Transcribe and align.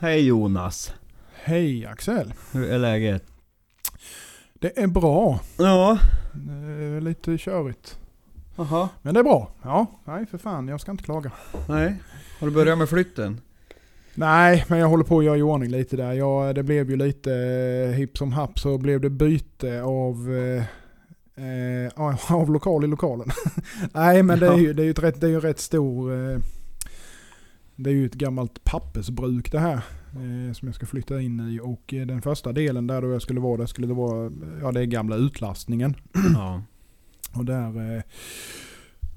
Hej 0.00 0.26
Jonas. 0.26 0.94
Hej 1.44 1.86
Axel. 1.86 2.34
Hur 2.52 2.70
är 2.70 2.78
läget? 2.78 3.24
Det 4.54 4.78
är 4.78 4.86
bra. 4.86 5.40
Ja. 5.56 5.98
Det 6.32 6.52
är 6.52 7.00
lite 7.00 7.38
körigt. 7.38 7.98
Jaha. 8.56 8.88
Men 9.02 9.14
det 9.14 9.20
är 9.20 9.24
bra. 9.24 9.52
Ja, 9.62 9.86
nej 10.04 10.26
för 10.26 10.38
fan. 10.38 10.68
Jag 10.68 10.80
ska 10.80 10.90
inte 10.90 11.04
klaga. 11.04 11.32
Nej. 11.68 11.96
Har 12.40 12.46
du 12.46 12.54
börjat 12.54 12.78
med 12.78 12.88
flytten? 12.88 13.40
Nej, 14.14 14.64
men 14.68 14.78
jag 14.78 14.88
håller 14.88 15.04
på 15.04 15.18
att 15.18 15.24
göra 15.24 15.36
i 15.36 15.42
ordning 15.42 15.70
lite 15.70 15.96
där. 15.96 16.12
Jag, 16.12 16.54
det 16.54 16.62
blev 16.62 16.90
ju 16.90 16.96
lite 16.96 17.32
eh, 17.34 17.94
hipp 17.94 18.18
som 18.18 18.32
happ 18.32 18.58
så 18.58 18.78
blev 18.78 19.00
det 19.00 19.10
byte 19.10 19.82
av, 19.82 20.36
eh, 20.36 20.64
eh, 21.44 22.32
av 22.34 22.50
lokal 22.50 22.84
i 22.84 22.86
lokalen. 22.86 23.30
nej, 23.92 24.22
men 24.22 24.38
det 24.38 24.46
är 24.46 24.56
ju, 24.56 24.72
det 24.72 24.82
är 24.82 24.84
ju 24.84 24.90
ett 24.90 25.02
rätt, 25.02 25.20
det 25.20 25.26
är 25.26 25.30
ju 25.30 25.40
rätt 25.40 25.60
stor... 25.60 26.30
Eh, 26.32 26.38
det 27.78 27.90
är 27.90 27.94
ju 27.94 28.06
ett 28.06 28.14
gammalt 28.14 28.64
pappersbruk 28.64 29.52
det 29.52 29.58
här. 29.58 29.82
Eh, 30.12 30.52
som 30.52 30.68
jag 30.68 30.74
ska 30.74 30.86
flytta 30.86 31.20
in 31.20 31.40
i. 31.40 31.60
Och 31.62 31.94
eh, 31.94 32.06
den 32.06 32.22
första 32.22 32.52
delen 32.52 32.86
där 32.86 33.02
då 33.02 33.12
jag 33.12 33.22
skulle 33.22 33.40
vara, 33.40 33.56
där 33.56 33.66
skulle 33.66 33.86
det 33.86 33.94
vara, 33.94 34.32
ja 34.60 34.72
det 34.72 34.80
är 34.80 34.84
gamla 34.84 35.16
utlastningen. 35.16 35.94
Ja. 36.34 36.62
Och 37.34 37.44
där 37.44 37.96
eh, 37.96 38.02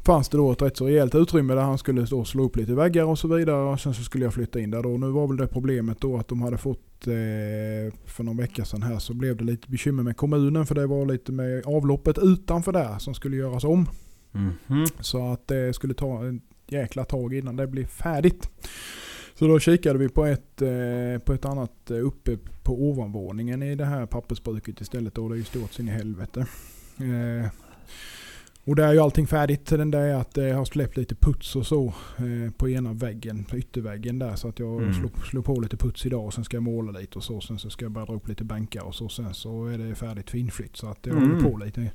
fanns 0.05 0.29
det 0.29 0.37
då 0.37 0.51
ett 0.51 0.61
rätt 0.61 0.77
så 0.77 0.85
rejält 0.85 1.15
utrymme 1.15 1.53
där 1.53 1.61
han 1.61 1.77
skulle 1.77 2.01
då 2.01 2.25
slå 2.25 2.43
upp 2.43 2.55
lite 2.55 2.73
väggar 2.73 3.03
och 3.03 3.19
så 3.19 3.27
vidare. 3.27 3.71
Och 3.71 3.79
sen 3.79 3.93
så 3.93 4.03
skulle 4.03 4.23
jag 4.23 4.33
flytta 4.33 4.59
in 4.59 4.71
där 4.71 4.83
då. 4.83 4.89
Nu 4.89 5.09
var 5.09 5.27
väl 5.27 5.37
det 5.37 5.47
problemet 5.47 6.01
då 6.01 6.17
att 6.17 6.27
de 6.27 6.41
hade 6.41 6.57
fått, 6.57 7.07
eh, 7.07 7.93
för 8.05 8.23
någon 8.23 8.37
vecka 8.37 8.65
sedan 8.65 8.83
här, 8.83 8.99
så 8.99 9.13
blev 9.13 9.37
det 9.37 9.43
lite 9.43 9.69
bekymmer 9.69 10.03
med 10.03 10.17
kommunen. 10.17 10.65
För 10.65 10.75
det 10.75 10.87
var 10.87 11.05
lite 11.05 11.31
med 11.31 11.65
avloppet 11.65 12.17
utanför 12.17 12.71
där 12.71 12.99
som 12.99 13.13
skulle 13.13 13.37
göras 13.37 13.63
om. 13.63 13.85
Mhm. 14.31 14.85
Så 14.99 15.31
att 15.31 15.47
det 15.47 15.75
skulle 15.75 15.93
ta 15.93 16.23
jäkla 16.71 17.05
tag 17.05 17.33
innan 17.33 17.55
det 17.55 17.67
blir 17.67 17.85
färdigt. 17.85 18.49
Så 19.35 19.47
då 19.47 19.59
kikade 19.59 19.99
vi 19.99 20.09
på 20.09 20.25
ett, 20.25 20.61
eh, 20.61 21.23
på 21.25 21.33
ett 21.33 21.45
annat 21.45 21.91
eh, 21.91 21.97
uppe 21.97 22.37
på 22.63 22.89
ovanvåningen 22.89 23.63
i 23.63 23.75
det 23.75 23.85
här 23.85 24.05
pappersbruket 24.05 24.81
istället. 24.81 25.17
Och 25.17 25.29
det 25.29 25.35
är 25.35 25.37
ju 25.37 25.43
stort 25.43 25.73
sin 25.73 25.87
i 25.87 25.91
helvete. 25.91 26.45
Eh, 26.97 27.51
och 28.63 28.75
där 28.75 28.87
är 28.87 28.93
ju 28.93 28.99
allting 28.99 29.27
färdigt. 29.27 29.65
Den 29.65 29.91
där 29.91 30.01
är 30.01 30.15
att 30.15 30.33
det 30.33 30.51
har 30.51 30.65
släppt 30.65 30.97
lite 30.97 31.15
puts 31.15 31.55
och 31.55 31.65
så 31.67 31.85
eh, 32.17 32.51
på 32.57 32.69
ena 32.69 32.93
väggen, 32.93 33.43
på 33.43 33.57
ytterväggen 33.57 34.19
där. 34.19 34.35
Så 34.35 34.47
att 34.47 34.59
jag 34.59 34.81
Mm. 34.81 34.93
slog, 34.93 35.11
slog 35.29 35.45
på 35.45 35.59
lite 35.59 35.77
puts 35.77 36.05
idag 36.05 36.25
och 36.25 36.33
sen 36.33 36.43
ska 36.43 36.57
jag 36.57 36.63
måla 36.63 36.99
lite 36.99 37.17
och 37.17 37.23
så. 37.23 37.41
Sen 37.41 37.59
så 37.59 37.69
ska 37.69 37.85
jag 37.85 37.91
börja 37.91 38.05
dra 38.05 38.13
upp 38.15 38.27
lite 38.27 38.43
bänkar 38.43 38.81
och 38.81 38.95
så. 38.95 39.09
Sen 39.09 39.33
så 39.33 39.65
är 39.65 39.77
det 39.77 39.95
färdigt 39.95 40.29
för 40.29 40.37
inflytt. 40.37 40.77
Så 40.77 40.87
att 40.87 40.99
jag 41.01 41.17
Mm. 41.17 41.29
håller 41.29 41.49
på 41.49 41.57
lite, 41.65 41.91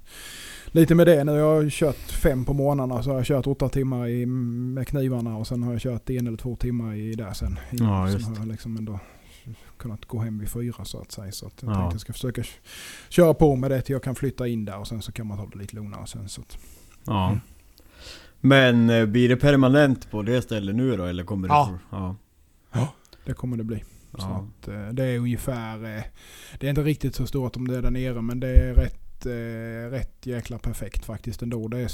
lite 0.67 0.95
med 0.95 1.07
det 1.07 1.25
nu. 1.25 1.33
Jag 1.33 1.55
har 1.63 1.71
kört 1.71 1.97
fem 1.97 2.45
på 2.45 2.53
morgnarna 2.53 3.03
så 3.03 3.11
har 3.11 3.17
jag 3.17 3.27
kört 3.27 3.47
åtta 3.47 3.69
timmar 3.69 4.09
i, 4.09 4.27
med 4.27 4.89
knivarna 4.89 5.37
och 5.37 5.47
sen 5.47 5.63
har 5.63 5.73
jag 5.73 5.81
kört 5.81 6.11
en 6.11 6.27
eller 6.27 6.37
två 6.39 6.57
timmar 6.57 6.95
i 6.95 7.15
där 7.15 7.33
sen. 7.33 7.53
I, 7.71 7.77
Ja, 7.77 8.07
sen 8.07 8.13
just 8.19 8.29
har 8.29 8.37
jag 8.37 8.49
liksom 8.49 8.77
ändå 8.77 8.99
kunnat 9.77 10.05
gå 10.05 10.19
hem 10.19 10.39
vid 10.39 10.49
fyra 10.51 10.85
så 10.85 10.99
att 11.01 11.13
säga. 11.13 11.33
Så 11.33 11.47
att 11.47 11.63
jag 11.63 11.71
Ja. 11.71 11.75
tänkte 11.75 11.95
jag 11.95 12.01
ska 12.01 12.13
försöka 12.13 12.43
köra 13.09 13.35
på 13.35 13.57
med 13.57 13.71
det 13.71 13.83
till 13.83 13.93
jag 13.93 14.03
kan 14.03 14.15
flytta 14.15 14.47
in 14.49 14.65
där 14.65 14.79
och 14.79 14.89
sen 14.89 15.03
så 15.03 15.13
kan 15.13 15.27
man 15.27 15.39
ta 15.39 15.47
det 15.47 15.59
lite 15.59 15.77
lugnare 15.77 16.07
sen. 16.07 16.29
Så 16.29 16.41
att, 16.41 16.59
Ja. 17.05 17.29
Mm. 17.29 17.41
Men 18.41 18.91
eh, 18.91 19.07
blir 19.07 19.29
det 19.29 19.37
permanent 19.37 20.11
på 20.11 20.23
det 20.23 20.43
stället 20.43 20.75
nu 20.77 20.97
då 20.97 21.05
eller 21.05 21.25
kommer 21.25 21.49
det... 21.49 21.55
Ja. 21.55 21.79
ja. 22.73 22.93
det 23.25 23.33
kommer 23.35 23.57
det 23.57 23.65
bli. 23.65 23.77
Så 24.11 24.19
Ja. 24.19 24.47
att, 24.61 24.69
eh, 24.69 24.89
det 24.89 25.05
är 25.05 25.19
ungefär, 25.19 25.97
eh, 25.97 26.03
det 26.61 26.67
är 26.67 26.71
inte 26.71 26.83
riktigt 26.83 27.15
så 27.15 27.27
stort 27.27 27.57
om 27.57 27.69
det 27.69 27.77
är 27.77 27.83
där 27.83 27.91
nere 27.91 28.23
men 28.23 28.41
det 28.41 28.49
är 28.49 28.75
rätt, 28.75 29.27
rätt 29.93 30.27
jäkla 30.27 30.59
perfekt 30.59 31.05
faktiskt 31.05 31.43
ändå. 31.43 31.69
Det 31.69 31.79
är 31.79 31.89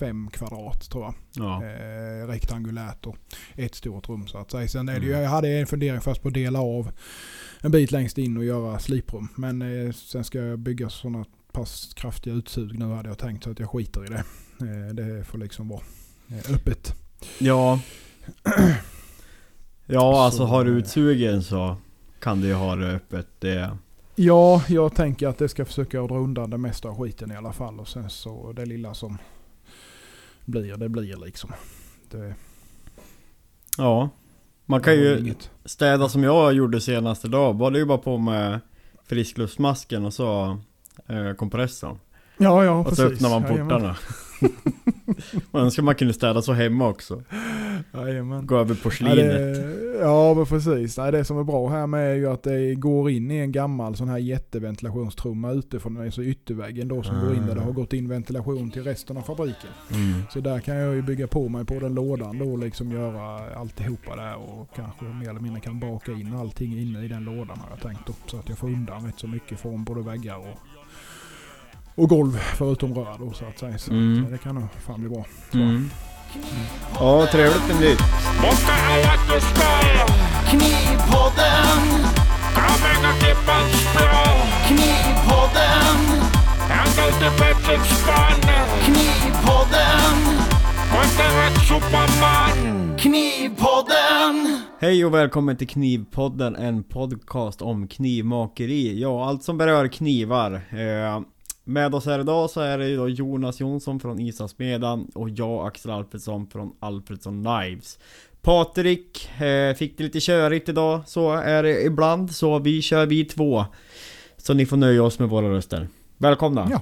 65 0.00 0.30
kvadrat 0.30 0.90
tror 0.90 1.04
jag. 1.04 1.14
Ja. 1.32 1.64
Eh, 1.64 2.26
rektangulärt 2.26 3.06
och 3.06 3.16
ett 3.56 3.74
stort 3.74 4.08
rum 4.08 4.26
så 4.26 4.38
att 4.38 4.50
säga. 4.50 4.68
Sen 4.68 4.88
är 4.88 5.00
det 5.00 5.06
ju, 5.06 5.12
Mm. 5.12 5.22
jag 5.22 5.30
hade 5.30 5.48
en 5.48 5.66
fundering 5.66 6.00
först 6.00 6.22
på 6.22 6.28
att 6.28 6.34
dela 6.34 6.60
av 6.60 6.90
en 7.60 7.70
bit 7.70 7.90
längst 7.92 8.18
in 8.18 8.36
och 8.36 8.44
göra 8.44 8.78
sliprum. 8.78 9.28
Men 9.36 9.62
eh, 9.86 9.92
sen 9.92 10.24
ska 10.24 10.38
jag 10.38 10.58
bygga 10.58 10.90
sådana 10.90 11.24
pass 11.52 11.94
kraftiga 11.94 12.34
utsug 12.34 12.78
nu 12.78 12.84
hade 12.84 13.08
jag 13.08 13.18
tänkt 13.18 13.44
så 13.44 13.50
att 13.50 13.58
jag 13.58 13.70
skiter 13.70 14.04
i 14.04 14.08
det. 14.08 14.24
Eh, 14.60 14.94
det 14.94 15.24
får 15.24 15.38
liksom 15.38 15.68
vara 15.68 15.82
eh, 16.28 16.54
öppet. 16.54 16.94
Ja. 17.38 17.80
Ja, 19.92 20.24
alltså 20.24 20.38
Så, 20.38 20.44
har 20.44 20.64
du 20.64 20.70
eh, 20.72 20.76
utsugen 20.78 21.42
så 21.42 21.76
kan 22.20 22.40
du 22.40 22.46
ju 22.46 22.54
ha 22.54 22.76
det 22.76 22.92
öppet. 22.92 23.26
Det... 23.38 23.76
Ja, 24.14 24.62
jag 24.68 24.94
tänker 24.94 25.28
att 25.28 25.38
det 25.38 25.48
ska 25.48 25.64
försöka 25.64 26.00
dra 26.02 26.18
undan 26.18 26.50
det 26.50 26.58
mesta 26.58 26.88
av 26.88 26.98
skiten 27.02 27.30
i 27.30 27.36
alla 27.36 27.52
fall. 27.52 27.80
Och 27.80 27.88
sen 27.88 28.10
så 28.10 28.52
det 28.52 28.66
lilla 28.66 28.94
som 28.94 29.18
blir, 30.50 30.76
det 30.76 30.88
blir 30.88 31.16
liksom. 31.24 31.50
Det, 32.10 32.34
Ja. 33.78 34.10
Man 34.66 34.80
kan 34.80 34.94
ju 34.94 35.18
inget. 35.18 35.50
städa 35.64 36.08
som 36.08 36.24
jag 36.24 36.52
gjorde 36.52 36.80
senast 36.80 37.24
idag. 37.24 37.58
Var 37.58 37.70
det 37.70 37.78
ju 37.78 37.84
bara 37.84 37.98
på 37.98 38.18
med 38.18 38.60
friskluftsmasken 39.06 40.04
och 40.04 40.14
så 40.14 40.58
eh, 41.06 41.32
kompressorn. 41.36 41.98
Ja, 42.38 42.64
ja 42.64 42.70
Och 42.78 42.84
precis. 42.88 42.98
så 43.04 43.06
öppnar 43.12 43.28
man 43.30 43.42
portarna. 43.44 43.96
man 45.50 45.62
önskar 45.64 45.82
man 45.82 45.94
kunde 45.94 46.14
städa 46.14 46.42
så 46.42 46.52
hemma 46.52 46.88
också. 46.88 47.22
Jajamän. 47.94 48.46
Gå 48.46 48.58
över 48.58 48.74
Ja, 48.74 48.80
porslinet. 48.82 49.16
det, 49.16 49.76
ja 50.00 50.34
men 50.34 50.46
precis. 50.46 50.98
Nej, 50.98 51.12
det 51.12 51.24
som 51.24 51.38
är 51.38 51.44
bra 51.44 51.68
här 51.68 51.86
med 51.86 52.10
är 52.10 52.14
ju 52.14 52.30
att 52.30 52.42
det 52.42 52.74
går 52.74 53.10
in 53.10 53.30
i 53.30 53.36
en 53.36 53.52
gammal 53.52 53.96
sån 53.96 54.08
här 54.08 54.18
jätteventilationstrumma 54.18 55.50
utifrån 55.52 55.94
den 55.94 56.12
så 56.12 56.22
ytterväggen 56.22 56.88
då 56.88 57.02
som 57.02 57.20
går 57.20 57.34
in 57.34 57.46
där 57.46 57.54
det 57.54 57.60
har 57.60 57.72
gått 57.72 57.92
in 57.92 58.08
ventilation 58.08 58.70
till 58.70 58.84
resten 58.84 59.16
av 59.16 59.22
fabriken. 59.22 59.70
Mm. 59.94 60.22
Så 60.30 60.40
där 60.40 60.60
kan 60.60 60.76
jag 60.76 60.94
ju 60.94 61.02
bygga 61.02 61.26
på 61.26 61.48
mig 61.48 61.64
på 61.64 61.78
den 61.78 61.94
lådan 61.94 62.38
då 62.38 62.56
liksom 62.56 62.92
göra 62.92 63.54
alltihopa 63.56 64.16
där 64.16 64.36
och 64.36 64.68
kanske 64.76 65.04
mer 65.04 65.30
eller 65.30 65.40
mindre 65.40 65.60
kan 65.60 65.80
baka 65.80 66.12
in 66.12 66.34
allting 66.34 66.78
inne 66.78 67.04
i 67.04 67.08
den 67.08 67.24
lådan 67.24 67.58
har 67.58 67.70
jag 67.70 67.80
tänkt 67.82 68.08
upp. 68.08 68.30
Så 68.30 68.36
att 68.38 68.48
jag 68.48 68.58
får 68.58 68.66
undan 68.66 69.06
rätt 69.06 69.18
så 69.18 69.26
mycket 69.26 69.60
från 69.60 69.84
både 69.84 70.02
väggar 70.02 70.36
och, 70.38 70.58
och 72.02 72.08
golv 72.08 72.32
förutom 72.32 72.94
rör 72.94 73.16
då 73.18 73.32
så 73.32 73.44
att 73.44 73.58
säga. 73.58 73.78
Så 73.78 73.92
Mm. 73.92 74.30
det 74.30 74.38
kan 74.38 74.54
nog 74.54 74.64
fan 74.72 75.00
bli 75.00 75.08
bra. 75.08 75.24
Ja, 76.98 77.26
trevligt 77.32 77.68
med 77.68 77.80
nytt. 77.80 78.00
Måste 78.42 78.72
alla 78.72 79.18
förstå 79.18 79.70
Knivpodden. 80.50 81.80
Kommer 82.54 83.08
att 83.10 83.20
klippa 83.20 83.60
strå 83.68 84.24
Knivpodden 84.66 86.30
till 87.20 87.30
Patrick 87.38 87.84
Spann 87.84 88.40
Knivpodden. 88.84 90.16
Kontra 90.90 91.50
Superman. 91.68 92.98
Knivpodden. 92.98 94.62
Hej 94.80 95.04
och 95.04 95.14
välkommen 95.14 95.56
till 95.56 95.68
Knivpodden, 95.68 96.56
en 96.56 96.82
podcast 96.82 97.62
om 97.62 97.88
knivmakeri. 97.88 99.00
Ja, 99.00 99.28
allt 99.28 99.42
som 99.42 99.58
berör 99.58 99.88
knivar. 99.88 100.52
Eh, 100.52 101.20
med 101.70 101.94
oss 101.94 102.06
här 102.06 102.18
idag 102.18 102.50
så 102.50 102.60
är 102.60 102.78
det 102.78 102.96
då 102.96 103.08
Jonas 103.08 103.60
Jonsson 103.60 104.00
från 104.00 104.20
Isasmedan 104.20 105.10
och 105.14 105.30
jag 105.30 105.66
Axel 105.66 105.90
Alfredsson 105.90 106.46
från 106.46 106.72
Alfredsson 106.80 107.44
Knives. 107.44 107.98
Patrik 108.42 109.30
eh, 109.40 109.74
fick 109.74 109.98
det 109.98 110.04
lite 110.04 110.20
körigt 110.20 110.68
idag, 110.68 111.00
så 111.06 111.32
är 111.32 111.62
det 111.62 111.82
ibland. 111.82 112.30
Så 112.34 112.58
vi 112.58 112.82
kör 112.82 113.06
vi 113.06 113.24
två. 113.24 113.64
Så 114.36 114.54
ni 114.54 114.66
får 114.66 114.76
nöja 114.76 115.02
oss 115.02 115.18
med 115.18 115.28
våra 115.28 115.50
röster. 115.50 115.88
Välkomna! 116.18 116.68
Ja. 116.70 116.80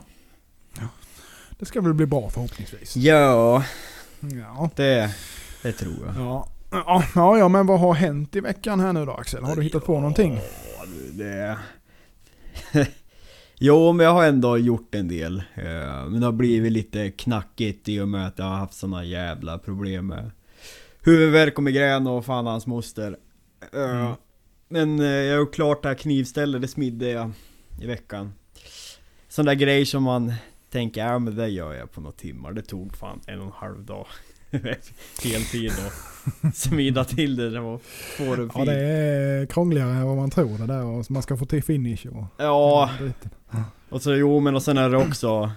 Det 1.59 1.65
ska 1.67 1.81
väl 1.81 1.95
bli 1.95 2.07
bra 2.07 2.31
förhoppningsvis. 2.31 2.97
Ja, 2.97 3.63
Ja. 4.21 4.71
det, 4.77 5.15
det 5.63 5.73
tror 5.73 5.95
jag. 6.07 6.15
Ja. 6.27 6.49
Ja, 6.71 7.05
ja, 7.15 7.39
ja, 7.39 7.49
men 7.49 7.67
vad 7.67 7.81
har 7.81 7.95
hänt 7.95 8.37
i 8.37 8.41
veckan 8.41 8.81
här 8.81 8.93
nu 8.93 9.05
då 9.07 9.13
Axel? 9.13 9.45
Har 9.45 9.57
du 9.57 9.63
hittat 9.63 9.85
på 9.85 9.95
någonting? 9.95 10.35
Ja, 10.79 10.85
du, 10.87 11.13
det... 11.13 11.59
jo, 13.59 13.93
men 13.93 14.07
jag 14.07 14.13
har 14.13 14.25
ändå 14.27 14.59
gjort 14.59 14.95
en 14.95 15.09
del. 15.09 15.37
Eh, 15.55 16.07
Men 16.09 16.21
det 16.21 16.27
har 16.27 16.33
blivit 16.33 16.73
lite 16.73 17.11
knackigt 17.11 17.89
i 17.89 18.01
och 18.01 18.09
med 18.09 18.27
att 18.27 18.39
jag 18.39 18.45
har 18.47 18.57
haft 18.57 18.75
såna 18.75 19.05
jävla 19.05 19.59
problem 19.59 20.07
med 20.07 20.31
huvudvärk 21.03 21.57
och 21.59 21.65
migrän 21.65 22.07
och 22.07 22.25
fan 22.25 22.47
hans 22.47 22.67
moster. 22.67 23.17
Eh, 23.73 23.81
Mm. 23.91 24.13
Men 24.69 25.01
eh, 25.01 25.07
jag 25.07 25.33
har 25.35 25.39
gjort 25.39 25.55
klart 25.55 25.83
det 25.83 25.89
här 25.89 25.97
knivstället, 25.97 26.63
det 26.63 26.69
smidde 26.69 27.11
jag 27.11 27.31
i 27.81 27.87
veckan. 27.87 28.33
Sån 29.29 29.45
där 29.47 29.55
grej 29.55 29.87
som 29.87 30.03
man 30.03 30.33
tänker, 30.71 31.07
ja 31.07 31.19
men 31.19 31.37
det 31.37 31.49
gör 31.49 31.75
jag 31.75 31.93
på 31.93 32.01
några 32.01 32.13
timmar. 32.17 32.53
Det 32.53 32.63
tog 32.63 32.97
fan 32.97 33.21
en 33.27 33.39
och 33.41 33.47
en 33.47 33.53
halv 33.53 33.85
dag. 33.85 34.07
Heltid 35.25 35.73
och 35.87 36.55
smida 36.55 37.05
till 37.05 37.37
det. 37.37 37.51
Det 37.51 37.61
var 37.61 37.79
får 38.17 38.41
och 38.41 38.53
Ja, 38.55 38.65
det 38.65 38.81
är 38.81 39.47
krångligare 39.47 39.91
än 39.91 40.07
vad 40.07 40.17
man 40.17 40.31
tror 40.31 40.59
det 40.59 40.67
där. 40.67 40.85
Och 40.85 41.11
man 41.11 41.23
ska 41.23 41.37
få 41.37 41.47
till 41.47 41.63
finish 41.63 42.07
och... 42.07 42.25
Ja. 42.37 42.91
Och 43.89 44.03
så 44.03 44.15
jo 44.15 44.41
men 44.41 44.55
och 44.55 44.63
sen 44.63 44.79
är 44.79 44.91
det 44.91 44.97
också 44.97 45.51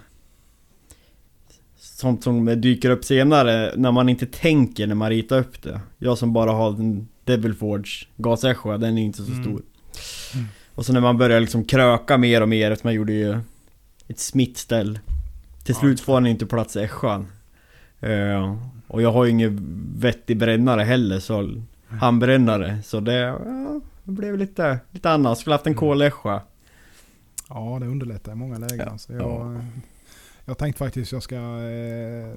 Sånt 1.76 2.24
som 2.24 2.60
dyker 2.60 2.90
upp 2.90 3.04
senare 3.04 3.72
när 3.76 3.92
man 3.92 4.08
inte 4.08 4.26
tänker 4.26 4.86
när 4.86 4.94
man 4.94 5.10
ritar 5.10 5.38
upp 5.38 5.62
det 5.62 5.80
Jag 5.98 6.18
som 6.18 6.32
bara 6.32 6.50
har 6.52 6.70
en 6.70 7.08
Devil 7.24 7.54
Forge 7.54 8.06
gasässja, 8.16 8.78
den 8.78 8.98
är 8.98 9.02
inte 9.02 9.22
så 9.22 9.32
Mm. 9.32 9.42
stor 9.42 9.62
Mm. 10.34 10.46
Och 10.74 10.86
så 10.86 10.92
när 10.92 11.00
man 11.00 11.18
börjar 11.18 11.40
liksom 11.40 11.64
kröka 11.64 12.18
mer 12.18 12.40
och 12.40 12.48
mer, 12.48 12.70
att 12.70 12.84
man 12.84 12.94
gjorde 12.94 13.12
ju 13.12 13.38
Ett 14.08 14.18
smittställ 14.18 14.98
Till 15.64 15.74
slut 15.74 16.00
får 16.00 16.14
han 16.14 16.26
inte 16.26 16.46
plats 16.46 16.76
i 16.76 16.80
ässjan 16.80 17.26
Och 18.92 19.02
jag 19.02 19.12
har 19.12 19.24
ju 19.24 19.30
ingen 19.30 19.60
vettig 19.98 20.38
brännare 20.38 20.82
heller 20.82 21.18
så 21.18 21.62
handbrännare. 21.88 22.78
Så 22.84 23.00
det, 23.00 23.12
ja, 23.14 23.80
det 24.04 24.12
blev 24.12 24.38
lite, 24.38 24.78
lite 24.90 25.10
annat. 25.10 25.38
Skulle 25.38 25.54
haft 25.54 25.66
en 25.66 25.74
kolässja. 25.74 26.40
Ja, 27.48 27.78
det 27.80 27.86
underlättar 27.86 28.32
i 28.32 28.34
många 28.34 28.58
lägen. 28.58 28.88
Ja. 28.90 28.98
Så 28.98 29.12
jag, 29.12 29.20
Ja. 29.22 29.56
jag 30.44 30.58
tänkte 30.58 30.78
faktiskt 30.78 31.12
jag 31.12 31.22
ska... 31.22 31.36
Eh, 31.36 32.34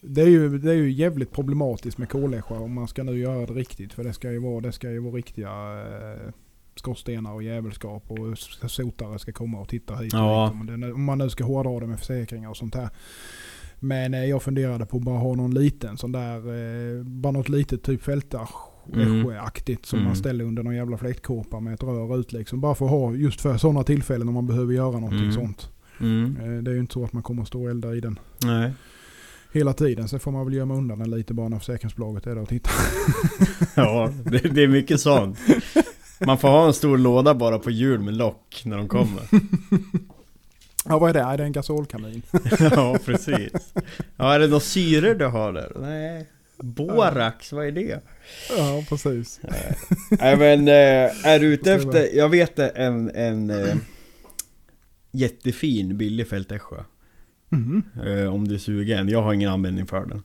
det, 0.00 0.20
är 0.22 0.26
ju, 0.28 0.58
det 0.58 0.70
är 0.70 0.74
ju 0.74 0.90
jävligt 0.92 1.32
problematiskt 1.32 1.98
med 1.98 2.08
kolässja 2.08 2.54
om 2.58 2.74
man 2.74 2.88
ska 2.88 3.02
nu 3.02 3.18
göra 3.18 3.46
det 3.46 3.52
riktigt. 3.52 3.92
För 3.92 4.04
det 4.04 4.12
ska 4.12 4.30
ju 4.32 4.38
vara, 4.38 4.60
det 4.60 4.72
ska 4.72 4.90
ju 4.90 4.98
vara 4.98 5.14
riktiga 5.14 5.50
eh, 5.80 6.32
skorstenar 6.74 7.32
och 7.32 7.42
jävelskap 7.42 8.10
och 8.10 8.38
sotare 8.70 9.18
ska 9.18 9.32
komma 9.32 9.60
och 9.60 9.68
titta 9.68 9.96
hit 9.96 10.14
och 10.14 10.20
Ja. 10.20 10.52
dit. 10.52 10.70
Om, 10.70 10.80
det, 10.80 10.92
om 10.92 11.04
man 11.04 11.18
nu 11.18 11.30
ska 11.30 11.44
hårdra 11.44 11.80
det 11.80 11.86
med 11.86 11.98
försäkringar 11.98 12.48
och 12.50 12.56
sånt 12.56 12.74
här. 12.74 12.88
Men 13.80 14.14
eh, 14.14 14.24
jag 14.24 14.42
funderade 14.42 14.86
på 14.86 14.96
att 14.96 15.02
bara 15.02 15.18
ha 15.18 15.34
någon 15.34 15.54
liten 15.54 15.96
sån 15.96 16.12
där, 16.12 16.36
eh, 16.36 17.02
bara 17.04 17.32
något 17.32 17.48
litet 17.48 17.82
typ 17.82 18.02
fältarsjö-aktigt 18.02 19.86
som 19.86 19.98
Mm. 19.98 20.06
man 20.08 20.16
ställer 20.16 20.44
under 20.44 20.62
någon 20.62 20.74
jävla 20.76 20.96
fläktkåpa 20.98 21.60
med 21.60 21.74
ett 21.74 21.82
rör 21.82 22.20
ut 22.20 22.32
liksom. 22.32 22.60
Bara 22.60 22.74
för 22.74 22.84
att 22.84 22.90
ha 22.90 23.14
just 23.14 23.40
för 23.40 23.56
sådana 23.56 23.82
tillfällen 23.82 24.28
om 24.28 24.34
man 24.34 24.46
behöver 24.46 24.74
göra 24.74 24.90
någonting 24.92 25.18
Mm. 25.18 25.32
sånt. 25.32 25.70
Mm. 26.00 26.36
Eh, 26.36 26.62
Det 26.62 26.70
är 26.70 26.74
ju 26.74 26.80
inte 26.80 26.92
så 26.94 27.04
att 27.04 27.12
man 27.12 27.22
kommer 27.22 27.42
att 27.42 27.48
stå 27.48 27.62
och 27.64 27.70
elda 27.70 27.94
i 27.94 28.00
den 28.00 28.18
Nej. 28.44 28.72
hela 29.52 29.72
tiden. 29.72 30.08
Sen 30.08 30.20
får 30.20 30.30
man 30.32 30.44
väl 30.46 30.54
gömma 30.54 30.74
undan 30.74 30.98
den 30.98 31.10
lite 31.10 31.34
bara 31.34 31.48
när 31.48 31.58
försäkringsbolaget 31.58 32.26
är 32.26 32.34
där 32.34 32.42
och 32.42 32.48
tittar. 32.48 32.72
Ja, 33.76 34.10
det, 34.24 34.38
det 34.38 34.62
är 34.62 34.68
mycket 34.68 35.00
sånt. 35.00 35.38
Man 36.26 36.38
får 36.38 36.48
ha 36.48 36.66
en 36.66 36.72
stor 36.72 36.98
låda 36.98 37.34
bara 37.34 37.58
på 37.58 37.70
hjul 37.70 38.00
med 38.00 38.16
lock 38.16 38.62
när 38.64 38.76
de 38.76 38.88
kommer. 38.88 39.22
Ja 40.84 40.98
vad 40.98 41.10
är 41.10 41.14
det? 41.14 41.26
Nej, 41.26 41.36
det 41.36 41.42
är 41.42 41.46
en 41.46 41.52
gasolkamin. 41.52 42.22
Ja, 42.60 42.98
precis. 43.04 43.52
Ja, 44.16 44.34
är 44.34 44.38
det 44.38 44.46
några 44.46 44.60
syror 44.60 45.14
du 45.14 45.26
har 45.26 45.52
där? 45.52 45.72
Nej. 45.80 46.26
Borax, 46.62 47.52
vad 47.52 47.66
är 47.66 47.72
det? 47.72 48.00
ja 48.56 48.84
precis. 48.88 49.40
Nej 50.10 50.36
men, 50.36 50.68
eh, 50.68 51.26
är 51.26 51.38
du 51.40 51.46
ute 51.46 51.72
efter, 51.72 52.16
jag 52.16 52.28
vet 52.28 52.58
en, 52.58 53.10
en 53.10 53.50
eh, 53.50 53.76
jättefin 55.10 55.96
billig 55.98 56.28
fältässja. 56.28 56.84
Mm. 57.52 57.82
Eh, 58.06 58.34
om 58.34 58.48
du 58.48 58.54
är 58.54 58.58
sugen. 58.58 59.08
Jag 59.08 59.22
har 59.22 59.32
ingen 59.32 59.50
användning 59.50 59.86
för 59.86 60.06
den. 60.06 60.22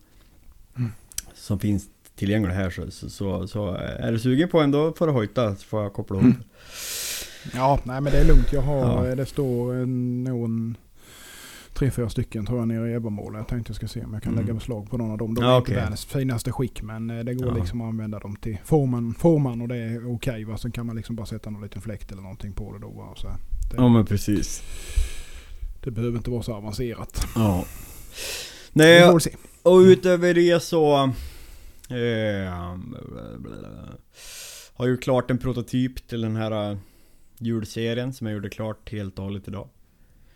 Mm. 0.77 0.91
Som 1.33 1.59
finns 1.59 1.85
tillgänglig 2.15 2.53
här 2.53 2.69
så, 2.69 2.91
så, 2.91 3.09
så, 3.09 3.47
så 3.47 3.71
är 3.75 4.11
du 4.11 4.19
sugen 4.19 4.49
på 4.49 4.61
en 4.61 4.71
då 4.71 4.93
får 4.93 5.07
du 5.07 5.13
hojta 5.13 5.55
så 5.55 5.65
får 5.65 5.83
jag 5.83 5.93
koppla 5.93 6.15
ihop. 6.17 6.25
Mm. 6.25 6.43
Ja, 7.53 7.79
nej 7.83 8.01
men 8.01 8.13
det 8.13 8.19
är 8.19 8.25
lugnt. 8.25 8.53
Jag 8.53 8.61
har, 8.61 8.77
Ja. 8.79 9.07
eh, 9.07 9.15
det 9.15 9.25
står 9.25 9.73
en, 9.75 10.23
någon 10.23 10.77
tre, 11.73 11.91
fyra 11.91 12.09
stycken 12.09 12.45
tror 12.45 12.59
jag 12.59 12.67
nere 12.67 12.91
i 12.91 12.93
Ebbamål. 12.93 13.35
Jag 13.35 13.47
tänkte 13.47 13.69
jag 13.69 13.75
ska 13.75 13.87
se 13.87 14.03
om 14.03 14.13
jag 14.13 14.23
kan 14.23 14.33
Mm. 14.33 14.45
lägga 14.45 14.53
beslag 14.53 14.89
på 14.89 14.97
någon 14.97 15.11
av 15.11 15.17
dem. 15.17 15.33
De 15.35 15.43
Ja, 15.43 15.55
är 15.55 15.59
okej. 15.61 15.71
inte 15.73 15.81
världens 15.81 16.05
finaste 16.05 16.51
skick 16.51 16.81
men 16.81 17.09
eh, 17.09 17.19
det 17.25 17.33
går 17.33 17.47
Ja. 17.47 17.53
liksom 17.55 17.81
att 17.81 17.87
använda 17.87 18.19
dem 18.19 18.35
till 18.35 18.57
formen, 18.65 19.13
formen 19.13 19.61
och 19.61 19.67
det 19.67 19.75
är 19.77 20.13
okej. 20.15 20.43
va. 20.43 20.57
Sen 20.57 20.71
kan 20.71 20.85
man 20.85 20.95
liksom 20.95 21.15
bara 21.15 21.25
sätta 21.25 21.49
någon 21.49 21.61
liten 21.63 21.81
fläkt 21.81 22.11
eller 22.11 22.21
någonting 22.21 22.53
på 22.53 22.73
det 22.73 22.79
då. 22.79 22.89
va, 22.89 23.03
och 23.03 23.17
Så 23.17 23.27
det, 23.27 23.35
Ja 23.77 23.87
men 23.89 24.05
precis. 24.05 24.61
det 25.83 25.91
behöver 25.91 26.17
inte 26.17 26.29
vara 26.31 26.43
så 26.43 26.53
avancerat. 26.53 27.25
Ja. 27.35 27.65
Nej, 28.73 29.21
se. 29.21 29.29
och 29.63 29.77
utöver 29.77 30.33
det 30.33 30.63
så... 30.63 31.03
Eh, 31.89 32.53
har 34.73 34.87
gjort 34.87 35.03
klart 35.03 35.31
en 35.31 35.37
prototyp 35.37 36.07
till 36.07 36.21
den 36.21 36.35
här 36.35 36.71
eh, 36.71 36.77
julserien 37.37 38.13
som 38.13 38.27
jag 38.27 38.33
gjorde 38.33 38.49
klart 38.49 38.91
helt 38.91 39.19
och 39.19 39.25
hållet 39.25 39.47
idag. 39.47 39.69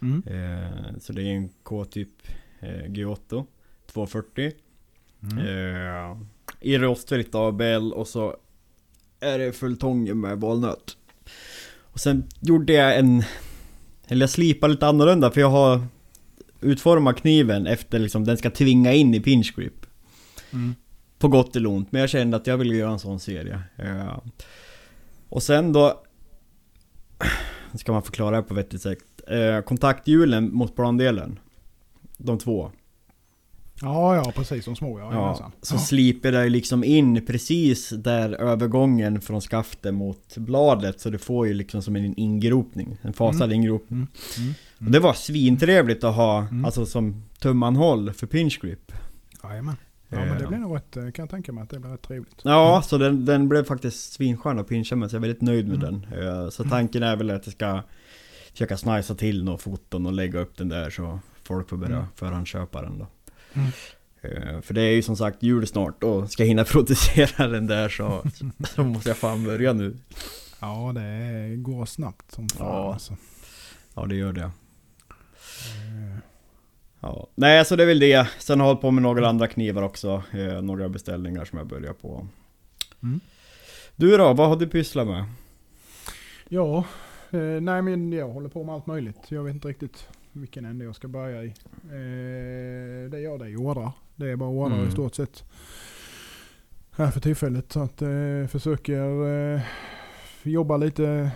Mm. 0.02 0.24
Eh, 0.26 1.00
så 1.00 1.14
det 1.14 1.22
är 1.24 1.26
en 1.34 1.50
K-typ 1.64 2.28
eh, 2.60 2.68
G8 2.68 3.46
240 3.92 4.52
Mm. 5.24 5.38
eh, 5.38 6.18
I 6.60 6.78
rostfritt 6.78 7.36
ABL 7.36 7.92
och 7.94 8.08
så 8.08 8.36
är 9.20 9.40
det 9.40 9.52
fulltång 9.52 10.20
med 10.20 10.38
valnöt. 10.40 10.98
Och 11.80 12.00
sen 12.00 12.24
gjorde 12.40 12.74
jag 12.74 12.98
en... 13.00 13.24
Eller 14.08 14.24
jag 14.24 14.30
slipade 14.30 14.74
lite 14.74 14.88
annorlunda 14.88 15.32
för 15.32 15.42
jag 15.42 15.50
har 15.50 15.82
utformat 16.62 17.18
kniven 17.22 17.68
efter 17.68 18.00
liksom 18.00 18.26
den 18.26 18.38
ska 18.38 18.50
tvinga 18.50 18.94
in 18.94 19.14
i 19.14 19.20
pinch 19.20 19.56
grip. 19.56 19.86
Mm. 20.54 20.76
På 21.20 21.28
gott 21.28 21.56
eller 21.56 21.70
ont, 21.70 21.92
men 21.92 22.02
jag 22.02 22.10
kände 22.10 22.38
att 22.38 22.48
jag 22.48 22.58
ville 22.58 22.76
göra 22.76 22.92
en 22.92 23.00
sån 23.00 23.20
serie. 23.20 23.62
Eh, 23.76 24.18
och 25.30 25.44
sen 25.44 25.74
då... 25.74 26.04
Ska 27.76 27.92
man 27.92 28.04
förklara 28.04 28.36
det 28.36 28.44
på 28.44 28.54
vettigt 28.54 28.82
sätt. 28.82 28.98
Eh, 29.28 29.62
kontakthjulen 29.62 30.54
mot 30.54 30.76
plandelen. 30.76 31.40
De 32.18 32.38
två. 32.38 32.72
Ja, 33.82 34.16
ja 34.16 34.32
precis. 34.36 34.66
De 34.66 34.76
små 34.76 35.00
ja. 35.00 35.10
Ja, 35.14 35.52
så 35.62 35.76
ja. 35.76 35.80
sliper 35.80 36.32
det 36.32 36.50
liksom 36.50 36.84
in 36.84 37.26
precis 37.26 37.90
där 37.90 38.34
övergången 38.34 39.22
från 39.22 39.42
skaftet 39.42 39.94
mot 39.94 40.38
bladet. 40.38 41.00
Så 41.02 41.10
du 41.10 41.18
får 41.18 41.48
ju 41.48 41.54
liksom 41.54 41.82
som 41.82 41.96
en 41.96 42.20
ingropning. 42.20 42.98
En 43.02 43.14
fasad 43.14 43.42
Mm. 43.44 43.56
ingropning. 43.56 44.00
Mm. 44.00 44.08
Mm. 44.40 44.54
Och 44.86 44.92
det 44.92 45.00
var 45.00 45.14
svintrevligt 45.14 46.04
att 46.04 46.16
ha, 46.16 46.42
Mm. 46.42 46.66
alltså 46.66 46.86
som 46.86 47.24
tummanhåll 47.40 48.14
för 48.14 48.28
pinch 48.28 48.60
grip. 48.62 48.92
Jajamän. 49.44 49.76
Ja 50.10 50.18
men 50.18 50.38
det 50.38 50.44
Eh, 50.44 50.50
blir 50.50 50.58
nog 50.58 50.76
rätt, 50.76 50.98
eh, 50.98 51.04
kan 51.12 51.24
jag 51.24 51.30
tänka 51.30 51.52
mig 51.52 51.64
att 51.64 51.70
det 51.70 51.80
blir 51.80 51.92
rätt 51.92 52.02
trevligt. 52.02 52.42
Ja, 52.44 52.82
så 52.86 52.98
den, 52.98 53.26
den 53.26 53.50
blev 53.50 53.64
faktiskt 53.64 54.14
svinskön 54.14 54.66
pincha 54.66 54.96
med, 54.96 55.10
så 55.10 55.16
jag 55.16 55.20
är 55.20 55.28
väldigt 55.28 55.42
nöjd 55.42 55.68
med 55.68 55.84
Mm. 55.84 56.02
den. 56.10 56.28
Eh, 56.44 56.50
Så 56.50 56.64
tanken 56.64 57.04
är 57.04 57.16
väl 57.16 57.30
att 57.30 57.46
jag 57.48 57.54
ska 57.54 57.84
försöka 58.52 58.78
snajsa 58.78 59.16
till 59.16 59.44
några 59.44 59.58
foton 59.58 60.06
och 60.06 60.14
lägga 60.14 60.40
upp 60.40 60.58
den 60.58 60.70
där 60.70 60.90
så 60.90 61.20
folk 61.44 61.70
får 61.70 61.78
börja 61.78 61.96
Mm. 61.96 62.08
förhandsköpa 62.16 62.82
den 62.82 63.00
då. 63.00 63.08
Mm. 63.54 63.72
För 64.62 64.74
det 64.74 64.82
är 64.82 64.92
ju 64.96 65.02
som 65.02 65.16
sagt 65.18 65.44
jul 65.44 65.68
snart 65.68 66.04
och 66.04 66.32
ska 66.32 66.44
jag 66.44 66.48
hinna 66.48 66.64
producera 66.74 67.48
den 67.48 67.68
där 67.68 67.90
så, 67.90 68.24
så 68.76 68.84
måste 68.84 69.10
jag 69.10 69.18
fan 69.18 69.44
börja 69.44 69.74
nu. 69.74 69.98
Ja 70.62 70.92
det 70.96 71.56
går 71.58 71.86
snabbt 71.86 72.32
som 72.32 72.50
fan 72.50 72.68
Ja. 72.68 72.94
alltså. 72.94 73.16
Ja 73.96 74.06
det 74.06 74.16
gör 74.16 74.34
det. 74.34 74.42
Eh, 74.42 76.18
Ja. 77.00 77.28
Nej 77.36 77.66
så 77.66 77.76
det 77.76 77.84
är 77.84 77.88
väl 77.88 78.00
det. 78.00 78.28
Sen 78.40 78.60
har 78.60 78.68
jag 78.68 78.74
hållit 78.74 78.82
på 78.82 78.92
med 78.92 79.04
några 79.04 79.28
andra 79.28 79.48
knivar 79.48 79.82
också. 79.82 80.24
Eh, 80.34 80.62
Några 80.62 80.90
beställningar 80.90 81.46
som 81.46 81.58
jag 81.58 81.68
börjar 81.68 81.94
på. 81.94 82.28
Mm. 83.04 83.20
Du 83.96 84.18
då, 84.18 84.34
vad 84.34 84.50
har 84.50 84.56
du 84.56 84.68
pysslat 84.68 85.08
med? 85.08 85.24
Ja, 86.50 86.78
eh, 87.32 87.40
nej 87.40 87.82
men 87.82 88.14
jag 88.14 88.30
håller 88.30 88.50
på 88.50 88.64
med 88.64 88.76
allt 88.76 88.88
möjligt. 88.88 89.18
Jag 89.28 89.44
vet 89.44 89.54
inte 89.54 89.68
riktigt 89.68 90.08
vilken 90.32 90.66
ände 90.66 90.86
jag 90.86 90.96
ska 90.96 91.08
börja 91.08 91.44
i. 91.44 91.48
Eh, 91.48 93.10
det 93.12 93.20
gör 93.20 93.38
det 93.38 93.46
är 93.52 93.56
ordrar. 93.62 93.92
Det 94.16 94.30
är 94.32 94.36
bara 94.36 94.50
ordrar 94.50 94.76
Mm. 94.76 94.88
i 94.90 94.92
stort 94.92 95.16
sett. 95.16 95.44
Här 96.92 97.12
för 97.12 97.20
tillfället. 97.20 97.72
Så 97.72 97.80
att 97.80 98.02
eh, 98.02 98.48
försöker 98.50 99.28
eh, 99.56 99.62
jobba 100.44 100.78
lite 100.78 101.32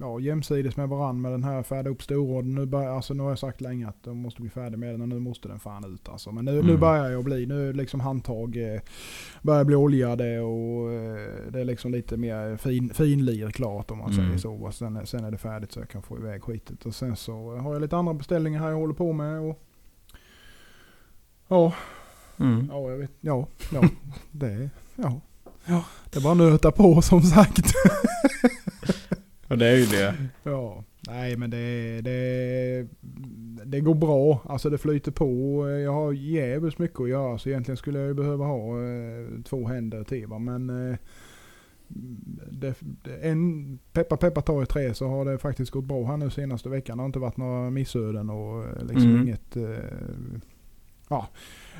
ja, 0.00 0.20
jämsides 0.20 0.76
med 0.76 0.88
varann 0.88 1.20
med 1.20 1.32
den 1.32 1.44
här 1.44 1.62
färda 1.62 1.90
upp 1.90 2.02
storråden. 2.02 2.54
Nu, 2.54 2.66
bör, 2.66 2.86
alltså, 2.86 3.14
nu 3.14 3.22
har 3.22 3.30
jag 3.30 3.38
sagt 3.38 3.60
länge 3.60 3.88
att 3.88 4.02
de 4.02 4.18
måste 4.18 4.40
bli 4.40 4.50
färdig 4.50 4.78
med 4.78 4.94
den 4.94 5.00
och 5.02 5.08
nu 5.08 5.18
måste 5.18 5.48
den 5.48 5.60
fan 5.60 5.94
ut 5.94 6.08
alltså. 6.08 6.32
Men 6.32 6.44
nu, 6.44 6.52
nu 6.52 6.58
Mm. 6.68 6.80
börjar 6.80 7.10
jag 7.10 7.24
bli, 7.24 7.46
nu 7.46 7.72
liksom 7.72 8.00
handtag 8.00 8.56
eh, 8.74 8.80
börjar 9.42 9.64
bli 9.64 9.76
oljade 9.76 10.40
och 10.40 10.92
eh, 10.92 11.28
det 11.52 11.60
är 11.60 11.64
liksom 11.64 11.92
lite 11.92 12.16
mer 12.16 12.56
fin, 12.56 12.90
finlir 12.94 13.50
klart 13.50 13.90
om 13.90 13.98
man 13.98 14.12
Mm. 14.12 14.24
säger 14.26 14.38
så. 14.38 14.52
Och 14.54 14.74
sen, 14.74 15.06
sen 15.06 15.24
är 15.24 15.30
det 15.30 15.38
färdigt 15.38 15.72
så 15.72 15.80
jag 15.80 15.88
kan 15.88 16.02
få 16.02 16.18
iväg 16.18 16.42
skitet. 16.42 16.86
Och 16.86 16.94
sen 16.94 17.16
så 17.16 17.56
har 17.56 17.72
jag 17.72 17.82
lite 17.82 17.96
andra 17.96 18.14
beställningar 18.14 18.60
här 18.60 18.68
jag 18.70 18.76
håller 18.76 18.94
på 18.94 19.12
med. 19.12 19.40
Och, 19.40 19.60
ja, 21.48 21.72
Mm. 22.38 22.66
ja, 22.72 22.90
jag 22.90 22.96
vet, 22.98 23.10
ja, 23.20 23.46
ja, 23.72 23.82
det 24.30 24.70
ja. 24.96 25.20
Ja, 25.66 25.84
det 26.10 26.18
är 26.18 26.22
bara 26.22 26.32
att 26.32 26.38
nöta 26.38 26.70
på 26.72 27.02
som 27.02 27.22
sagt. 27.22 27.62
Ja 29.54 29.58
det 29.58 29.66
är 29.66 29.76
ju 29.76 29.86
det. 29.86 30.14
Ja, 30.42 30.84
nej 31.08 31.36
men 31.36 31.50
det, 31.50 32.00
det, 32.00 32.86
det 33.64 33.80
går 33.80 33.94
bra. 33.94 34.42
Alltså 34.46 34.70
det 34.70 34.78
flyter 34.78 35.12
på. 35.12 35.68
Jag 35.84 35.92
har 35.92 36.12
jävligt 36.12 36.78
mycket 36.78 37.00
att 37.00 37.08
göra 37.08 37.38
så 37.38 37.48
egentligen 37.48 37.76
skulle 37.76 37.98
jag 37.98 38.08
ju 38.08 38.14
behöva 38.14 38.44
ha 38.44 38.82
eh, 38.82 39.42
två 39.44 39.66
händer 39.68 40.04
till 40.04 40.26
va. 40.26 40.38
Men 40.38 40.90
eh, 40.90 40.96
det, 42.50 42.74
det, 42.80 43.16
en, 43.16 43.78
peppa 43.92 44.16
peppa 44.16 44.40
tar 44.40 44.62
i 44.62 44.66
trä 44.66 44.94
så 44.94 45.08
har 45.08 45.24
det 45.24 45.38
faktiskt 45.38 45.70
gått 45.70 45.84
bra 45.84 46.04
här 46.04 46.16
nu 46.16 46.30
senaste 46.30 46.68
veckan. 46.68 46.96
Det 46.96 47.02
har 47.02 47.06
inte 47.06 47.18
varit 47.18 47.36
några 47.36 47.70
missöden 47.70 48.30
och 48.30 48.64
eh, 48.64 48.84
liksom 48.84 49.10
Mm. 49.10 49.22
inget... 49.22 49.56
Eh, 49.56 49.78
ja, 51.08 51.26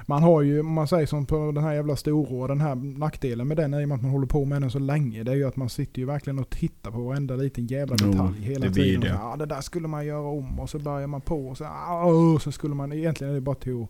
man 0.06 0.22
har 0.22 0.42
ju, 0.42 0.60
om 0.60 0.72
man 0.72 0.88
säger 0.88 1.06
som 1.06 1.26
på 1.26 1.52
den 1.54 1.64
här 1.64 1.72
jävla 1.74 1.96
stora 1.96 2.48
den 2.48 2.60
här 2.60 2.74
nackdelen 2.74 3.48
med 3.48 3.56
den 3.56 3.74
är 3.74 3.78
ju 3.80 3.92
att 3.92 4.02
man 4.02 4.10
håller 4.10 4.26
på 4.26 4.44
med 4.44 4.62
den 4.62 4.70
så 4.70 4.78
länge. 4.78 5.22
Det 5.22 5.32
är 5.32 5.36
ju 5.36 5.48
att 5.48 5.56
man 5.56 5.68
sitter 5.68 5.98
ju 6.00 6.04
verkligen 6.06 6.38
och 6.38 6.50
tittar 6.50 6.90
på 6.90 6.98
varenda 7.04 7.36
liten 7.36 7.66
jävla 7.66 7.96
Jo, 8.00 8.10
detalj 8.10 8.40
hela 8.40 8.66
det 8.66 8.74
tiden. 8.74 9.00
det. 9.00 9.12
Och 9.14 9.20
Ja, 9.20 9.36
det 9.36 9.46
där 9.46 9.60
skulle 9.60 9.88
man 9.88 10.06
göra 10.06 10.28
om 10.28 10.60
och 10.60 10.70
så 10.70 10.78
börjar 10.78 11.06
man 11.06 11.20
på 11.20 11.48
och 11.48 11.56
så, 11.58 11.64
ah, 11.64 12.04
och 12.04 12.42
så 12.42 12.52
skulle 12.52 12.74
man, 12.74 12.92
egentligen 12.92 13.30
är 13.30 13.34
det 13.34 13.40
bara 13.40 13.54
till 13.56 13.82
att 13.82 13.88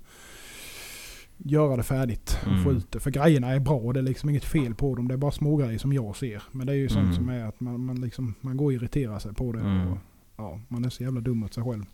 göra 1.38 1.76
det 1.76 1.82
färdigt 1.82 2.38
och 2.42 2.48
Mm. 2.52 2.64
få 2.64 2.72
ut 2.72 2.92
det. 2.92 3.00
För 3.00 3.10
grejerna 3.10 3.48
är 3.54 3.60
bra, 3.60 3.92
det 3.92 4.00
är 4.00 4.02
liksom 4.02 4.30
inget 4.30 4.44
fel 4.44 4.74
på 4.74 4.94
dem. 4.94 5.08
Det 5.08 5.14
är 5.14 5.18
bara 5.18 5.30
små 5.32 5.56
grejer 5.56 5.78
som 5.78 5.92
jag 5.92 6.16
ser. 6.16 6.42
Men 6.52 6.66
det 6.66 6.72
är 6.72 6.76
ju 6.76 6.88
sånt 6.88 7.02
Mm. 7.04 7.14
som 7.16 7.28
är 7.28 7.44
att 7.44 7.60
man, 7.60 7.80
man, 7.84 8.00
liksom, 8.00 8.34
man 8.40 8.56
går 8.56 8.66
och 8.66 8.72
irriterar 8.72 9.18
sig 9.18 9.34
på 9.34 9.52
det. 9.52 9.60
Mm. 9.60 9.88
Och, 9.92 9.98
ja, 10.36 10.60
man 10.68 10.84
är 10.84 10.90
så 10.90 11.02
jävla 11.02 11.20
dum 11.20 11.38
mot 11.38 11.54
sig 11.54 11.64
själv. 11.64 11.84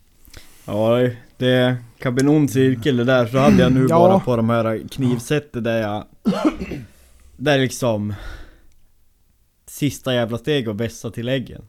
Ja, 0.65 1.09
det 1.37 1.77
kan 1.99 2.15
bli 2.15 2.23
en 2.23 2.29
ond 2.29 2.51
cirkel 2.51 2.97
det 2.97 3.03
där. 3.03 3.25
Så 3.25 3.37
hade 3.37 3.61
jag 3.63 3.71
nu 3.73 3.85
Ja. 3.89 3.97
bara 3.99 4.19
på 4.19 4.35
de 4.35 4.49
här 4.49 4.81
knivsättet 4.91 5.63
där 5.63 5.81
jag... 5.81 6.05
Det 7.37 7.51
är 7.51 7.59
liksom 7.59 8.13
Sista 9.65 10.13
jävla 10.13 10.37
steg 10.37 10.67
och 10.67 10.81
vässa 10.81 11.11
till 11.11 11.29
äggen. 11.29 11.61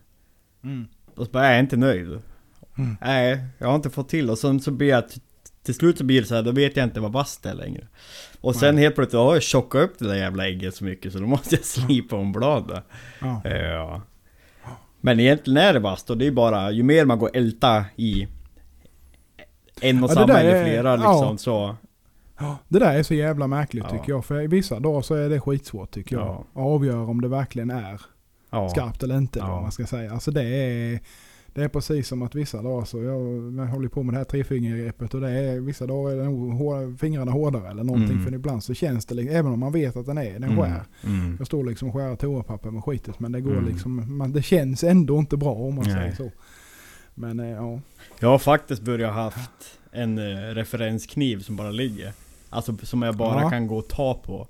Mm. 0.64 0.86
Och 1.14 1.26
så 1.26 1.32
bara, 1.32 1.44
jag 1.46 1.54
är 1.54 1.60
inte 1.60 1.76
nöjd. 1.76 2.06
Mm. 2.78 2.96
Nej, 3.00 3.44
jag 3.58 3.68
har 3.68 3.74
inte 3.74 3.90
fått 3.90 4.08
till 4.08 4.30
och 4.30 4.38
sen 4.38 4.60
så 4.60 4.70
blir 4.70 4.88
jag 4.88 5.04
Till 5.62 5.74
slut 5.74 5.98
så 5.98 6.04
blir 6.04 6.20
det 6.20 6.26
så 6.26 6.34
här, 6.34 6.42
då 6.42 6.50
vet 6.50 6.76
jag 6.76 6.84
inte 6.84 7.00
vad 7.00 7.26
det 7.42 7.48
är 7.48 7.54
längre. 7.54 7.86
Och 8.40 8.56
sen 8.56 8.78
helt 8.78 8.94
plötsligt 8.94 9.18
har 9.20 9.34
jag 9.34 9.42
tjockat 9.42 9.82
upp 9.82 9.98
det 9.98 10.08
där 10.08 10.14
jävla 10.14 10.46
ägget 10.48 10.74
så 10.76 10.84
mycket 10.84 11.12
så 11.12 11.18
då 11.18 11.26
måste 11.26 11.54
jag 11.54 11.64
slipa 11.64 12.16
om 12.16 12.32
bladet. 12.32 12.84
Ja. 13.20 13.42
Ja. 13.44 14.02
Men 15.00 15.20
egentligen 15.20 15.56
är 15.56 15.72
det 15.72 15.78
vasst 15.78 16.10
och 16.10 16.18
det 16.18 16.26
är 16.26 16.30
bara, 16.30 16.70
ju 16.70 16.82
mer 16.82 17.04
man 17.04 17.18
går 17.18 17.30
älta 17.34 17.84
i 17.96 18.28
en 19.80 20.04
och 20.04 20.10
Ja, 20.10 20.14
samma 20.14 20.32
eller 20.40 20.54
är- 20.54 20.64
flera 20.64 20.88
ja. 20.96 21.12
liksom 21.12 21.38
så... 21.38 21.76
Ja, 22.38 22.56
Det 22.68 22.78
där 22.78 22.98
är 22.98 23.02
så 23.02 23.14
jävla 23.14 23.46
märkligt 23.46 23.84
Ja. 23.90 23.98
tycker 23.98 24.12
jag. 24.12 24.24
För 24.24 24.48
vissa 24.48 24.80
dagar 24.80 25.00
så 25.02 25.14
är 25.14 25.28
det 25.28 25.40
skitsvårt 25.40 25.90
tycker 25.90 26.16
jag. 26.16 26.26
Ja. 26.26 26.44
Att 26.52 26.66
avgöra 26.66 27.00
om 27.06 27.20
det 27.20 27.28
verkligen 27.28 27.70
är 27.70 28.00
Ja. 28.50 28.68
skarpt 28.68 29.02
eller 29.02 29.18
inte. 29.18 29.38
Vad 29.40 29.62
man 29.62 29.72
ska 29.72 29.86
säga. 29.86 30.12
Alltså 30.12 30.30
det 30.30 30.42
är, 30.44 31.00
det 31.54 31.62
är 31.64 31.68
precis 31.68 32.08
som 32.08 32.22
att 32.22 32.34
vissa 32.34 32.62
dagar 32.62 32.84
så, 32.84 33.02
jag, 33.02 33.20
jag 33.58 33.66
håller 33.66 33.88
på 33.88 34.02
med 34.02 34.14
det 34.14 34.18
här 34.18 34.24
trefingergreppet 34.24 35.14
och 35.14 35.20
det 35.20 35.30
är, 35.30 35.60
vissa 35.60 35.86
dagar 35.86 36.12
är 36.12 36.16
det 36.16 36.24
nog 36.24 36.52
hår, 36.52 36.96
fingrarna 36.96 37.32
hårdare 37.32 37.70
eller 37.70 37.84
någonting. 37.84 38.12
Mm. 38.16 38.24
För 38.24 38.34
ibland 38.34 38.64
så 38.64 38.74
känns 38.74 39.06
det, 39.06 39.22
även 39.22 39.52
om 39.52 39.60
man 39.60 39.72
vet 39.72 39.96
att 39.96 40.06
den 40.06 40.18
är, 40.18 40.32
den 40.32 40.44
Mm. 40.44 40.56
skär. 40.56 40.82
Mm. 41.04 41.36
Jag 41.38 41.46
står 41.46 41.64
liksom 41.64 41.88
och 41.88 41.94
skär 41.94 42.16
toapapper 42.16 42.70
med 42.70 42.84
skitet 42.84 43.20
men 43.20 43.32
det 43.32 43.40
går 43.40 43.52
Mm. 43.52 43.64
liksom, 43.66 44.16
man, 44.18 44.32
det 44.32 44.42
känns 44.42 44.84
ändå 44.84 45.18
inte 45.18 45.36
bra 45.36 45.52
om 45.54 45.74
man 45.74 45.84
Nej. 45.84 45.94
säger 45.94 46.14
så. 46.14 46.30
Men 47.14 47.40
eh, 47.40 47.50
ja. 47.50 47.80
Jag 48.20 48.28
har 48.28 48.38
faktiskt 48.38 48.82
börjat 48.82 49.14
haft 49.14 49.78
en 49.92 50.18
eh, 50.18 50.36
referenskniv 50.54 51.38
som 51.40 51.56
bara 51.56 51.70
ligger. 51.70 52.12
Alltså 52.50 52.76
som 52.82 53.02
jag 53.02 53.16
bara 53.16 53.42
Ja. 53.42 53.50
kan 53.50 53.66
gå 53.66 53.76
och 53.78 53.88
ta 53.88 54.14
på. 54.14 54.48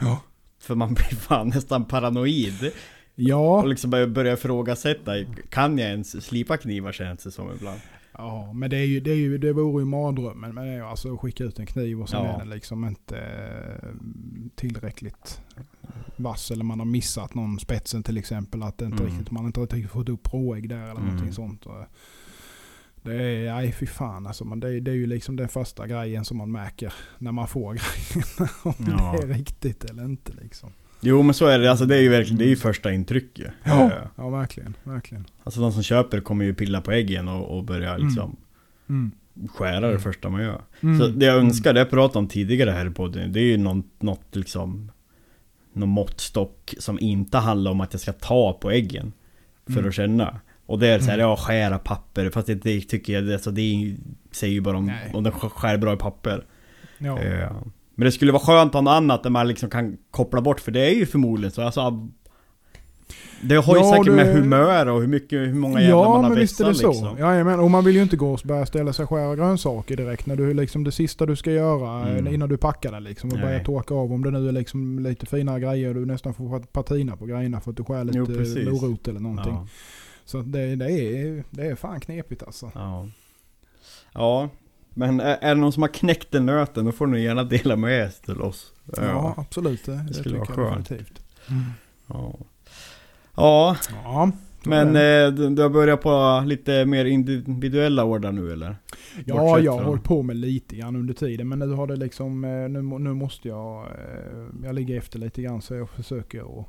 Ja. 0.00 0.20
För 0.60 0.74
man 0.74 0.88
blir 0.94 1.04
fan 1.16 1.48
nästan 1.48 1.84
paranoid. 1.84 2.72
Ja, 3.14 3.60
Och 3.62 3.68
liksom 3.68 3.90
börjar 3.90 4.06
börja 4.06 4.32
ifrågasätta, 4.32 5.12
kan 5.48 5.78
jag 5.78 5.88
ens 5.90 6.24
slipa 6.26 6.56
knivar 6.56 6.92
känns 6.92 7.22
det 7.24 7.30
som 7.30 7.52
ibland. 7.54 7.80
Ja, 8.12 8.52
men 8.52 8.70
det, 8.70 8.76
är 8.76 8.84
ju, 8.86 9.00
det, 9.00 9.10
är 9.10 9.14
ju, 9.16 9.38
det 9.38 9.52
vore 9.52 9.82
ju 9.82 9.86
mardrömmen. 9.86 10.54
Men 10.54 10.64
det 10.66 10.70
är 10.72 10.76
ju 10.76 10.84
alltså 10.84 11.14
att 11.14 11.20
skicka 11.20 11.44
ut 11.44 11.58
en 11.58 11.66
kniv 11.66 12.00
och 12.02 12.08
sen 12.08 12.24
Ja. 12.24 12.32
är 12.34 12.38
den 12.38 12.50
liksom 12.50 12.84
inte 12.84 13.18
eh, 13.18 13.88
tillräckligt 14.54 15.40
vass. 16.22 16.50
Eller 16.50 16.64
man 16.64 16.78
har 16.78 16.86
missat 16.86 17.34
någon 17.34 17.58
spetsen 17.58 18.02
till 18.02 18.16
exempel. 18.16 18.62
Att 18.62 18.78
det 18.78 18.84
inte 18.84 19.02
Mm. 19.02 19.06
riktigt, 19.14 19.30
man 19.30 19.46
inte 19.46 19.60
riktigt 19.60 19.90
fått 19.90 20.08
upp 20.08 20.32
råägg 20.34 20.68
där 20.68 20.76
eller 20.82 20.90
Mm. 20.90 21.04
någonting 21.04 21.32
sånt. 21.32 21.66
Det 23.02 23.14
är, 23.14 23.54
nej 23.54 23.72
fy 23.72 23.86
fan 23.86 24.26
alltså. 24.26 24.44
Men 24.44 24.60
det, 24.60 24.68
är- 24.68 24.80
det 24.80 24.90
är 24.90 24.94
ju 24.94 25.06
liksom 25.06 25.36
den 25.36 25.48
första 25.48 25.86
grejen 25.86 26.24
som 26.24 26.36
man 26.36 26.52
märker 26.52 26.92
när 27.18 27.32
man 27.32 27.48
får 27.48 27.72
grejen. 27.74 28.24
Om 28.62 28.74
Ja. 28.98 29.16
det 29.20 29.22
är 29.32 29.34
riktigt 29.38 29.84
eller 29.84 30.04
inte 30.04 30.32
liksom. 30.42 30.70
Jo 31.00 31.22
men 31.22 31.34
så 31.34 31.46
är 31.46 31.58
det, 31.58 31.70
alltså 31.70 31.86
det 31.86 31.96
är 31.96 32.00
ju 32.00 32.08
verkligen, 32.08 32.38
det 32.38 32.44
är 32.44 32.48
ju 32.48 32.56
första 32.56 32.92
intrycket. 32.92 33.52
Ja, 33.64 33.84
Eh, 33.86 33.92
ja 34.16 34.28
verkligen. 34.28 34.74
verkligen. 34.84 35.24
Alltså 35.44 35.60
de 35.60 35.72
som 35.72 35.82
köper 35.82 36.20
kommer 36.20 36.44
ju 36.44 36.54
pilla 36.54 36.80
på 36.80 36.92
äggen 36.92 37.28
och, 37.28 37.58
och 37.58 37.64
börja 37.64 37.96
liksom 37.96 38.36
Mm. 38.88 39.10
skära 39.54 39.80
det 39.80 39.86
Mm. 39.88 40.00
första 40.00 40.28
man 40.28 40.42
gör. 40.42 40.62
Mm. 40.80 40.98
Så 40.98 41.06
det 41.06 41.26
jag 41.26 41.36
önskar, 41.36 41.72
det 41.72 41.80
jag 41.80 41.90
pratade 41.90 42.18
om 42.18 42.28
tidigare 42.28 42.70
här 42.70 42.86
i 42.86 42.90
podden, 42.90 43.32
det 43.32 43.40
är 43.40 43.44
ju 43.44 43.56
något, 43.56 43.86
något 44.02 44.36
liksom 44.36 44.90
Någon 45.72 45.88
måttstock 45.88 46.74
som 46.78 46.98
inte 47.00 47.38
handlar 47.38 47.70
om 47.70 47.80
att 47.80 47.92
jag 47.94 48.00
ska 48.00 48.12
ta 48.12 48.52
på 48.52 48.70
äggen 48.70 49.12
För 49.66 49.72
Mm. 49.72 49.88
att 49.88 49.94
känna 49.94 50.40
Och 50.66 50.78
det 50.78 50.88
är 50.88 50.98
såhär, 50.98 51.14
Mm. 51.14 51.28
ja 51.28 51.36
skära 51.36 51.78
papper, 51.78 52.30
fast 52.30 52.46
det, 52.46 52.54
det 52.54 52.80
tycker 52.80 53.12
jag, 53.12 53.32
alltså, 53.32 53.50
det 53.50 53.96
säger 54.32 54.54
ju 54.54 54.60
bara 54.60 54.76
om, 54.76 54.86
Nej. 54.86 55.10
om 55.14 55.24
den 55.24 55.32
sk- 55.32 55.48
skär 55.48 55.76
bra 55.78 55.92
i 55.92 55.96
papper 55.96 56.44
Ja. 56.98 57.18
Eh, 57.18 57.50
Men 57.94 58.04
det 58.04 58.12
skulle 58.12 58.32
vara 58.32 58.42
skönt 58.42 58.68
att 58.68 58.74
ha 58.74 58.80
något 58.80 58.90
annat 58.92 59.22
där 59.22 59.30
man 59.30 59.48
liksom 59.48 59.70
kan 59.70 59.96
koppla 60.10 60.40
bort, 60.40 60.60
för 60.60 60.72
det 60.72 60.80
är 60.90 60.94
ju 60.94 61.06
förmodligen 61.06 61.50
så 61.50 61.62
alltså 61.62 61.80
Det 63.42 63.56
har 63.56 63.76
ju 63.76 63.82
Ja, 63.82 63.90
säkert 63.96 64.14
med 64.14 64.26
det- 64.26 64.32
humör 64.32 64.86
och 64.86 65.00
hur 65.00 65.08
mycket, 65.08 65.38
hur 65.38 65.54
många 65.54 65.80
jävlar 65.80 65.96
Ja, 65.98 66.08
man 66.08 66.22
har 66.24 66.30
men 66.30 66.38
visst 66.38 66.60
är 66.60 66.64
det 66.64 66.70
vässat 66.70 66.82
så. 66.82 66.90
liksom. 66.90 67.18
Ja, 67.18 67.44
men, 67.44 67.60
och 67.60 67.70
man 67.70 67.84
vill 67.84 67.94
ju 67.96 68.02
inte 68.02 68.16
gå 68.16 68.32
och 68.32 68.40
börja 68.44 68.66
ställa 68.66 68.92
sig 68.92 69.02
och 69.02 69.08
skära 69.10 69.36
grönsaker 69.36 69.96
direkt. 69.96 70.26
När 70.26 70.36
du 70.36 70.54
liksom 70.54 70.84
det 70.84 70.92
sista 70.92 71.26
du 71.26 71.36
ska 71.36 71.50
göra 71.50 72.08
Mm. 72.08 72.26
eh, 72.26 72.34
innan 72.34 72.48
du 72.48 72.56
packar 72.56 72.92
det 72.92 73.00
liksom. 73.00 73.30
Och 73.30 73.36
Nej. 73.36 73.46
börja 73.46 73.64
torka 73.64 73.94
av 73.94 74.12
om 74.12 74.22
det 74.24 74.30
nu 74.30 74.48
är 74.48 74.52
liksom 74.52 74.98
lite 74.98 75.26
finare 75.26 75.60
grejer 75.60 75.88
och 75.88 75.94
du 75.94 76.06
nästan 76.06 76.34
får 76.34 76.58
patina 76.60 77.16
på 77.16 77.26
grejerna 77.26 77.60
för 77.60 77.70
att 77.70 77.76
du 77.76 77.84
skär 77.84 78.04
lite 78.04 78.18
Jo, 78.18 78.26
precis. 78.26 78.68
morot 78.68 79.08
eller 79.08 79.20
någonting. 79.20 79.52
Ja. 79.54 79.66
Så 80.24 80.38
det, 80.38 80.76
det, 80.76 80.90
är, 80.92 81.44
det 81.50 81.66
är 81.66 81.74
fan 81.74 82.00
knepigt 82.00 82.42
alltså. 82.42 82.70
Ja. 82.74 83.08
Ja, 84.12 84.48
men 84.94 85.20
är, 85.20 85.38
är 85.40 85.54
det 85.54 85.60
någon 85.60 85.72
som 85.72 85.82
har 85.82 85.88
knäckt 85.88 86.30
den 86.30 86.46
nöten 86.46 86.84
då 86.84 86.92
får 86.92 87.06
ni 87.06 87.20
gärna 87.22 87.44
dela 87.44 87.76
med 87.76 87.92
er 88.00 88.10
till 88.24 88.40
oss. 88.40 88.72
Ja, 88.96 89.34
absolut. 89.36 89.84
Det, 89.86 90.04
det, 90.08 90.14
skulle 90.14 90.36
vara 90.38 90.46
skönt. 90.46 90.88
definitivt. 90.88 91.22
Ja. 92.06 92.34
Ja, 93.40 93.76
Ja, 94.04 94.32
men 94.62 94.88
eh, 94.88 95.50
du, 95.50 95.62
har 95.62 95.68
börjat 95.68 96.00
på 96.00 96.42
lite 96.46 96.86
mer 96.86 97.04
individuella 97.04 98.04
ordrar 98.04 98.32
nu 98.32 98.52
eller? 98.52 98.76
Ja, 99.24 99.36
Bortsett 99.36 99.64
jag 99.64 99.72
har 99.72 99.84
hållit 99.84 100.04
på 100.04 100.22
med 100.22 100.36
lite 100.36 100.76
grann 100.76 100.96
under 100.96 101.14
tiden. 101.14 101.48
Men 101.48 101.58
nu 101.58 101.72
har 101.72 101.86
det 101.86 101.96
liksom, 101.96 102.44
eh, 102.44 102.50
nu, 102.50 102.82
nu 102.82 103.14
måste 103.14 103.48
jag, 103.48 103.84
eh, 103.84 104.64
jag 104.64 104.74
ligger 104.74 104.98
efter 104.98 105.18
lite 105.18 105.42
grann 105.42 105.62
så 105.62 105.74
jag 105.74 105.90
försöker 105.90 106.60
att 106.60 106.66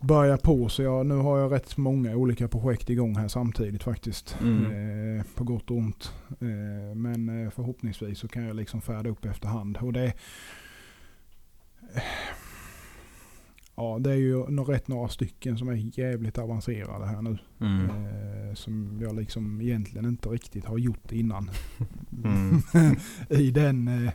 börja 0.00 0.36
på. 0.36 0.68
Så 0.68 0.82
jag, 0.82 1.06
nu 1.06 1.14
har 1.14 1.38
jag 1.38 1.52
rätt 1.52 1.76
många 1.76 2.16
olika 2.16 2.48
projekt 2.48 2.90
igång 2.90 3.16
här 3.16 3.28
samtidigt 3.28 3.82
faktiskt. 3.82 4.36
Mm. 4.40 5.18
Eh, 5.18 5.24
på 5.34 5.44
gott 5.44 5.70
och 5.70 5.76
ont. 5.76 6.12
Eh, 6.28 6.96
men 6.96 7.44
eh, 7.44 7.50
förhoppningsvis 7.50 8.18
så 8.18 8.28
kan 8.28 8.44
jag 8.44 8.56
liksom 8.56 8.80
färda 8.80 9.10
upp 9.10 9.24
efterhand. 9.24 9.78
Och 9.80 9.92
det, 9.92 10.12
ja, 13.80 13.98
det 13.98 14.10
är 14.10 14.16
ju 14.16 14.42
rätt 14.42 14.88
några 14.88 15.08
stycken 15.08 15.58
som 15.58 15.68
är 15.68 15.98
jävligt 15.98 16.38
avancerade 16.38 17.06
här 17.06 17.22
nu. 17.22 17.38
Mm. 17.60 17.84
Eh, 17.84 18.54
som 18.54 18.98
jag 19.02 19.16
liksom 19.16 19.60
egentligen 19.60 20.06
inte 20.06 20.28
riktigt 20.28 20.64
har 20.64 20.78
gjort 20.78 21.12
innan. 21.12 21.50
Mm. 22.24 22.60
I 23.30 23.50
den 23.50 23.88
eh, 23.88 24.12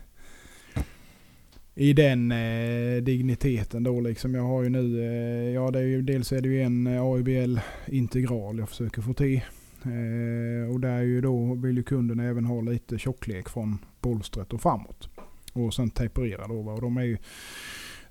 i 1.75 1.93
den 1.93 2.31
eh, 2.31 3.03
digniteten 3.03 3.83
då 3.83 3.99
liksom. 3.99 4.35
Jag 4.35 4.43
har 4.43 4.63
ju 4.63 4.69
nu, 4.69 5.01
eh, 5.01 5.53
ja 5.53 5.71
det 5.71 5.79
är 5.79 5.83
ju, 5.83 6.01
dels 6.01 6.31
är 6.31 6.41
det 6.41 6.49
ju 6.49 6.61
en 6.61 6.87
eh, 6.87 7.03
AIBL 7.03 7.59
integral 7.87 8.59
jag 8.59 8.69
försöker 8.69 9.01
få 9.01 9.13
till. 9.13 9.41
Eh, 9.83 10.73
och 10.73 10.79
där 10.79 10.97
är 10.97 11.01
ju 11.01 11.21
då 11.21 11.53
vill 11.53 11.77
ju 11.77 11.83
kunden 11.83 12.19
även 12.19 12.45
ha 12.45 12.61
lite 12.61 12.97
tjocklek 12.97 13.49
från 13.49 13.77
bolstret 14.01 14.53
och 14.53 14.61
framåt. 14.61 15.09
Och 15.53 15.73
sen 15.73 15.89
temperera 15.89 16.47
då. 16.47 16.55
Och 16.55 16.81
de 16.81 16.97
är 16.97 17.03
ju, 17.03 17.17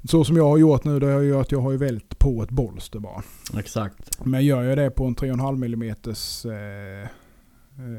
så 0.04 0.24
som 0.24 0.36
jag 0.36 0.48
har 0.48 0.58
gjort 0.58 0.84
nu, 0.84 0.98
det 0.98 1.10
är 1.10 1.20
ju 1.20 1.36
att 1.40 1.52
jag 1.52 1.60
har 1.60 1.70
ju 1.72 1.76
vält 1.78 2.18
på 2.18 2.42
ett 2.42 2.50
bolster 2.50 2.98
bara. 2.98 3.22
Exakt. 3.58 4.24
Men 4.26 4.44
gör 4.44 4.62
jag 4.62 4.78
det 4.78 4.90
på 4.90 5.04
en 5.04 5.16
3,5 5.16 5.64
mm 5.64 5.82
eh, 5.82 7.08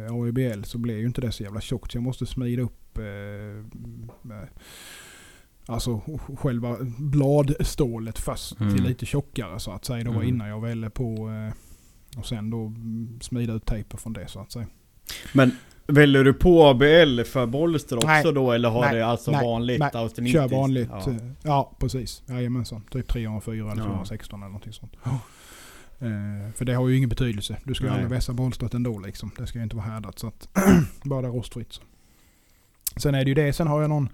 eh, 0.06 0.14
AIBL 0.24 0.64
så 0.64 0.78
blir 0.78 0.98
ju 0.98 1.06
inte 1.06 1.22
det 1.22 1.32
så 1.32 1.44
jävla 1.44 1.62
tjockt. 1.62 1.92
Så 1.92 1.98
jag 1.98 2.04
måste 2.04 2.26
smida 2.26 2.62
upp 2.62 2.98
eh, 2.98 3.04
med, 4.22 4.48
alltså 5.66 6.02
själva 6.38 6.78
bladstålet 6.98 8.20
först 8.20 8.60
Mm. 8.60 8.76
till 8.76 8.84
lite 8.84 9.06
tjockare 9.06 9.60
så 9.60 9.72
att 9.72 9.86
säga. 9.86 10.04
Då 10.04 10.12
Mm. 10.12 10.24
innan 10.28 10.48
jag 10.48 10.62
väljer 10.62 10.90
på 10.90 11.30
eh, 11.30 12.20
och 12.20 12.26
sen 12.26 12.50
då 12.50 12.74
smida 13.22 13.54
ut 13.54 13.66
tejpen 13.66 14.00
från 14.00 14.14
det 14.14 14.28
så 14.28 14.40
att 14.40 14.52
säga. 14.52 14.68
Men 15.34 15.52
väljer 15.88 16.24
du 16.24 16.34
på 16.34 16.64
ABL 16.68 17.22
för 17.24 17.46
bolster 17.46 17.96
också 17.96 18.08
Nej. 18.08 18.34
då 18.34 18.52
eller 18.52 18.70
har 18.70 18.82
Nej. 18.82 18.96
det 18.96 19.06
alltså 19.06 19.32
Nej. 19.32 19.46
vanligt 19.46 19.80
Nej. 19.80 19.90
austenistiskt? 19.94 20.50
Kör 20.52 20.58
vanligt. 20.58 20.90
Ja. 20.92 21.04
Ja, 21.08 21.14
ja 21.44 21.72
precis. 21.80 22.24
Jajamensan. 22.28 22.82
Typ 22.92 23.08
304 23.08 23.54
eller 23.72 23.82
Ja. 23.82 23.88
416 23.88 24.40
eller 24.40 24.48
någonting 24.48 24.74
sånt. 24.74 24.94
Eh, 26.00 26.54
för 26.56 26.66
det 26.66 26.74
har 26.74 26.88
ju 26.88 26.98
ingen 26.98 27.10
betydelse. 27.10 27.58
Du 27.64 27.74
ska 27.74 27.86
ju 27.86 27.92
aldrig 27.92 28.10
vässa 28.10 28.34
bolstret 28.34 28.74
ändå 28.74 29.00
liksom. 29.00 29.32
Det 29.38 29.48
ska 29.48 29.58
ju 29.60 29.64
inte 29.64 29.76
vara 29.76 29.86
härdat. 29.86 30.20
Så 30.20 30.28
att 30.28 30.50
bara 31.04 31.28
rostfritt. 31.28 31.74
Så. 31.74 31.82
Sen 32.98 33.16
är 33.16 33.24
det 33.26 33.30
ju 33.30 33.34
det. 33.36 33.54
Sen 33.54 33.68
har 33.68 33.82
jag 33.82 33.90
någon 33.90 34.10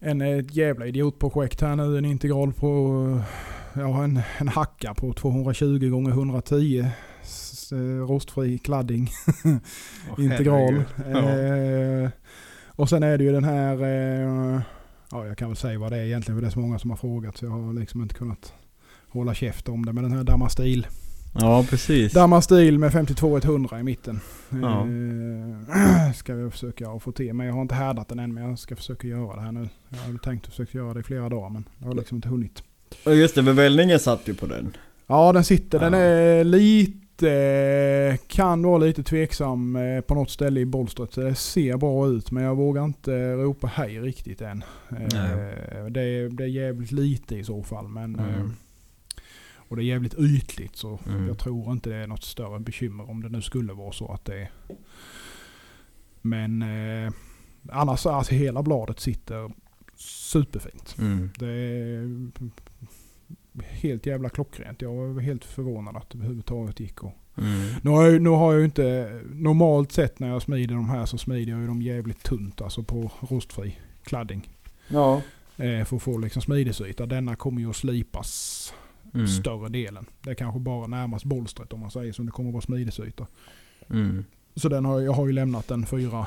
en 0.00 0.20
ett 0.20 0.54
jävla 0.56 0.86
idiotprojekt 0.86 1.60
här 1.60 1.76
nu. 1.76 1.98
En 1.98 2.04
integral 2.04 2.52
på 2.52 2.68
jag 3.74 3.86
har 3.92 4.04
en, 4.04 4.20
en 4.38 4.48
hacka 4.48 4.94
på 4.94 5.12
220 5.12 5.88
gånger 5.90 6.10
110 6.10 6.86
s- 6.86 6.92
eh, 7.72 8.06
rostfri 8.08 8.58
kladding. 8.58 9.10
Åh, 9.44 10.24
integral. 10.24 10.82
herregud. 10.96 12.04
Eh, 12.04 12.10
och 12.66 12.88
sen 12.88 13.02
är 13.02 13.18
det 13.18 13.24
ju 13.24 13.32
den 13.32 13.44
här, 13.44 13.82
eh, 13.82 14.60
ja 15.10 15.26
jag 15.26 15.38
kan 15.38 15.48
väl 15.48 15.56
säga 15.56 15.78
vad 15.78 15.92
det 15.92 15.98
är 15.98 16.04
egentligen 16.04 16.36
för 16.36 16.42
det 16.42 16.48
är 16.48 16.52
så 16.52 16.58
många 16.60 16.78
som 16.78 16.90
har 16.90 16.96
frågat 16.96 17.36
så 17.36 17.44
jag 17.44 17.50
har 17.50 17.72
liksom 17.72 18.02
inte 18.02 18.14
kunnat 18.14 18.52
hålla 19.08 19.34
käft 19.34 19.68
om 19.68 19.86
det. 19.86 19.92
Men 19.92 20.02
den 20.04 20.12
här 20.12 20.24
Damastil. 20.24 20.86
Ja, 21.40 21.66
precis. 21.70 22.12
Damastil 22.12 22.78
med 22.78 22.90
52-100 22.92 23.80
i 23.80 23.82
mitten. 23.82 24.20
Ja. 24.62 24.80
Eh, 24.80 26.12
ska 26.14 26.34
vi 26.34 26.50
försöka 26.50 26.98
få 26.98 27.12
till. 27.12 27.34
Men 27.34 27.46
jag 27.46 27.54
har 27.54 27.62
inte 27.62 27.74
härdat 27.74 28.08
den 28.08 28.18
än 28.18 28.34
men 28.34 28.44
jag 28.48 28.58
ska 28.58 28.76
försöka 28.76 29.06
göra 29.08 29.36
det 29.36 29.42
här 29.42 29.52
nu. 29.52 29.68
Jag 29.88 30.12
har 30.12 30.18
tänkt 30.18 30.44
att 30.46 30.50
försöka 30.50 30.78
göra 30.78 30.94
det 30.94 31.00
i 31.00 31.02
flera 31.02 31.28
dagar 31.28 31.50
men 31.50 31.64
jag 31.78 31.86
har 31.86 31.94
liksom 31.94 32.16
inte 32.16 32.28
hunnit. 32.28 32.62
Just 33.06 33.34
det, 33.34 33.44
för 33.44 33.52
vällningen 33.52 33.98
satt 33.98 34.28
ju 34.28 34.34
på 34.34 34.46
den. 34.46 34.76
Ja 35.06 35.32
den 35.32 35.44
sitter, 35.44 35.78
den 35.80 35.92
Ja. 35.92 35.98
är 35.98 36.44
lite, 36.44 37.01
kan 38.26 38.62
vara 38.62 38.78
lite 38.78 39.02
tveksam 39.02 39.76
eh, 39.76 40.00
på 40.00 40.14
något 40.14 40.30
ställe 40.30 40.60
i 40.60 40.64
bolstret. 40.66 41.12
Det 41.14 41.34
ser 41.34 41.76
bra 41.76 42.06
ut 42.08 42.30
men 42.30 42.44
jag 42.44 42.56
vågar 42.56 42.84
inte 42.84 43.32
ropa 43.34 43.66
hej 43.66 44.00
riktigt 44.00 44.40
än. 44.40 44.64
Eh, 44.90 44.96
Det 45.90 46.00
är, 46.02 46.28
det 46.28 46.44
är 46.44 46.48
jävligt 46.48 46.92
lite 46.92 47.36
i 47.36 47.44
så 47.44 47.62
fall. 47.62 47.88
Men, 47.88 48.14
Mm. 48.16 48.28
eh, 48.34 48.46
och 49.54 49.76
det 49.76 49.82
är 49.82 49.84
jävligt 49.86 50.14
ytligt 50.18 50.76
så 50.76 50.98
Mm. 51.08 51.26
jag 51.28 51.38
tror 51.38 51.72
inte 51.72 51.90
det 51.90 51.96
är 51.96 52.06
något 52.06 52.24
större 52.24 52.60
bekymmer 52.60 53.10
om 53.10 53.22
det 53.22 53.28
nu 53.28 53.42
skulle 53.42 53.72
vara 53.72 53.92
så 53.92 54.12
att 54.12 54.24
det 54.24 54.34
är. 54.42 54.50
Men 56.20 56.62
eh, 56.62 57.12
annars 57.68 58.06
alltså 58.06 58.34
hela 58.34 58.62
bladet 58.62 59.00
sitter 59.00 59.50
superfint. 59.96 60.96
Mm. 60.98 61.30
Det 61.38 61.46
är 61.48 62.30
helt 63.60 64.06
jävla 64.06 64.28
klockrent. 64.28 64.82
Jag 64.82 64.92
var 64.92 65.20
helt 65.20 65.44
förvånad 65.44 65.96
att 65.96 66.10
det 66.10 66.18
överhuvudtaget 66.18 66.80
gick 66.80 67.04
att... 67.04 67.12
Mm. 67.38 67.74
Nu 67.82 67.90
har, 67.90 68.06
jag, 68.06 68.22
nu 68.22 68.30
har 68.30 68.52
jag 68.52 68.64
inte... 68.64 69.20
Normalt 69.32 69.92
sett 69.92 70.18
när 70.18 70.28
jag 70.28 70.42
smider 70.42 70.74
de 70.74 70.88
här 70.88 71.06
så 71.06 71.18
smider 71.18 71.52
jag 71.52 71.60
ju 71.60 71.66
dem 71.66 71.82
jävligt 71.82 72.22
tunt. 72.22 72.60
Alltså 72.60 72.82
på 72.82 73.10
rostfri 73.20 73.78
kladding. 74.04 74.48
Ja. 74.88 75.22
Eh, 75.56 75.84
för 75.84 75.96
att 75.96 76.02
få 76.02 76.18
liksom 76.18 76.42
smidesyta. 76.42 77.06
Denna 77.06 77.36
kommer 77.36 77.60
ju 77.60 77.70
att 77.70 77.76
slipas 77.76 78.74
Mm. 79.14 79.26
större 79.26 79.68
delen. 79.68 80.06
Det 80.22 80.30
är 80.30 80.34
kanske 80.34 80.60
bara 80.60 80.86
närmast 80.86 81.24
bolstret 81.24 81.72
om 81.72 81.80
man 81.80 81.90
säger 81.90 82.12
som 82.12 82.26
det 82.26 82.32
kommer 82.32 82.50
att 82.50 82.54
vara 82.54 82.62
smidesyta. 82.62 83.26
Mm. 83.90 84.24
Så 84.54 84.68
den 84.68 84.84
har, 84.84 85.00
jag 85.00 85.12
har 85.12 85.26
ju 85.26 85.32
lämnat 85.32 85.68
den 85.68 85.86
4 85.86 86.26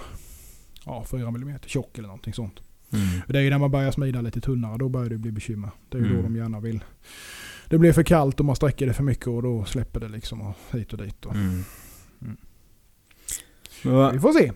ja, 0.85 1.05
4 1.11 1.27
mm 1.27 1.59
tjock 1.65 1.97
eller 1.97 2.07
någonting 2.07 2.33
sånt. 2.33 2.59
Mm. 2.95 3.21
Det 3.27 3.37
är 3.37 3.41
ju 3.41 3.49
när 3.49 3.57
man 3.59 3.71
börjar 3.71 3.91
smida 3.91 4.21
lite 4.21 4.41
tunnare, 4.41 4.77
då 4.77 4.89
börjar 4.89 5.09
det 5.09 5.17
bli 5.17 5.31
bekymmer. 5.31 5.69
Det 5.89 5.97
är 5.97 6.01
ju 6.01 6.07
Mm. 6.07 6.17
då 6.17 6.23
de 6.23 6.35
gärna 6.35 6.59
vill. 6.59 6.83
Det 7.69 7.77
blir 7.77 7.93
för 7.93 8.03
kallt 8.03 8.39
och 8.39 8.45
man 8.45 8.55
sträcker 8.55 8.87
det 8.87 8.93
för 8.93 9.03
mycket 9.03 9.27
och 9.27 9.43
då 9.43 9.65
släpper 9.65 9.99
det 9.99 10.07
liksom 10.07 10.41
och 10.41 10.55
hit 10.71 10.93
och 10.93 10.99
dit. 10.99 11.25
Och. 11.25 11.35
Mm. 11.35 11.63
Mm. 12.21 12.37
Vi 14.13 14.19
får 14.19 14.31
se. 14.39 14.51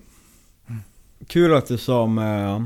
Kul 1.27 1.53
att 1.53 1.67
du 1.67 1.77
sa 1.77 2.07
med 2.07 2.63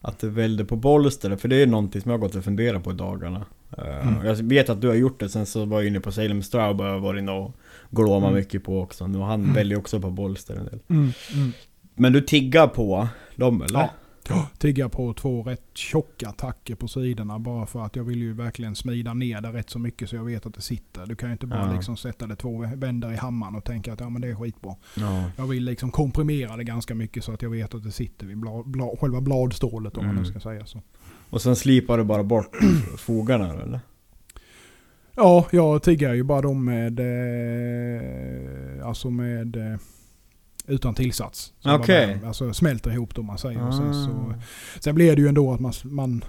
att 0.00 0.18
du 0.18 0.28
välde 0.28 0.64
på 0.64 0.76
bolster, 0.76 1.36
för 1.36 1.48
det 1.48 1.56
är 1.62 1.66
någonting 1.66 2.00
som 2.02 2.10
jag 2.10 2.18
har 2.18 2.26
gått 2.26 2.34
och 2.34 2.44
funderat 2.44 2.84
på 2.84 2.90
i 2.90 2.94
dagarna. 2.94 3.44
Eh, 3.78 4.08
Mm. 4.08 4.26
Jag 4.26 4.34
vet 4.34 4.68
att 4.70 4.80
du 4.80 4.88
har 4.88 4.94
gjort 4.94 5.20
det, 5.20 5.28
sen 5.28 5.46
så 5.46 5.64
var 5.64 5.80
jag 5.80 5.86
inne 5.88 6.00
på 6.00 6.12
Salem 6.12 6.42
Stroud 6.42 6.80
och 6.80 7.00
varit 7.02 7.18
inne 7.20 7.32
och 7.32 7.54
glåma 7.90 8.26
Mm. 8.26 8.38
mycket 8.38 8.64
på 8.64 8.80
också. 8.80 9.06
Nu 9.06 9.18
han 9.18 9.42
Mm. 9.42 9.54
väljer 9.54 9.78
också 9.78 10.00
på 10.00 10.06
en 10.08 10.34
del. 10.64 10.78
Mm. 10.88 11.12
Mm. 11.34 11.52
Men 11.94 12.12
du 12.12 12.20
tiggar 12.20 12.66
på 12.66 13.08
dem 13.36 13.62
eller? 13.62 13.78
Ja. 13.80 13.90
Tigga 14.58 14.88
på 14.88 15.12
två 15.14 15.42
rätt 15.42 15.62
tjocka 15.74 16.28
attacker 16.28 16.74
på 16.74 16.88
sidorna 16.88 17.38
bara 17.38 17.66
för 17.66 17.84
att 17.84 17.96
jag 17.96 18.04
vill 18.04 18.18
ju 18.18 18.32
verkligen 18.32 18.74
smida 18.74 19.14
ner 19.14 19.40
det 19.40 19.48
rätt 19.52 19.70
så 19.70 19.78
mycket 19.78 20.08
så 20.08 20.16
jag 20.16 20.24
vet 20.24 20.46
att 20.46 20.54
det 20.54 20.60
sitter. 20.60 21.06
Du 21.06 21.16
kan 21.16 21.28
ju 21.28 21.32
inte 21.32 21.46
bara 21.46 21.66
Ja. 21.66 21.72
liksom 21.72 21.96
sätta 21.96 22.26
det 22.26 22.36
två 22.36 22.66
vändor 22.76 23.12
i 23.12 23.16
hammaren 23.16 23.54
och 23.54 23.64
tänka 23.64 23.92
att 23.92 24.00
ja 24.00 24.08
men 24.08 24.22
det 24.22 24.28
är 24.28 24.34
skitbra. 24.34 24.74
Ja. 24.96 25.24
Jag 25.36 25.46
vill 25.46 25.64
liksom 25.64 25.90
komprimera 25.90 26.56
det 26.56 26.64
ganska 26.64 26.94
mycket 26.94 27.24
så 27.24 27.32
att 27.32 27.42
jag 27.42 27.50
vet 27.50 27.74
att 27.74 27.82
det 27.84 27.92
sitter 27.92 28.26
vid 28.26 28.38
bla, 28.38 28.62
bla, 28.66 28.90
själva 29.00 29.20
bladstålet 29.20 29.96
om 29.96 30.06
man 30.06 30.14
nu 30.14 30.20
Mm. 30.20 30.30
ska 30.30 30.40
säga 30.40 30.66
så. 30.66 30.82
Och 31.30 31.42
sen 31.42 31.56
slipar 31.56 31.98
du 31.98 32.04
bara 32.04 32.22
bort 32.24 32.56
fogarna 32.98 33.52
eller? 33.62 33.80
Ja, 35.16 35.46
jag 35.50 35.82
tiggar 35.82 36.14
ju 36.14 36.22
bara 36.22 36.40
dem 36.42 36.64
med, 36.64 37.00
eh, 37.00 38.86
alltså 38.86 39.10
med, 39.10 39.56
eh, 39.56 39.78
utan 40.66 40.94
tillsats. 40.94 41.52
Okej. 41.64 42.18
bär- 42.22 42.26
Alltså 42.26 42.52
smälter 42.54 42.90
ihop 42.92 43.14
dem 43.14 43.26
man 43.26 43.38
säger. 43.38 43.66
Och 43.68 43.74
sen, 43.74 43.94
så, 43.94 44.10
Ah. 44.10 44.34
sen 44.80 44.94
blir 44.94 45.16
det 45.16 45.22
ju 45.22 45.28
ändå 45.28 45.52
att 45.52 45.60
man, 45.60 45.72
man 45.84 46.24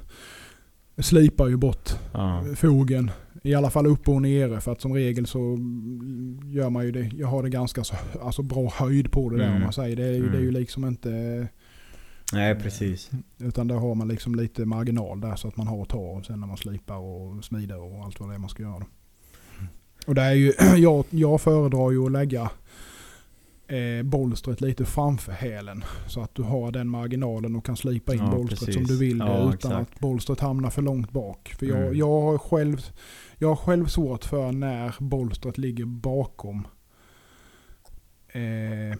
slipar 0.98 1.48
ju 1.48 1.58
bort 1.58 1.89
Ja. 2.13 2.44
fogen. 2.56 3.12
I 3.44 3.56
alla 3.56 3.70
fall 3.70 3.88
uppe 3.88 4.12
och 4.12 4.22
nere 4.22 4.62
för 4.62 4.72
att 4.72 4.82
som 4.82 4.94
regel 4.94 5.27
så 5.27 5.39
gör 6.46 6.70
man 6.70 6.86
ju 6.86 6.92
det. 6.92 7.12
Jag 7.18 7.27
har 7.27 7.44
det 7.44 7.50
ganska 7.50 7.84
så, 7.84 7.96
alltså 8.22 8.42
bra 8.44 8.70
höjd 8.75 9.12
på 9.12 9.30
det 9.30 9.38
där 9.38 9.44
Mm. 9.46 9.56
om 9.56 9.62
man 9.63 9.74
säger. 9.74 9.96
Det 9.96 10.04
är, 10.06 10.12
ju, 10.13 10.30
det 10.30 10.38
är 10.38 10.42
ju 10.42 10.50
Mm. 10.50 10.60
liksom 10.62 10.86
inte... 10.86 11.48
Nej 12.34 12.56
precis. 12.56 13.12
Utan 13.38 13.68
där 13.68 13.75
har 13.75 13.96
man 13.96 14.08
liksom 14.08 14.36
lite 14.36 14.65
marginal 14.65 15.22
där 15.22 15.36
så 15.36 15.48
att 15.48 15.58
man 15.58 15.68
har 15.68 15.82
att 15.82 15.89
ta 15.89 15.98
och 15.98 16.25
sen 16.25 16.39
när 16.39 16.48
man 16.48 16.58
slipar 16.58 16.96
och 16.98 17.44
smider 17.46 17.77
och 17.80 18.04
allt 18.06 18.20
vad 18.20 18.30
det 18.30 18.36
är 18.36 18.39
man 18.39 18.50
ska 18.50 18.63
göra. 18.63 18.80
Då. 18.80 18.86
Och 20.08 20.15
det 20.15 20.22
är 20.22 20.34
ju, 20.34 20.54
jag, 20.77 21.06
jag 21.10 21.42
föredrar 21.42 21.92
ju 21.92 22.06
att 22.06 22.12
lägga 22.12 22.50
eh, 23.67 24.04
bolstret 24.04 24.62
lite 24.62 24.86
framför 24.86 25.32
hälen. 25.32 25.84
Så 26.08 26.21
att 26.21 26.36
du 26.36 26.41
har 26.43 26.71
den 26.71 26.88
marginalen 26.89 27.56
och 27.56 27.65
kan 27.65 27.78
slipa 27.78 28.13
in 28.13 28.19
Ja, 28.19 28.32
bolstret 28.36 28.60
precis. 28.60 28.75
som 28.75 28.84
du 28.84 28.97
vill 28.97 29.17
Ja, 29.19 29.38
utan 29.39 29.54
exakt. 29.54 29.73
att 29.95 29.99
bolstret 29.99 30.39
hamnar 30.39 30.69
för 30.69 30.82
långt 30.82 31.12
bak. 31.12 31.56
För 31.60 31.65
jag, 31.65 31.78
Mm. 31.82 31.97
jag, 31.97 32.21
har 32.21 32.38
själv, 32.38 32.82
jag 33.38 33.47
har 33.47 33.56
själv 33.56 33.86
svårt 33.86 34.25
för 34.25 34.51
när 34.51 34.95
bolstret 34.99 35.58
ligger 35.58 35.86
bakom 35.86 36.67
eh, 38.28 38.97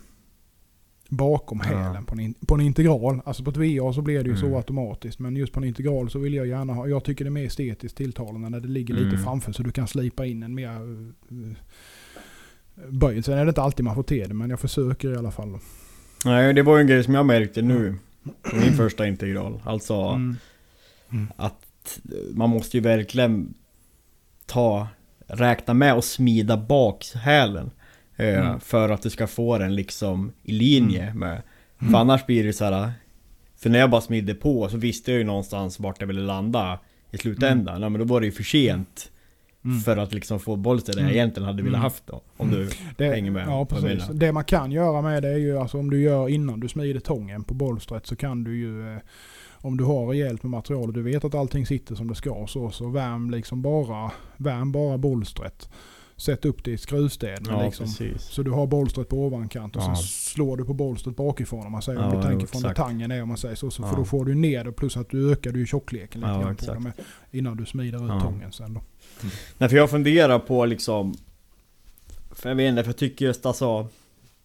bakom 1.10 1.62
Ja. 1.64 1.78
hälen 1.78 2.06
på 2.06 2.16
en, 2.20 2.34
på 2.34 2.56
en 2.56 2.62
integral. 2.62 3.22
Alltså 3.26 3.44
på 3.44 3.50
ett 3.52 3.58
VA 3.58 3.94
så 3.94 4.02
blir 4.02 4.24
det 4.24 4.30
ju 4.30 4.38
så 4.38 4.46
Mm. 4.46 4.58
automatiskt. 4.58 5.20
Men 5.20 5.36
just 5.36 5.54
på 5.54 5.60
en 5.60 5.64
integral 5.64 6.10
så 6.10 6.20
vill 6.20 6.34
jag 6.34 6.48
gärna 6.48 6.74
ha, 6.74 6.88
jag 6.88 7.04
tycker 7.04 7.26
det 7.26 7.30
är 7.30 7.32
mer 7.32 7.46
estetiskt 7.46 7.98
tilltalande 7.98 8.50
när 8.50 8.60
det 8.60 8.68
ligger 8.68 8.94
lite 8.94 9.08
Mm. 9.08 9.24
framför 9.24 9.52
så 9.52 9.64
du 9.64 9.72
kan 9.72 9.88
slipa 9.88 10.26
in 10.26 10.44
en 10.44 10.56
mer 10.56 10.80
böjd. 12.90 13.26
Sen 13.26 13.38
är 13.38 13.46
det 13.46 13.50
inte 13.50 13.62
alltid 13.62 13.84
man 13.86 13.96
får 13.96 14.04
till 14.04 14.28
det 14.28 14.34
men 14.34 14.50
jag 14.50 14.60
försöker 14.60 15.14
i 15.14 15.18
alla 15.18 15.32
fall. 15.32 15.58
Nej 16.26 16.54
det 16.54 16.62
var 16.64 16.76
ju 16.78 16.82
en 16.82 16.88
grej 16.88 17.04
som 17.04 17.14
jag 17.14 17.26
märkte 17.26 17.62
nu. 17.62 17.96
På 18.42 18.56
min 18.56 18.74
första 18.74 19.08
integral. 19.08 19.62
Alltså 19.66 19.94
Mm. 21.10 21.28
att 21.36 22.00
man 22.32 22.50
måste 22.50 22.78
ju 22.78 22.82
verkligen 22.84 23.54
ta, 24.46 24.88
räkna 25.28 25.74
med 25.74 25.96
och 25.96 26.04
smida 26.04 26.58
bak 26.58 27.06
hälen. 27.16 27.72
eh, 28.16 28.46
Mm. 28.46 28.60
För 28.60 28.90
att 28.90 29.02
du 29.02 29.10
ska 29.10 29.28
få 29.28 29.58
den 29.58 29.76
liksom 29.76 30.32
i 30.44 30.52
linje 30.52 31.04
Mm. 31.04 31.20
med. 31.20 31.42
För 31.92 31.98
annars 31.98 32.26
blir 32.26 32.44
det 32.44 32.54
så 32.54 32.66
här. 32.66 32.92
För 33.58 33.70
när 33.70 33.80
jag 33.80 33.90
bara 33.90 34.02
smidde 34.02 34.34
på 34.36 34.70
så 34.70 34.78
visste 34.78 35.12
jag 35.12 35.18
ju 35.18 35.24
någonstans 35.24 35.80
vart 35.80 36.00
jag 36.02 36.08
ville 36.08 36.22
landa 36.22 36.80
i 37.12 37.18
slutändan. 37.18 37.82
Ja, 37.82 37.90
men 37.90 38.00
då 38.00 38.06
var 38.06 38.20
det 38.22 38.26
ju 38.26 38.32
för 38.32 38.44
sent. 38.44 39.12
Mm. 39.66 39.80
För 39.80 39.98
att 39.98 40.14
liksom 40.14 40.40
få 40.40 40.56
där 40.94 41.02
jag 41.02 41.04
Mm. 41.04 41.16
egentligen 41.16 41.48
hade 41.48 41.64
velat 41.64 41.76
Mm. 41.78 41.82
haft 41.84 42.08
då. 42.08 42.22
Om 42.38 42.52
du 42.52 42.70
Det, 42.98 43.06
hänger 43.10 43.32
med. 43.32 43.48
Ja, 43.48 43.66
precis. 43.66 44.08
Det 44.14 44.32
man 44.32 44.44
kan 44.46 44.72
göra 44.72 45.02
med 45.02 45.24
det 45.24 45.30
är 45.30 45.38
ju 45.38 45.58
alltså 45.58 45.78
om 45.80 45.90
du 45.90 46.02
gör 46.02 46.30
innan 46.30 46.60
du 46.60 46.68
smider 46.68 47.00
tången 47.00 47.44
på 47.44 47.54
bolstret 47.54 48.08
så 48.08 48.16
kan 48.16 48.44
du 48.44 48.58
ju 48.58 48.94
eh, 48.94 49.00
om 49.54 49.78
du 49.78 49.84
har 49.84 50.08
rejält 50.08 50.44
med 50.44 50.50
material 50.50 50.88
och 50.88 50.94
du 50.94 51.02
vet 51.02 51.24
att 51.26 51.36
allting 51.36 51.66
sitter 51.66 51.96
som 51.96 52.08
det 52.08 52.16
ska 52.16 52.46
så, 52.50 52.70
så 52.72 52.90
värm 52.90 53.30
liksom 53.32 53.62
bara, 53.62 54.12
värm 54.38 54.72
bara 54.72 54.98
bolstret. 54.98 55.70
Sätt 56.18 56.46
upp 56.46 56.64
det 56.64 56.72
i 56.72 56.78
skruvstäd. 56.78 57.48
Ja 57.50 57.64
liksom, 57.66 57.88
så 58.20 58.44
du 58.44 58.52
har 58.52 58.68
bolstret 58.68 59.10
på 59.10 59.18
ovankant 59.26 59.76
och 59.76 59.82
Ja. 59.82 59.86
sen 59.86 59.96
slår 60.06 60.58
du 60.58 60.66
på 60.66 60.74
bolstret 60.74 61.16
bakifrån 61.16 61.66
om 61.66 61.72
man 61.72 61.82
säger. 61.82 62.00
Ja, 62.00 62.06
om 62.10 62.16
du 62.22 62.28
tänker 62.28 62.48
från 62.48 62.62
där 62.62 62.70
exakt. 62.70 62.88
tangen 62.88 63.12
är 63.12 63.22
om 63.22 63.28
man 63.28 63.38
säger 63.38 63.56
så. 63.56 63.72
så. 63.72 63.84
För 63.84 63.96
då 63.96 64.06
får 64.06 64.26
du 64.26 64.36
ner 64.36 64.64
det 64.64 64.72
plus 64.72 64.98
att 64.98 65.10
du 65.10 65.32
ökar 65.32 65.52
du 65.52 65.66
tjockleken 65.66 66.22
lite 66.22 66.34
Ja, 66.34 66.42
på 66.44 66.50
exakt. 66.50 66.82
med, 66.82 66.94
innan 67.32 67.58
du 67.58 67.66
smider 67.66 67.98
ut 68.06 68.10
Ja. 68.10 68.22
tången 68.22 68.52
sen 68.52 68.74
då. 68.74 68.82
Nej 69.58 69.70
för 69.70 69.76
jag 69.78 69.90
funderar 69.90 70.40
på 70.40 70.66
liksom 70.66 71.14
För 72.32 72.50
jag 72.50 72.56
vet 72.56 72.70
inte, 72.70 72.84
för 72.84 72.90
jag 72.90 72.98
tycker 72.98 73.26
just 73.26 73.46
alltså 73.46 73.88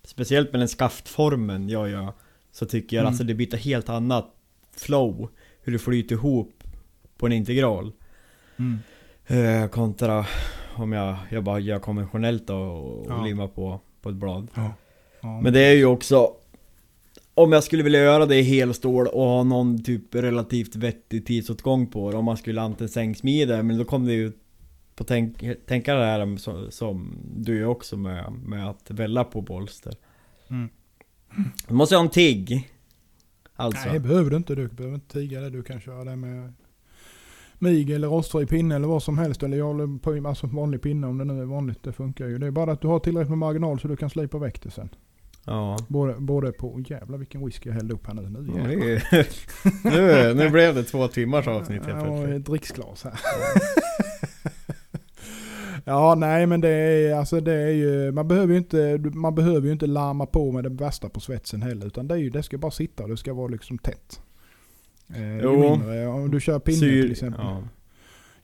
Speciellt 0.03 0.53
med 0.53 0.61
den 0.61 0.69
skaftformen 0.69 1.69
jag 1.69 1.91
gör 1.91 2.13
Så 2.53 2.67
tycker 2.67 2.97
jag 2.97 3.03
Mm. 3.03 3.09
alltså 3.09 3.25
det 3.25 3.35
blir 3.35 3.55
ett 3.55 3.61
helt 3.61 3.89
annat 3.89 4.27
flow 4.77 5.29
Hur 5.63 5.73
det 5.73 5.79
flyter 5.79 6.15
ihop 6.15 6.53
På 7.17 7.27
en 7.27 7.33
integral 7.33 7.93
Mm. 8.59 8.79
eh, 9.27 9.69
Kontra 9.69 10.27
om 10.77 10.93
jag, 10.93 11.17
jag 11.31 11.45
bara 11.45 11.59
gör 11.59 11.79
konventionellt 11.79 12.47
då 12.47 12.57
och, 12.57 13.07
och 13.07 13.13
Ja. 13.13 13.25
limmar 13.25 13.49
på, 13.49 13.81
på 14.03 14.09
ett 14.09 14.15
blad 14.17 14.49
Ja. 14.55 14.73
Ja. 15.21 15.41
Men 15.41 15.53
det 15.53 15.61
är 15.61 15.75
ju 15.75 15.85
också 15.85 16.33
Om 17.35 17.53
jag 17.53 17.65
skulle 17.65 17.83
vilja 17.83 18.01
göra 18.01 18.27
det 18.27 18.37
i 18.37 18.43
helstål 18.43 19.07
och 19.07 19.25
ha 19.25 19.43
någon 19.45 19.83
typ 19.83 20.15
relativt 20.15 20.77
vettig 20.77 21.27
tidsåtgång 21.27 21.87
på 21.87 22.11
det 22.11 22.17
Om 22.17 22.25
man 22.25 22.37
skulle 22.37 22.61
antingen 22.63 22.89
sängsmida 22.89 23.63
men 23.63 23.79
då 23.79 23.85
kommer 23.85 24.07
det 24.07 24.15
ju 24.15 24.33
på 24.95 25.05
tänk, 25.05 25.45
tänka 25.67 25.95
det 25.95 26.05
här 26.05 26.37
som, 26.37 26.71
som 26.71 27.17
du 27.37 27.59
gör 27.59 27.67
också 27.67 27.97
med, 27.97 28.33
med 28.33 28.71
att 28.71 28.91
välla 28.91 29.25
på 29.25 29.41
bolster 29.41 29.95
Mm. 30.51 30.69
Då 31.69 31.75
måste 31.75 31.95
jag 31.95 32.01
ha 32.01 32.05
en 32.05 32.11
tigg 32.11 32.71
Alltså 33.57 33.85
Nej, 33.85 33.95
det 33.95 34.01
behöver 34.09 34.31
du 34.31 34.37
inte. 34.37 34.55
Du 34.55 34.69
behöver 34.69 34.95
inte 34.95 35.13
tiga 35.13 35.41
det. 35.41 35.51
Du 35.51 35.63
kan 35.63 35.81
köra 35.81 36.05
det 36.05 36.17
med 36.17 36.53
mig 37.61 37.93
eller 37.93 38.09
rostfri 38.09 38.47
pinne 38.47 38.77
eller 38.77 38.89
vad 38.89 39.03
som 39.03 39.19
helst. 39.19 39.43
Eller 39.43 39.57
jag 39.57 39.65
håller 39.65 39.99
på 39.99 40.29
alltså 40.29 40.47
vanlig 40.47 40.83
pinne 40.83 41.07
om 41.07 41.19
det 41.19 41.25
nu 41.25 41.41
är 41.41 41.47
vanligt. 41.47 41.83
Det 41.83 41.93
funkar 41.93 42.27
ju. 42.27 42.39
Det 42.39 42.47
är 42.47 42.51
bara 42.51 42.73
att 42.73 42.81
du 42.81 42.89
har 42.89 42.99
tillräckligt 42.99 43.31
med 43.31 43.39
marginal 43.39 43.81
så 43.81 43.89
du 43.89 43.97
kan 43.97 44.11
slipa 44.11 44.39
väck 44.39 44.63
det 44.63 44.71
sen. 44.71 44.89
Ja, 45.45 45.77
Både, 45.89 46.15
både 46.19 46.53
på... 46.53 46.75
Oh, 46.75 46.83
jävlar 46.91 47.19
vilken 47.19 47.45
whisky 47.45 47.69
jag 47.69 47.77
hällde 47.77 47.95
upp 47.95 48.07
här 48.07 48.15
nu. 48.15 48.23
Nu, 48.23 48.53
ja 48.57 48.63
är, 48.63 49.27
nu, 49.85 50.35
nu 50.35 50.51
blev 50.51 50.75
det 50.75 50.83
två 50.83 51.09
timmars 51.09 51.47
avsnitt 51.49 51.87
helt 51.87 51.99
Ja, 51.99 52.05
plötsligt 52.05 52.37
ett 52.37 52.47
dricksglas 52.47 53.05
här. 53.05 53.15
ja, 55.85 56.15
nej 56.15 56.47
men 56.47 56.61
det 56.61 56.69
är, 56.69 57.15
alltså 57.15 57.41
det 57.41 57.55
är 57.55 57.71
ju, 57.71 58.13
man 58.13 58.29
behöver 58.29 58.53
ju 58.53 58.59
inte, 58.59 59.01
man 59.15 59.35
behöver 59.35 59.67
ju 59.67 59.73
inte 59.73 59.87
larma 59.87 60.27
på 60.27 60.53
med 60.53 60.65
det 60.65 60.71
värsta 60.71 61.09
på 61.09 61.21
svetsen 61.21 61.63
heller. 61.63 61.87
Utan 61.87 62.09
det, 62.09 62.15
är 62.15 62.19
ju, 62.19 62.31
det 62.31 62.43
ska 62.43 62.59
bara 62.59 62.71
sitta 62.71 63.03
och 63.03 63.09
det 63.09 63.17
ska 63.17 63.35
vara 63.35 63.49
liksom 63.49 63.79
tätt. 63.79 64.21
Eh, 65.15 65.23
ju 65.37 65.41
Jo. 65.43 65.61
mindre, 65.71 66.07
om 66.07 66.31
du 66.31 66.41
kör 66.41 66.59
pinne 66.59 66.79
Syr- 66.79 67.03
till 67.03 67.13
exempel. 67.13 67.41
ja. 67.45 67.63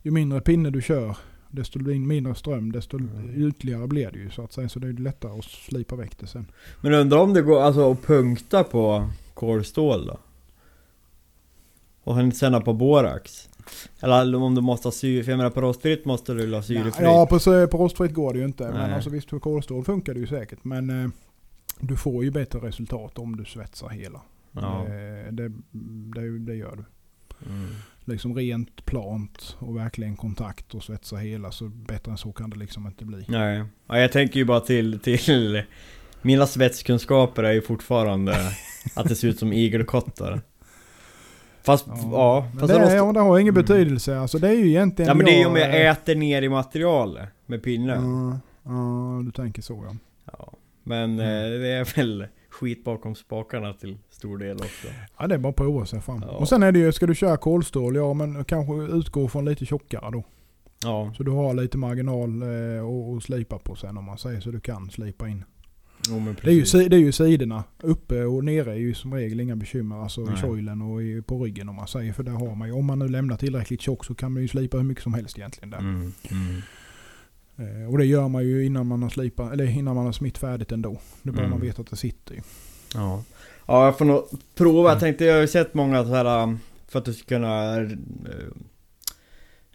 Ju 0.02 0.10
mindre 0.10 0.40
pinne 0.40 0.70
du 0.70 0.82
kör 0.82 1.16
Desto 1.50 1.78
mindre 1.78 2.34
ström, 2.34 2.72
desto 2.72 2.98
Mm. 2.98 3.48
ytligare 3.48 3.86
blir 3.86 4.10
det 4.10 4.18
ju 4.18 4.30
så 4.30 4.42
att 4.42 4.52
säga. 4.52 4.68
Så 4.68 4.78
det 4.78 4.88
är 4.88 4.92
lättare 4.92 5.38
att 5.38 5.44
slipa 5.44 5.96
väck 5.96 6.18
det 6.18 6.26
sen. 6.26 6.46
Men 6.80 6.92
undrar 6.94 7.18
om 7.18 7.34
det 7.34 7.42
går 7.42 7.62
alltså 7.62 7.92
att 7.92 8.02
punkta 8.02 8.64
på 8.64 9.08
kolstål 9.34 10.06
då? 10.06 10.18
Och 12.04 12.16
sen 12.16 12.30
på 12.60 12.72
borax? 12.72 13.48
Eller 14.00 14.34
om 14.34 14.54
du 14.54 14.60
måste 14.60 14.86
ha 14.88 14.92
syre, 14.92 15.24
för 15.24 15.30
jag 15.32 15.36
menar 15.38 15.50
på 15.50 15.60
rostfritt 15.60 16.04
måste 16.04 16.34
du 16.34 16.54
ha 16.54 16.62
syrefritt. 16.62 16.94
Ja, 17.00 17.26
på, 17.26 17.38
på 17.68 17.78
rostfritt 17.78 18.14
går 18.14 18.32
det 18.32 18.38
ju 18.38 18.44
inte. 18.44 18.64
Men 18.64 18.74
Nej. 18.74 18.92
alltså 18.94 19.10
visst, 19.10 19.30
för 19.30 19.38
kolstål 19.38 19.84
funkar 19.84 20.14
det 20.14 20.20
ju 20.20 20.26
säkert. 20.26 20.58
Men 20.64 21.04
eh, 21.04 21.08
du 21.80 21.96
får 21.96 22.24
ju 22.24 22.30
bättre 22.30 22.58
resultat 22.58 23.18
om 23.18 23.36
du 23.36 23.44
svetsar 23.44 23.88
hela. 23.88 24.20
Ja. 24.62 24.84
Det, 25.30 25.48
det, 26.14 26.38
det 26.38 26.54
gör 26.54 26.76
du. 26.76 26.84
Mm. 27.50 27.68
Liksom 28.04 28.34
rent 28.34 28.84
plant 28.86 29.56
och 29.58 29.76
verkligen 29.76 30.16
kontakt 30.16 30.74
och 30.74 30.82
svetsa 30.84 31.16
hela. 31.16 31.50
Så 31.50 31.68
bättre 31.68 32.10
än 32.12 32.18
så 32.18 32.32
kan 32.32 32.50
det 32.50 32.58
liksom 32.58 32.86
inte 32.86 33.04
bli. 33.04 33.24
Nej. 33.28 33.64
Ja, 33.86 33.98
jag 33.98 34.12
tänker 34.12 34.36
ju 34.38 34.44
bara 34.44 34.60
till, 34.60 34.98
till 35.00 35.62
Mina 36.22 36.46
svetskunskaper 36.46 37.42
är 37.42 37.52
ju 37.52 37.62
fortfarande 37.62 38.36
att 38.94 39.08
det 39.08 39.14
ser 39.14 39.28
ut 39.28 39.38
som 39.38 39.52
igelkottar. 39.52 40.40
Fast, 41.62 41.86
ja. 41.86 42.48
Men 42.50 42.60
fast 42.60 42.74
det, 42.74 42.80
måste, 42.80 42.94
det 43.12 43.20
har 43.20 43.38
ingen 43.38 43.54
Mm. 43.54 43.62
betydelse. 43.62 44.18
Alltså 44.18 44.38
det 44.38 44.48
är 44.48 44.52
ju 44.52 44.68
egentligen... 44.68 45.08
ja 45.08 45.14
men 45.14 45.26
det 45.26 45.32
är 45.32 45.38
ju 45.38 45.46
om 45.46 45.56
jag 45.56 45.86
äter 45.86 46.14
ner 46.14 46.42
i 46.42 46.48
materialet 46.48 47.28
med 47.46 47.62
pinnen. 47.62 48.04
Ja, 48.64 48.72
ja, 48.72 49.22
du 49.24 49.30
tänker 49.32 49.62
så 49.62 49.84
ja. 49.90 49.96
Men 50.86 51.12
Mm. 51.12 51.20
eh, 51.20 51.60
det 51.60 51.68
är 51.68 51.96
väl 51.96 52.26
skit 52.50 52.84
bakom 52.84 53.14
spakarna 53.14 53.72
till 53.72 53.98
stor 54.10 54.38
del 54.38 54.56
också. 54.56 54.88
Ja 55.18 55.26
det 55.26 55.34
är 55.34 55.38
bara 55.38 55.48
att 55.48 55.56
prova 55.56 55.86
sig 55.86 56.00
fram. 56.00 56.22
Ja. 56.26 56.28
Och 56.28 56.48
sen 56.48 56.62
är 56.62 56.72
det 56.72 56.78
ju, 56.78 56.92
ska 56.92 57.06
du 57.06 57.14
köra 57.14 57.36
kolstål, 57.36 57.96
ja 57.96 58.14
men 58.14 58.44
kanske 58.44 58.74
utgå 58.74 59.28
från 59.28 59.44
lite 59.44 59.66
tjockare 59.66 60.10
då. 60.10 60.24
Ja. 60.82 61.12
Så 61.16 61.22
du 61.22 61.30
har 61.30 61.54
lite 61.54 61.78
marginal 61.78 62.42
eh, 62.42 63.20
slipa 63.20 63.58
på 63.58 63.74
sen 63.76 63.98
om 63.98 64.04
man 64.04 64.18
säger 64.18 64.40
så 64.40 64.50
du 64.50 64.60
kan 64.60 64.90
slipa 64.90 65.28
in. 65.28 65.44
Jo, 66.08 66.34
Det 66.42 66.50
är, 66.50 66.54
ju, 66.82 66.88
det 66.88 66.96
är 66.96 67.00
ju 67.00 67.12
sidorna. 67.12 67.64
Uppe 67.82 68.24
och 68.24 68.44
nere 68.44 68.70
är 68.72 68.76
ju 68.76 68.94
som 68.94 69.14
regel 69.14 69.40
inga 69.40 69.56
bekymmer. 69.56 70.02
Alltså 70.02 70.20
Nej. 70.20 70.34
i 70.34 70.36
kjolen 70.36 70.82
och 70.82 71.02
i, 71.02 71.22
på 71.22 71.44
ryggen 71.44 71.68
om 71.68 71.74
man 71.76 71.88
säger. 71.88 72.12
För 72.12 72.22
där 72.22 72.32
har 72.32 72.54
man 72.54 72.68
ju, 72.68 72.74
om 72.74 72.84
man 72.84 72.98
nu 72.98 73.08
lämnar 73.08 73.36
tillräckligt 73.36 73.80
tjock 73.80 74.04
så 74.04 74.14
kan 74.14 74.32
man 74.32 74.42
ju 74.42 74.48
slipa 74.48 74.76
hur 74.76 74.84
mycket 74.84 75.02
som 75.02 75.14
helst 75.14 75.38
egentligen 75.38 75.70
där. 75.70 75.78
Mm, 75.78 76.12
mm. 76.30 76.62
Eh, 77.58 77.90
och 77.90 77.98
det 77.98 78.04
gör 78.04 78.28
man 78.28 78.44
ju 78.44 78.64
innan 78.66 78.86
man 78.86 79.02
har 79.02 79.10
slipat, 79.10 79.52
eller 79.52 79.64
innan 79.78 79.94
man 79.96 80.04
har 80.04 80.12
smitt 80.12 80.38
färdigt 80.38 80.72
ändå. 80.72 80.90
Är 81.22 81.30
bara 81.30 81.38
Mm. 81.38 81.50
man 81.50 81.60
vet 81.60 81.78
att 81.78 81.90
det 81.90 81.96
sitter 81.96 82.34
ju. 82.34 82.40
Ja. 82.94 83.22
Ja, 83.66 83.84
jag 83.84 83.98
får 83.98 84.04
nog 84.04 84.24
prova. 84.54 84.78
Jag 84.88 84.90
Mm. 84.90 85.00
tänkte, 85.00 85.24
jag 85.24 85.34
har 85.34 85.40
ju 85.40 85.48
sett 85.48 85.74
många 85.74 86.04
så 86.04 86.14
här 86.14 86.42
um, 86.42 86.60
för 86.88 86.98
att 86.98 87.04
du 87.04 87.12
ska 87.14 87.24
kunna 87.26 87.76
eh, 87.80 87.86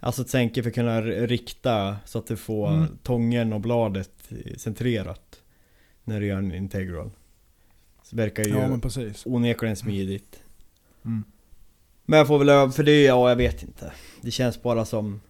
Alltså 0.00 0.24
tänker 0.24 0.62
för 0.62 0.68
att 0.70 0.74
kunna 0.74 1.00
rikta 1.02 1.96
så 2.04 2.18
att 2.18 2.26
du 2.26 2.36
får 2.36 2.68
Mm. 2.68 2.86
tången 3.02 3.52
och 3.52 3.60
bladet 3.60 4.10
centrerat 4.56 5.40
När 6.04 6.20
du 6.20 6.26
gör 6.26 6.36
en 6.38 6.54
integral 6.54 7.10
Så 8.02 8.16
verkar 8.16 8.44
ju 8.44 8.50
Ja 8.50 8.68
men 8.68 8.80
precis. 8.80 9.26
onekligen 9.26 9.76
smidigt 9.76 10.42
Mm. 11.04 11.24
Men 12.04 12.18
jag 12.18 12.26
får 12.26 12.38
väl 12.38 12.48
öva, 12.48 12.72
för 12.72 12.82
det 12.82 12.92
är, 12.92 13.06
ja 13.06 13.28
jag 13.28 13.36
vet 13.36 13.62
inte 13.62 13.92
Det 14.20 14.30
känns 14.30 14.62
bara 14.62 14.84
som 14.84 15.20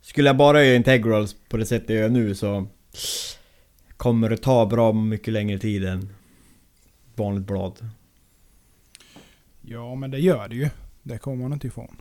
Skulle 0.00 0.28
jag 0.28 0.36
bara 0.36 0.64
göra 0.64 0.76
integrals 0.76 1.36
på 1.48 1.56
det 1.56 1.66
sättet 1.66 1.90
jag 1.90 1.98
gör 1.98 2.08
nu 2.08 2.34
så 2.34 2.66
Kommer 3.96 4.28
det 4.30 4.36
ta 4.36 4.66
bra 4.66 4.92
mycket 4.92 5.32
längre 5.32 5.58
tid 5.58 5.84
än 5.84 6.08
vanligt 7.14 7.46
blad 7.46 7.88
Ja 9.60 9.94
men 9.94 10.10
det 10.10 10.18
gör 10.18 10.48
det 10.48 10.54
ju. 10.56 10.68
Det 11.02 11.18
kommer 11.18 11.42
man 11.42 11.52
inte 11.52 11.66
ifrån. 11.66 11.96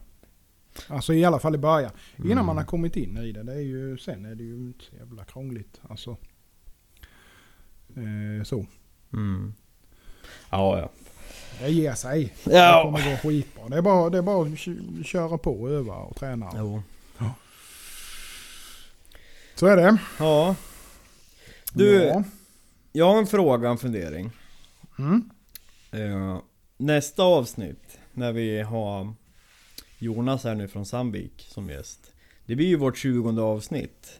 Alltså 0.88 1.14
i 1.14 1.26
alla 1.26 1.40
fall 1.40 1.56
i 1.56 1.58
början. 1.58 1.92
Innan 2.18 2.32
Mm. 2.32 2.46
man 2.46 2.58
har 2.58 2.64
kommit 2.64 2.96
in 2.98 3.18
i 3.18 3.32
det. 3.32 3.44
det 3.44 3.54
är 3.54 3.60
ju, 3.60 3.98
sen 3.98 4.26
är 4.26 4.36
det 4.36 4.44
ju 4.44 4.54
inte 4.56 4.86
så 4.86 4.96
jävla 4.96 5.24
krångligt. 5.24 5.82
Alltså. 5.90 6.18
Eh, 7.96 8.44
så. 8.44 8.66
Mm. 9.14 9.54
Ja, 10.50 10.80
ja. 10.80 10.90
Det 11.60 11.70
ger 11.72 11.94
sig. 11.94 12.34
Det 12.44 12.54
Ja. 12.58 12.82
kommer 12.84 13.12
gå 13.12 13.18
skitbra. 13.18 13.70
Det 13.70 13.78
är 13.78 13.82
bara, 13.82 14.10
det 14.10 14.18
är 14.18 14.22
bara 14.22 14.48
att 14.48 14.58
kö- 14.60 15.04
köra 15.04 15.38
på 15.38 15.62
och 15.62 15.70
öva 15.70 15.96
och 15.96 16.16
träna. 16.16 16.52
Jo. 16.58 16.84
Så 19.60 19.68
är 19.68 19.78
det. 19.78 19.98
Ja. 20.20 20.56
Du, 21.74 22.04
Ja. 22.04 22.24
jag 22.92 23.06
har 23.12 23.18
en 23.18 23.28
fråga, 23.28 23.70
en 23.70 23.78
fundering. 23.78 24.32
Mm. 25.00 25.30
Eh, 25.92 26.38
nästa 26.78 27.24
avsnitt, 27.24 28.00
när 28.14 28.32
vi 28.32 28.62
har 28.62 29.14
Jonas 29.98 30.44
här 30.44 30.56
nu 30.56 30.68
från 30.68 30.86
Sandvik 30.86 31.48
som 31.50 31.70
gäst. 31.70 32.00
Det 32.46 32.56
blir 32.56 32.66
ju 32.68 32.76
vårt 32.76 32.98
20 32.98 33.42
avsnitt. 33.42 34.20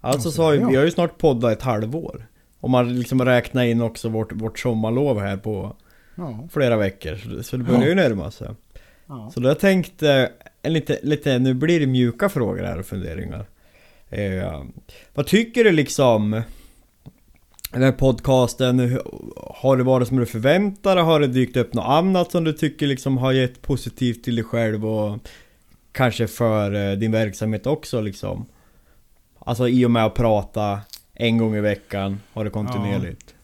Alltså 0.00 0.28
Ja, 0.28 0.32
så 0.32 0.42
har 0.42 0.54
ja. 0.54 0.68
vi 0.68 0.76
har 0.76 0.84
ju 0.84 0.90
snart 0.90 1.18
poddat 1.18 1.52
ett 1.52 1.62
halvår. 1.62 2.26
Om 2.60 2.70
man 2.70 2.98
liksom 2.98 3.24
räknar 3.24 3.64
in 3.64 3.80
också 3.80 4.08
vårt, 4.08 4.32
vårt 4.32 4.58
sommarlov 4.58 5.20
här 5.20 5.36
på 5.36 5.76
Ja. 6.14 6.48
flera 6.52 6.76
veckor. 6.76 7.42
Så 7.42 7.56
det, 7.56 7.64
börjar 7.64 7.86
ju 7.88 7.94
närma 7.94 8.30
sig. 8.30 8.48
Så 9.34 9.40
då 9.40 9.48
har 9.48 9.56
jag 9.60 10.28
lite, 10.72 10.98
lite, 11.02 11.38
nu 11.38 11.54
blir 11.54 11.80
det 11.80 11.86
mjuka 11.86 12.28
frågor 12.28 12.62
här 12.62 12.78
och 12.78 12.86
funderingar. 12.86 13.46
Eh, 14.10 14.64
vad 15.14 15.26
tycker 15.26 15.64
du 15.64 15.72
liksom? 15.72 16.42
Den 17.72 17.82
här 17.82 17.92
podcasten, 17.92 19.00
har 19.36 19.76
det 19.76 19.82
varit 19.82 20.08
som 20.08 20.16
du 20.16 20.26
förväntade 20.26 20.94
dig? 20.94 21.04
Har 21.04 21.20
det 21.20 21.26
dykt 21.26 21.56
upp 21.56 21.74
något 21.74 21.86
annat 21.88 22.30
som 22.30 22.44
du 22.44 22.52
tycker 22.52 22.86
liksom 22.86 23.18
har 23.18 23.32
gett 23.32 23.62
positivt 23.62 24.24
till 24.24 24.36
dig 24.36 24.44
själv 24.44 24.86
och 24.86 25.18
kanske 25.92 26.26
för 26.26 26.90
eh, 26.90 26.96
din 26.98 27.12
verksamhet 27.12 27.66
också 27.66 28.00
liksom? 28.00 28.46
Alltså 29.38 29.68
i 29.68 29.84
och 29.84 29.90
med 29.90 30.04
att 30.04 30.14
prata 30.14 30.80
en 31.14 31.38
gång 31.38 31.56
i 31.56 31.60
veckan, 31.60 32.20
har 32.32 32.44
det 32.44 32.50
kontinuerligt? 32.50 33.34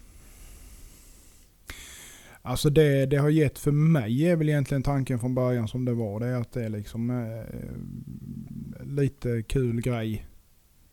Alltså 2.42 2.70
det, 2.70 3.07
det 3.07 3.16
har 3.16 3.29
gett 3.29 3.59
för 3.59 3.70
mig 3.70 4.26
är 4.26 4.37
väl 4.37 4.48
egentligen 4.48 4.83
tanken 4.83 5.18
från 5.18 5.35
början 5.35 5.68
som 5.68 5.85
det 5.85 5.92
var. 5.92 6.20
Det 6.20 6.26
är 6.26 6.40
att 6.40 6.52
det 6.52 6.64
är 6.64 6.68
liksom 6.68 7.11
eh, 7.11 7.44
lite 8.87 9.42
kul 9.42 9.81
grej. 9.81 10.26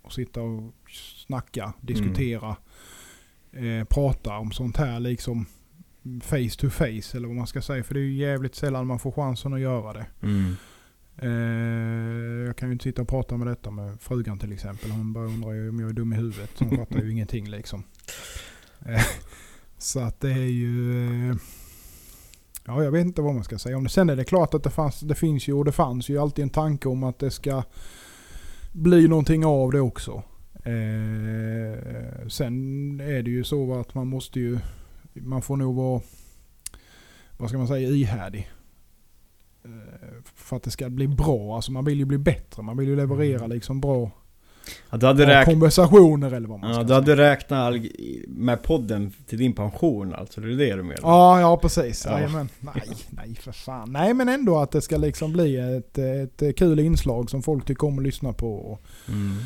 Att 0.04 0.14
sitta 0.14 0.42
och 0.42 0.74
snacka, 1.26 1.74
diskutera, 1.82 2.56
eh, 3.52 3.86
prata 3.86 4.38
om 4.38 4.52
sånt 4.52 4.78
här 4.78 5.00
liksom 5.00 5.46
face 6.22 6.58
to 6.58 6.70
face 6.70 7.18
eller 7.18 7.28
vad 7.28 7.36
man 7.36 7.48
ska 7.48 7.62
säga. 7.62 7.84
För 7.84 7.94
det 7.94 8.00
är 8.00 8.04
ju 8.04 8.16
jävligt 8.16 8.56
sällan 8.56 8.88
man 8.88 9.00
får 9.00 9.12
chansen 9.12 9.54
att 9.54 9.60
göra 9.60 9.94
det. 9.94 10.06
Mm. 10.22 10.56
Eh, 11.18 12.48
jag 12.48 12.56
kan 12.56 12.70
ju 12.70 12.74
inte 12.74 12.84
sitta 12.84 13.02
och 13.02 13.08
prata 13.08 13.38
med 13.38 13.48
detta 13.48 13.72
med 13.72 14.02
frugan 14.02 14.40
till 14.40 14.54
exempel. 14.54 14.92
Hon 14.92 15.14
bara 15.14 15.26
undrar 15.26 15.52
ju 15.52 15.70
om 15.70 15.80
jag 15.80 15.90
är 15.90 15.94
dum 15.94 16.14
i 16.14 16.16
huvudet. 16.16 16.52
Hon 16.60 16.70
fattar 16.78 17.02
ju 17.02 17.12
ingenting 17.12 17.50
liksom. 17.50 17.84
Eh, 18.86 19.06
så 19.78 20.00
att 20.00 20.20
det 20.20 20.32
är 20.32 20.52
ju... 20.52 21.30
Eh, 21.30 21.36
ja, 22.66 22.84
jag 22.84 22.92
vet 22.92 23.06
inte 23.06 23.22
vad 23.22 23.34
man 23.34 23.44
ska 23.44 23.58
säga 23.58 23.78
om 23.78 23.84
det. 23.84 23.90
Sen 23.90 24.10
är 24.10 24.16
det 24.16 24.24
klart 24.24 24.54
att 24.54 24.64
det, 24.64 24.70
fanns, 24.70 25.00
det 25.00 25.16
finns 25.16 25.48
ju 25.48 25.54
och 25.54 25.66
det 25.66 25.72
fanns 25.72 26.10
ju 26.10 26.18
alltid 26.18 26.44
en 26.44 26.50
tanke 26.50 26.90
om 26.90 27.04
att 27.04 27.20
det 27.20 27.32
ska 27.32 27.64
bli 28.74 29.08
någonting 29.08 29.46
av 29.46 29.72
det 29.72 29.80
också. 29.80 30.24
Eh, 30.54 32.28
sen 32.28 33.00
är 33.00 33.24
det 33.24 33.32
ju 33.32 33.44
så 33.44 33.74
att 33.74 33.94
man 33.94 34.08
måste 34.08 34.40
ju... 34.40 34.60
Man 35.14 35.42
får 35.42 35.58
nog 35.58 35.76
vara... 35.76 36.02
Vad 37.38 37.50
ska 37.50 37.58
man 37.58 37.68
säga? 37.68 37.90
Ihärdig. 37.90 38.52
Eh, 39.64 40.24
för 40.36 40.56
att 40.56 40.64
det 40.64 40.72
ska 40.72 40.90
bli 40.90 41.08
bra. 41.08 41.56
Alltså 41.56 41.72
man 41.72 41.86
vill 41.86 42.00
ju 42.00 42.06
bli 42.06 42.18
bättre. 42.18 42.64
Man 42.64 42.78
vill 42.78 42.88
ju 42.88 42.96
leverera 42.96 43.48
liksom 43.48 43.82
bra, 43.82 44.12
Ja, 44.90 44.98
du 44.98 45.06
hade 45.06 45.26
räknat... 45.28 45.46
konversationer 45.46 46.32
eller 46.32 46.48
vad 46.48 46.60
man 46.60 46.70
Ja, 46.70 46.76
ska 46.76 46.84
du 46.84 46.94
hade 46.94 47.16
räknat 47.16 47.74
med 48.28 48.64
podden 48.64 49.12
till 49.28 49.38
din 49.38 49.54
pension 49.54 50.14
alltså, 50.14 50.42
det 50.42 50.48
är 50.54 50.56
det 50.58 50.76
du 50.76 50.84
menar? 50.84 51.00
Ja, 51.02 51.40
ja 51.40 51.58
precis. 51.58 52.06
Ja. 52.06 52.20
Ja. 52.22 52.46
Nej, 52.60 52.84
nej 53.10 53.36
för 53.36 53.52
fan. 53.52 53.92
Nej 53.92 54.14
men 54.14 54.30
ändå 54.30 54.60
att 54.60 54.72
det 54.72 54.82
ska 54.82 54.98
liksom 54.98 55.34
bli 55.34 55.58
ett, 55.78 55.98
ett 55.98 56.58
kul 56.58 56.80
inslag 56.80 57.30
som 57.30 57.44
folk 57.44 57.66
tycker 57.66 57.88
om 57.88 57.98
att 57.98 58.04
lyssna 58.04 58.34
på. 58.34 58.54
Och, 58.56 58.82
Mm. 59.08 59.38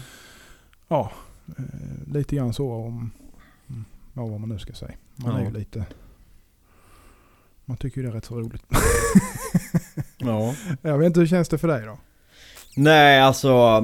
ja, 0.88 1.12
eh, 1.58 1.63
lite 2.13 2.36
grann 2.36 2.53
så 2.53 2.71
om 2.71 3.12
mm, 3.69 3.86
ja, 4.13 4.25
vad 4.25 4.39
man 4.39 4.49
nu 4.49 4.60
ska 4.60 4.73
säga. 4.73 4.91
Man 5.15 5.34
Ja. 5.34 5.39
är 5.39 5.45
ju 5.45 5.51
lite... 5.51 5.86
Man 7.65 7.77
tycker 7.77 7.97
ju 7.97 8.03
det 8.03 8.10
är 8.10 8.13
rätt 8.13 8.25
så 8.25 8.39
roligt. 8.39 8.63
Ja. 10.17 10.56
Jag 10.82 10.97
vet 10.97 11.06
inte, 11.08 11.19
hur 11.19 11.27
känns 11.27 11.49
det 11.49 11.58
för 11.58 11.67
dig 11.67 11.86
då? 11.86 11.97
Nej, 12.75 13.21
alltså... 13.21 13.82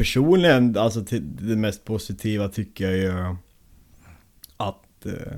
Personligen, 0.00 0.76
alltså 0.78 1.00
det 1.20 1.56
mest 1.56 1.84
positiva 1.84 2.48
tycker 2.48 2.90
jag 2.90 2.96
ju 2.96 3.36
att 4.56 5.06
eh, 5.06 5.36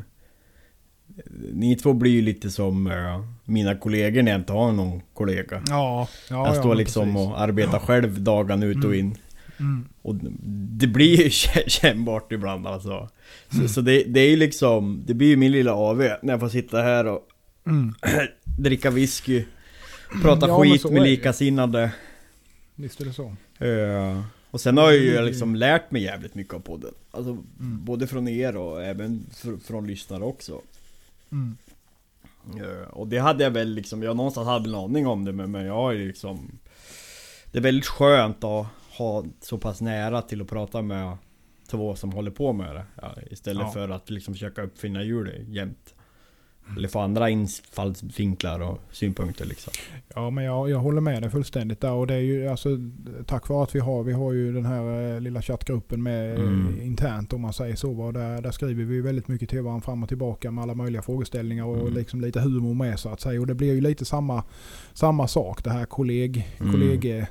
ni 1.52 1.76
två 1.76 1.92
blir 1.92 2.10
ju 2.12 2.22
lite 2.22 2.50
som 2.50 2.86
eh, 2.86 3.24
mina 3.44 3.74
kollegor 3.74 4.22
när 4.22 4.32
jag 4.32 4.40
inte 4.40 4.52
har 4.52 4.72
någon 4.72 5.00
kollega. 5.14 5.62
Ja, 5.68 6.08
ja 6.30 6.36
jag 6.36 6.46
ja, 6.48 6.54
står 6.54 6.68
men 6.68 6.78
liksom 6.78 7.14
precis. 7.14 7.28
och 7.28 7.40
arbetar 7.40 7.78
själv 7.78 8.20
dagen 8.22 8.62
ut 8.62 8.76
och 8.84 8.94
Mm. 8.94 8.98
in. 8.98 9.16
Mm. 9.60 9.88
Och 10.02 10.14
det 10.80 10.86
blir 10.86 11.16
ju 11.22 11.28
kä- 11.28 11.68
kännbart 11.68 12.32
ibland 12.32 12.66
alltså. 12.66 13.08
Så, 13.50 13.68
så 13.68 13.80
det, 13.80 14.04
det 14.04 14.20
är 14.20 14.30
ju 14.30 14.36
liksom, 14.36 15.02
det 15.06 15.14
blir 15.14 15.28
ju 15.28 15.36
min 15.36 15.52
lilla 15.52 15.72
AV 15.74 15.98
när 16.22 16.32
jag 16.32 16.40
får 16.40 16.48
sitta 16.48 16.82
här 16.82 17.06
och 17.06 17.28
Mm. 17.66 17.94
dricka 18.58 18.90
whisky, 18.90 19.44
prata 20.22 20.48
Ja, 20.48 20.62
skit 20.62 20.90
med 20.90 21.02
likasinnade. 21.02 21.92
Visst 22.74 23.00
är 23.00 23.04
det 23.04 23.12
så. 23.12 23.36
Eh, 23.64 24.22
Och 24.52 24.60
sen 24.60 24.76
har 24.76 24.84
jag 24.84 25.00
ju 25.00 25.12
Mm. 25.12 25.24
liksom 25.24 25.54
lärt 25.56 25.90
mig 25.90 26.02
jävligt 26.02 26.34
mycket 26.34 26.54
av 26.54 26.60
podden. 26.60 26.94
Alltså 27.10 27.30
Mm. 27.30 27.84
både 27.84 28.06
från 28.06 28.28
er 28.28 28.56
och 28.56 28.82
även 28.84 29.26
fr- 29.30 29.60
från 29.60 29.86
lyssnare 29.86 30.24
också. 30.24 30.60
Mm. 31.32 31.56
Eh, 32.60 32.88
Och 32.88 33.08
det 33.08 33.18
hade 33.18 33.44
jag 33.44 33.50
väl 33.50 33.68
liksom, 33.74 34.02
jag 34.02 34.16
någonstans 34.16 34.46
hade 34.48 34.68
en 34.68 34.74
aning 34.74 35.06
om 35.06 35.24
det 35.24 35.32
men, 35.32 35.50
men 35.50 35.64
jag 35.66 35.94
ju 35.94 36.06
liksom 36.06 36.58
Det 37.52 37.58
är 37.58 37.62
väldigt 37.62 37.86
skönt 37.86 38.44
att 38.44 38.66
ha 38.98 39.24
så 39.40 39.58
pass 39.58 39.80
nära 39.80 40.22
till 40.22 40.40
att 40.42 40.48
prata 40.48 40.82
med 40.82 41.16
två 41.70 41.96
som 41.96 42.12
håller 42.12 42.30
på 42.30 42.52
med 42.52 42.74
det. 42.74 42.84
Ja, 43.02 43.14
istället 43.30 43.62
Ja. 43.62 43.70
för 43.72 43.88
att 43.88 44.10
liksom 44.10 44.34
försöka 44.34 44.62
uppfinna 44.62 45.02
hjulet 45.02 45.48
jämt. 45.48 45.94
Eller 46.76 46.88
få 46.88 46.98
andra 47.00 47.30
infallsvinklar 47.30 48.60
och 48.60 48.78
synpunkter 48.92 49.44
liksom. 49.44 49.72
Ja 50.14 50.30
men 50.30 50.44
jag, 50.44 50.70
jag 50.70 50.78
håller 50.78 51.00
med 51.00 51.22
dig 51.22 51.30
fullständigt 51.30 51.80
där 51.80 51.92
och 51.92 52.06
det 52.06 52.14
är 52.14 52.18
ju 52.20 52.48
alltså 52.48 52.68
tack 53.26 53.48
vare 53.48 53.62
att 53.62 53.74
vi 53.74 53.78
har, 53.80 54.02
vi 54.02 54.12
har 54.12 54.32
ju 54.32 54.52
den 54.52 54.64
här 54.66 55.14
eh, 55.14 55.20
lilla 55.20 55.42
chattgruppen 55.42 56.02
med 56.02 56.34
eh, 56.34 56.40
Mm. 56.40 56.80
internt 56.82 57.32
om 57.32 57.40
man 57.40 57.52
säger 57.52 57.76
så. 57.76 58.12
Där, 58.12 58.42
där 58.42 58.50
skriver 58.50 58.84
vi 58.84 59.00
väldigt 59.00 59.28
mycket 59.28 59.48
till 59.50 59.60
varandra 59.62 59.84
fram 59.84 60.02
och 60.02 60.08
tillbaka 60.08 60.50
med 60.50 60.62
alla 60.62 60.74
möjliga 60.74 61.02
frågeställningar 61.02 61.64
och 61.64 61.80
Mm. 61.80 61.92
liksom 61.94 62.20
lite 62.20 62.40
humor 62.40 62.74
med 62.74 62.98
så 63.00 63.08
att 63.08 63.20
säga. 63.20 63.40
Och 63.40 63.46
det 63.46 63.54
blir 63.54 63.74
ju 63.74 63.80
lite 63.80 64.04
samma, 64.04 64.44
samma 64.92 65.28
sak 65.28 65.64
det 65.64 65.70
här 65.70 65.84
kolleg, 65.84 66.48
Mm. 66.60 66.72
kollege 66.72 67.28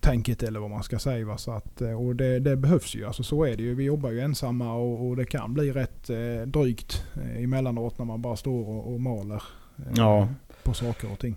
tänket 0.00 0.42
eller 0.42 0.60
vad 0.60 0.70
man 0.70 0.82
ska 0.82 0.98
säga. 0.98 1.26
Va? 1.26 1.38
Så 1.38 1.52
att, 1.52 1.80
eh, 1.80 2.02
och 2.06 2.16
det, 2.16 2.38
det 2.38 2.56
behövs 2.56 2.94
ju, 2.94 3.06
alltså 3.06 3.22
så 3.22 3.44
är 3.44 3.56
det 3.56 3.62
ju. 3.62 3.74
Vi 3.74 3.84
jobbar 3.84 4.10
ju 4.10 4.20
ensamma 4.20 4.74
och, 4.74 5.08
och 5.08 5.16
det 5.16 5.24
kan 5.24 5.54
bli 5.54 5.72
rätt 5.72 6.10
eh, 6.10 6.46
drygt 6.46 7.04
eh, 7.14 7.42
emellanåt 7.44 7.98
när 7.98 8.04
man 8.04 8.22
bara 8.22 8.36
står 8.36 8.68
och, 8.68 8.92
och 8.92 9.00
maler 9.00 9.42
eh, 9.78 9.84
Ja. 9.96 10.28
på 10.62 10.74
saker 10.74 11.12
och 11.12 11.18
ting. 11.18 11.36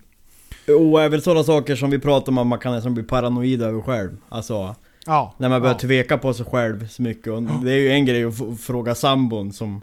Och 0.91 1.01
även 1.01 1.21
sådana 1.21 1.43
saker 1.43 1.75
som 1.75 1.89
vi 1.89 1.99
pratar 1.99 2.32
om 2.32 2.38
att 2.38 2.47
man 2.47 2.60
kan 2.60 2.73
nästan 2.73 2.93
bli 2.93 3.03
paranoid 3.03 3.62
över 3.62 3.82
själv. 3.82 4.17
Alltså 4.30 4.75
Ja. 5.06 5.34
när 5.38 5.49
man 5.49 5.62
börjar 5.62 5.75
ja. 5.75 5.80
tveka 5.80 6.17
på 6.17 6.34
sig 6.34 6.45
själv 6.45 6.88
så 6.88 7.01
mycket. 7.01 7.27
Och 7.34 7.43
det 7.43 7.71
är 7.71 7.77
ju 7.80 7.89
en 7.89 8.06
grej 8.06 8.23
att 8.23 8.60
fråga 8.60 8.95
sambon 8.95 9.53
som 9.53 9.82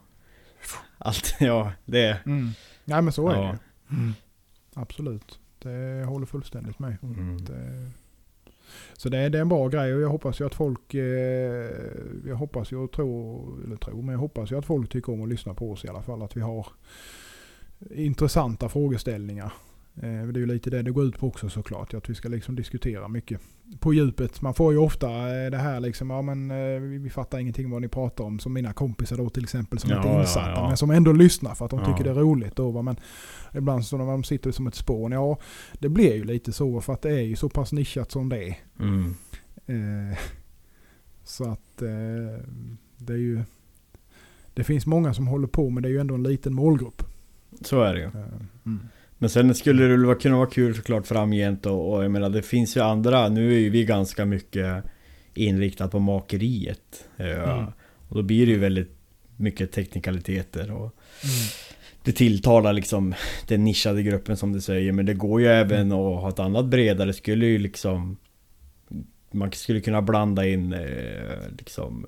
Allt, 0.99 1.37
ja 1.40 1.73
det 1.85 2.18
Mm. 2.27 2.51
Nej 2.85 3.03
men 3.03 3.12
så 3.12 3.29
är 3.29 3.35
Ja. 3.35 3.42
det 3.42 3.59
mm. 3.94 4.12
Absolut. 4.75 5.38
Det 5.59 6.05
håller 6.09 6.27
fullständigt 6.27 6.79
med. 6.79 6.97
mm. 7.03 7.44
Det, 7.44 7.90
så 8.93 9.09
det, 9.09 9.19
är- 9.19 9.31
det 9.31 9.39
är 9.39 9.43
en 9.43 9.49
bra 9.49 9.69
grej 9.69 9.95
och 9.95 10.01
jag 10.01 10.09
hoppas 10.09 10.41
ju 10.41 10.47
att 10.47 10.55
folk, 10.55 10.95
eh, 10.95 11.71
jag 12.27 12.37
hoppas 12.37 12.73
ju 12.73 12.77
och 12.77 12.93
tror, 12.93 13.55
eller 13.65 13.77
tror, 13.77 14.03
men 14.03 14.13
jag 14.13 14.19
hoppas 14.21 14.53
ju 14.53 14.59
att 14.59 14.65
folk 14.67 14.91
tycker 14.91 15.13
om 15.13 15.23
att 15.23 15.29
lyssna 15.29 15.55
på 15.55 15.71
oss 15.73 15.85
i 15.85 15.89
alla 15.89 16.03
fall. 16.03 16.23
Att 16.23 16.37
vi 16.37 16.41
har 16.41 16.67
intressanta 17.91 18.69
frågeställningar. 18.69 19.53
Eh, 19.97 20.03
det 20.27 20.39
är 20.39 20.41
ju 20.41 20.47
lite 20.47 20.71
det 20.71 20.83
det 20.83 20.91
går 20.91 21.05
ut 21.05 21.19
på 21.19 21.27
också 21.27 21.49
såklart. 21.49 21.95
Att 21.95 22.11
vi 22.11 22.15
ska 22.15 22.29
liksom 22.29 22.57
diskutera 22.57 23.09
mycket 23.09 23.41
på 23.81 23.95
djupet. 23.95 24.41
Man 24.43 24.55
får 24.55 24.73
ju 24.73 24.79
ofta 24.79 25.09
eh, 25.09 25.51
det 25.51 25.57
här 25.59 25.81
liksom, 25.81 26.11
ja 26.11 26.23
men 26.23 26.51
eh, 26.51 26.81
vi, 26.81 27.11
fattar 27.11 27.39
ingenting 27.39 27.71
vad 27.71 27.83
ni 27.83 27.89
pratar 27.89 28.25
om. 28.25 28.39
Som 28.39 28.53
mina 28.53 28.73
kompisar 28.73 29.17
då 29.17 29.31
till 29.31 29.43
exempel 29.43 29.79
som 29.79 29.91
Ja, 29.91 29.97
inte 29.97 30.09
är 30.09 30.13
ja, 30.15 30.21
insatta. 30.21 30.51
ja. 30.51 30.69
Men 30.69 30.77
som 30.77 30.91
ändå 30.91 31.13
lyssnar 31.13 31.55
för 31.55 31.65
att 31.65 31.71
de 31.71 31.81
Ja. 31.81 31.87
tycker 31.87 32.05
det 32.05 32.11
är 32.11 32.15
roligt. 32.25 32.57
Då? 32.57 32.83
Men 32.83 32.97
ibland 33.55 33.85
så 33.87 33.97
när 33.97 34.07
de 34.07 34.25
sitter 34.25 34.51
som 34.51 34.67
ett 34.67 34.75
spån. 34.75 35.13
Ja, 35.13 35.39
det 35.79 35.89
blir 35.89 36.15
ju 36.15 36.25
lite 36.25 36.53
så 36.53 36.81
för 36.81 36.93
att 36.93 37.03
det 37.03 37.11
är 37.11 37.23
ju 37.23 37.37
så 37.37 37.49
pass 37.49 37.73
nischat 37.73 38.11
som 38.11 38.29
det 38.29 38.49
är. 38.49 38.57
Mm. 38.81 39.15
Eh, 39.67 40.19
så 41.25 41.45
att 41.45 41.83
eh, 41.83 42.45
det 42.97 43.13
är 43.13 43.17
ju... 43.19 43.43
Det 44.55 44.65
finns 44.65 44.87
många 44.87 45.15
som 45.15 45.27
håller 45.27 45.47
på 45.47 45.71
men 45.71 45.83
det 45.83 45.89
är 45.89 45.91
ju 45.91 45.99
ändå 46.01 46.15
en 46.15 46.23
liten 46.23 46.55
målgrupp. 46.55 47.03
Så 47.61 47.83
är 47.83 47.95
det 47.95 48.01
ju. 48.01 48.11
Mm. 48.67 48.81
Men 49.18 49.31
sen 49.31 49.55
skulle 49.55 49.85
det 49.85 49.96
väl 49.96 50.14
kunna 50.14 50.37
vara 50.37 50.50
kul 50.50 50.74
såklart 50.74 51.07
framgent 51.07 51.66
och, 51.66 51.92
och 51.92 52.05
jag 52.05 52.11
menar 52.11 52.29
det 52.31 52.42
finns 52.42 52.77
ju 52.77 52.81
andra, 52.81 53.29
nu 53.29 53.55
är 53.55 53.59
ju 53.59 53.70
vi 53.70 53.85
ganska 53.85 54.24
mycket 54.24 54.85
inriktat 55.35 55.90
på 55.90 55.98
makeriet. 55.98 57.09
Ja. 57.16 57.24
Mm. 57.24 57.64
Och 58.09 58.16
då 58.16 58.22
blir 58.22 58.46
det 58.46 58.53
ju 58.53 58.59
väldigt 58.59 58.90
mycket 59.37 59.72
teknikaliteter 59.72 60.70
och 60.70 60.94
Mm. 61.24 61.35
det 62.05 62.12
tilltalar 62.12 62.72
liksom 62.72 63.14
den 63.48 63.64
nischade 63.64 64.03
gruppen 64.03 64.37
som 64.37 64.53
du 64.53 64.61
säger 64.61 64.92
Men 64.92 65.07
det 65.07 65.14
går 65.14 65.40
ju 65.40 65.46
även 65.46 65.92
att 65.92 66.20
ha 66.20 66.29
ett 66.29 66.38
annat 66.38 66.66
bredare, 66.66 67.12
skulle 67.12 67.46
ju 67.46 67.59
liksom 67.59 68.16
Man 69.31 69.53
skulle 69.53 69.81
kunna 69.81 70.03
blanda 70.03 70.46
in 70.46 70.72
eh, 70.72 71.38
liksom 71.59 72.07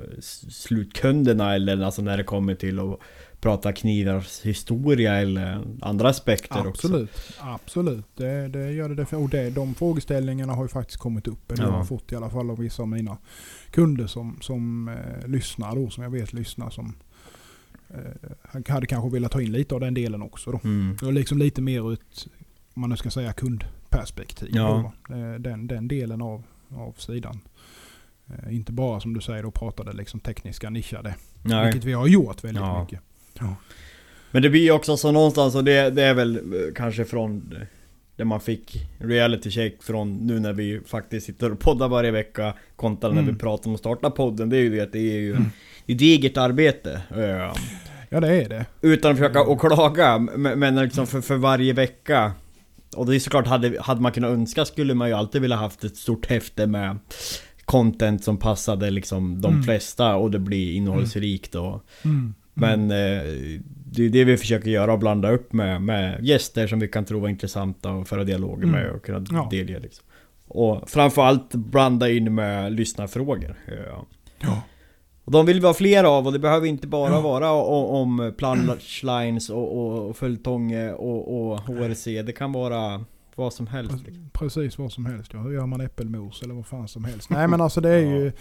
slutkunderna 0.51 1.55
eller 1.55 1.83
alltså 1.83 2.03
när 2.03 2.17
det 2.17 2.25
kommer 2.25 2.55
till 2.55 2.79
att 2.79 2.99
prata 3.41 3.73
knivars 3.73 4.41
historia 4.43 5.15
eller 5.15 5.63
andra 5.81 6.09
aspekter 6.09 6.67
också 6.67 6.87
Absolut, 6.87 7.11
absolut. 7.41 8.05
Det, 8.17 8.49
det 8.49 8.73
gör 8.73 8.89
det. 8.89 9.13
Och 9.17 9.29
det, 9.29 9.51
de 9.51 9.75
frågeställningarna 9.75 10.53
har 10.53 10.65
ju 10.65 10.69
faktiskt 10.69 10.99
kommit 10.99 11.27
upp. 11.29 11.53
Eller 11.53 11.65
Ja. 11.65 11.71
har 11.71 11.85
fått 11.85 12.13
i 12.13 12.17
alla 12.17 12.31
fall 12.31 12.51
av 12.51 12.59
vissa 12.59 12.83
av 12.83 12.89
mina 12.89 13.19
kunder 13.71 14.07
som, 14.07 14.39
som 14.41 14.89
eh, 14.89 15.29
lyssnar 15.29 15.75
då. 15.77 15.91
Som 15.91 16.03
jag 16.03 16.11
vet 16.11 16.33
lyssnar. 16.33 16.71
Som 16.71 16.95
eh, 17.89 18.63
hade 18.69 18.87
kanske 18.87 19.11
velat 19.11 19.33
ta 19.33 19.41
in 19.43 19.53
lite 19.53 19.75
av 19.75 19.81
den 19.81 19.95
delen 19.95 20.23
också 20.23 20.51
då. 20.53 20.61
mm. 20.65 20.97
Och 21.03 21.13
liksom 21.13 21.39
lite 21.39 21.63
mer 21.63 21.93
ut, 21.93 22.29
om 22.75 22.81
man 22.81 22.91
nu 22.91 22.97
ska 22.97 23.11
säga 23.11 23.33
kundperspektiv. 23.33 24.49
Ja. 24.53 24.93
Då? 25.09 25.15
Eh, 25.15 25.35
den, 25.35 25.67
den 25.67 25.89
delen 25.89 26.23
av, 26.23 26.43
av 26.77 26.93
sidan. 26.93 27.41
Eh, 28.27 28.57
inte 28.57 28.73
bara 28.73 29.01
som 29.01 29.15
du 29.15 29.21
säger 29.21 29.43
då 29.43 29.51
pratade 29.51 29.93
liksom 29.93 30.21
tekniska 30.21 30.71
nischade. 30.71 31.15
Nej. 31.43 31.65
Vilket 31.65 31.85
vi 31.85 31.93
har 31.93 32.07
gjort 32.07 32.45
väldigt 32.45 32.63
Ja. 32.63 32.83
mycket. 32.83 33.01
Men 34.31 34.43
det 34.43 34.51
blir 34.51 34.63
ju 34.63 34.71
också 34.71 34.97
så 34.97 35.13
någonstans 35.13 35.55
och 35.55 35.65
det, 35.65 35.91
det 35.91 36.03
är 36.03 36.15
väl 36.15 36.37
eh, 36.37 36.43
kanske 36.75 37.05
från 37.05 37.53
eh, 37.57 37.67
Där 38.17 38.25
man 38.25 38.41
fick 38.41 38.77
reality 38.99 39.51
check 39.51 39.83
från 39.83 40.17
nu 40.17 40.41
när 40.41 40.53
vi 40.53 40.81
faktiskt 40.87 41.27
sitter 41.27 41.53
och 41.53 41.59
poddar 41.61 41.89
varje 41.89 42.11
vecka 42.11 42.55
Kontra 42.77 43.09
när 43.11 43.21
Mm. 43.23 43.35
vi 43.35 43.41
pratar 43.41 43.69
om 43.69 43.75
att 43.75 43.81
starta 43.81 44.11
podden 44.11 44.49
Det 44.49 44.57
är 44.57 44.61
ju 44.61 44.71
det 44.71 44.81
att 44.81 44.93
det 44.93 44.99
är 44.99 45.19
ju 45.19 45.31
Mm. 45.31 45.45
Är 45.87 45.95
digert 45.95 46.37
arbete 46.37 47.01
eh, 47.11 47.53
Ja 48.09 48.21
det 48.21 48.45
är 48.45 48.49
det. 48.49 48.67
Utan 48.81 49.11
att 49.13 49.19
försöka 49.19 49.43
och 49.43 49.61
klaga 49.61 50.19
men 50.19 50.77
liksom 50.77 51.07
för, 51.07 51.21
för 51.21 51.37
varje 51.37 51.73
vecka 51.73 52.33
Och 52.97 53.07
det 53.07 53.15
är 53.17 53.19
såklart, 53.21 53.47
hade, 53.47 53.81
hade 53.83 54.01
man 54.01 54.13
kunnat 54.13 54.31
önska 54.31 54.65
skulle 54.65 54.95
man 54.95 55.09
ju 55.09 55.15
alltid 55.15 55.43
vilja 55.43 55.57
haft 55.57 55.85
ett 55.85 55.97
stort 55.97 56.27
häfte 56.27 56.67
med 56.67 56.99
Content 57.65 58.25
som 58.25 58.37
passade 58.37 58.91
liksom 58.91 59.41
de 59.41 59.53
Mm. 59.53 59.63
flesta 59.63 60.17
och 60.17 60.31
det 60.31 60.39
blir 60.39 60.73
innehållsrikt 60.73 61.55
och 61.55 61.83
Mm. 62.05 62.35
Men 62.57 62.91
eh, 62.91 63.23
det 63.93 64.05
är 64.05 64.09
det 64.09 64.25
vi 64.25 64.37
försöker 64.37 64.71
göra 64.71 64.93
och 64.93 64.99
blanda 64.99 65.31
upp 65.31 65.53
med, 65.53 65.83
med 65.83 66.25
gäster 66.25 66.67
som 66.67 66.81
vi 66.81 66.89
kan 66.89 67.05
tro 67.05 67.21
var 67.21 67.29
intressanta 67.29 67.91
och 67.91 68.09
föra 68.09 68.25
dialoger 68.25 68.63
Mm. 68.65 68.71
med 68.71 68.91
och 68.91 69.05
kunna 69.05 69.25
Ja. 69.31 69.49
delge 69.51 69.79
liksom. 69.81 70.05
Och 70.49 70.91
framförallt 70.91 71.55
blanda 71.55 72.11
in 72.11 72.35
med 72.35 72.73
lyssnarfrågor. 72.73 73.55
Ja. 73.89 74.07
Ja. 74.41 74.63
Och 75.25 75.33
de 75.33 75.47
vill 75.47 75.61
vi 75.61 75.67
ha 75.67 75.75
fler 75.75 76.05
av 76.05 76.27
och 76.27 76.33
det 76.33 76.39
behöver 76.39 76.67
inte 76.67 76.87
bara 76.87 77.13
Ja. 77.13 77.21
vara 77.21 77.53
o- 77.53 77.87
om 77.87 78.33
plunchlines 78.39 79.51
och, 79.51 79.77
och, 79.79 80.09
och 80.09 80.17
följetong 80.17 80.89
och, 80.91 81.51
och 81.51 81.59
HRC. 81.61 82.23
Det 82.23 82.33
kan 82.33 82.53
vara 82.53 83.05
vad 83.37 83.53
som 83.53 83.67
helst. 83.67 84.03
Liksom. 84.07 84.31
Precis 84.33 84.79
vad 84.79 84.93
som 84.93 85.07
helst 85.07 85.33
ja. 85.33 85.41
Hur 85.41 85.53
gör 85.53 85.67
man 85.67 85.81
äppelmos 85.81 86.43
eller 86.43 86.55
vad 86.55 86.67
fan 86.67 86.89
som 86.89 87.05
helst. 87.05 87.31
Nej 87.31 87.49
men 87.49 87.61
alltså 87.61 87.81
det 87.81 87.91
är 87.91 88.01
ju... 88.17 88.33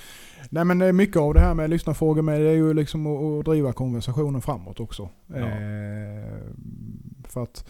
Nej 0.50 0.66
men 0.66 0.80
det 0.80 0.86
är 0.86 0.94
mycket 0.94 1.18
av 1.18 1.34
det 1.34 1.40
här 1.40 1.54
med 1.54 1.70
lyssnarfrågor 1.70 2.22
med 2.22 2.42
det 2.42 2.48
är 2.50 2.54
ju 2.56 2.74
liksom 2.74 3.08
att, 3.08 3.46
driva 3.46 3.74
konversationen 3.74 4.42
framåt 4.42 4.80
också. 4.80 5.10
Ja. 5.28 5.36
Eh, 5.38 6.38
för 7.24 7.44
att 7.44 7.66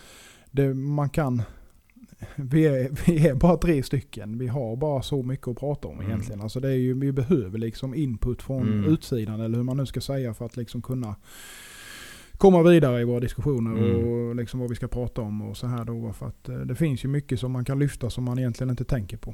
det, 0.51 0.73
man 0.73 1.09
kan... 1.09 1.41
Vi 2.35 2.65
är, 2.65 2.89
vi 3.05 3.27
är 3.27 3.35
bara 3.35 3.57
tre 3.57 3.83
stycken. 3.83 4.37
Vi 4.37 4.47
har 4.47 4.75
bara 4.75 5.01
så 5.01 5.23
mycket 5.23 5.47
att 5.47 5.57
prata 5.59 5.87
om 5.87 5.95
Mm. 5.99 6.07
egentligen. 6.07 6.41
Alltså 6.41 6.59
det 6.59 6.67
är 6.69 6.75
ju, 6.75 6.93
vi 6.99 7.11
behöver 7.11 7.57
liksom 7.57 7.95
input 7.95 8.41
från 8.41 8.61
Mm. 8.73 8.85
utsidan 8.93 9.41
eller 9.41 9.57
hur 9.57 9.63
man 9.63 9.77
nu 9.77 9.85
ska 9.85 10.01
säga 10.01 10.33
för 10.33 10.45
att 10.45 10.57
liksom 10.57 10.81
kunna 10.81 11.15
komma 12.37 12.63
vidare 12.63 13.01
i 13.01 13.03
våra 13.03 13.19
diskussioner 13.19 13.71
Mm. 13.77 13.95
och 14.29 14.35
liksom 14.35 14.59
vad 14.59 14.69
vi 14.69 14.75
ska 14.75 14.87
prata 14.87 15.21
om 15.21 15.41
och 15.41 15.57
så 15.57 15.67
här 15.67 15.85
då. 15.85 16.13
För 16.13 16.27
att 16.27 16.49
eh, 16.49 16.55
det 16.57 16.75
finns 16.75 17.05
ju 17.05 17.09
mycket 17.09 17.39
som 17.39 17.51
man 17.51 17.65
kan 17.65 17.79
lyfta 17.79 18.09
som 18.09 18.23
man 18.23 18.39
egentligen 18.39 18.69
inte 18.69 18.83
tänker 18.83 19.17
på. 19.17 19.33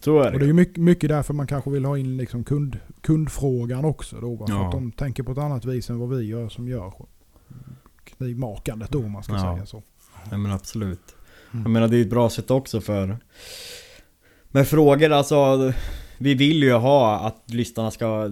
Så 0.00 0.18
är 0.20 0.24
Och 0.26 0.30
det 0.32 0.36
är 0.36 0.38
det. 0.38 0.46
ju 0.46 0.52
mycket, 0.52 0.76
mycket 0.76 1.08
därför 1.08 1.34
man 1.34 1.46
kanske 1.46 1.70
vill 1.70 1.84
ha 1.84 1.98
in 1.98 2.16
liksom 2.16 2.44
kund, 2.44 2.78
kundfrågan 3.00 3.84
också 3.84 4.20
då. 4.20 4.34
va? 4.34 4.46
För 4.46 4.54
Ja. 4.54 4.66
att 4.66 4.72
de 4.72 4.92
tänker 4.92 5.22
på 5.22 5.32
ett 5.32 5.38
annat 5.38 5.64
vis 5.64 5.90
än 5.90 5.98
vad 5.98 6.08
vi 6.08 6.24
gör 6.24 6.48
som 6.48 6.68
gör 6.68 6.92
knivmakandet 8.04 8.90
då 8.90 8.98
om 8.98 9.10
man 9.12 9.22
ska 9.22 9.32
Ja. 9.32 9.54
säga 9.54 9.66
så. 9.66 9.82
Ja 10.30 10.36
men 10.38 10.52
absolut. 10.52 11.16
Mm. 11.52 11.62
Jag 11.62 11.70
menar 11.70 11.88
det 11.88 11.96
är 11.96 12.00
ett 12.02 12.10
bra 12.10 12.30
sätt 12.30 12.50
också 12.50 12.80
för 12.80 13.18
Med 14.50 14.68
frågor 14.68 15.10
alltså 15.12 15.72
Vi 16.18 16.34
vill 16.34 16.62
ju 16.62 16.72
ha 16.72 17.18
att 17.20 17.42
lyssnarna 17.46 17.90
ska 17.90 18.30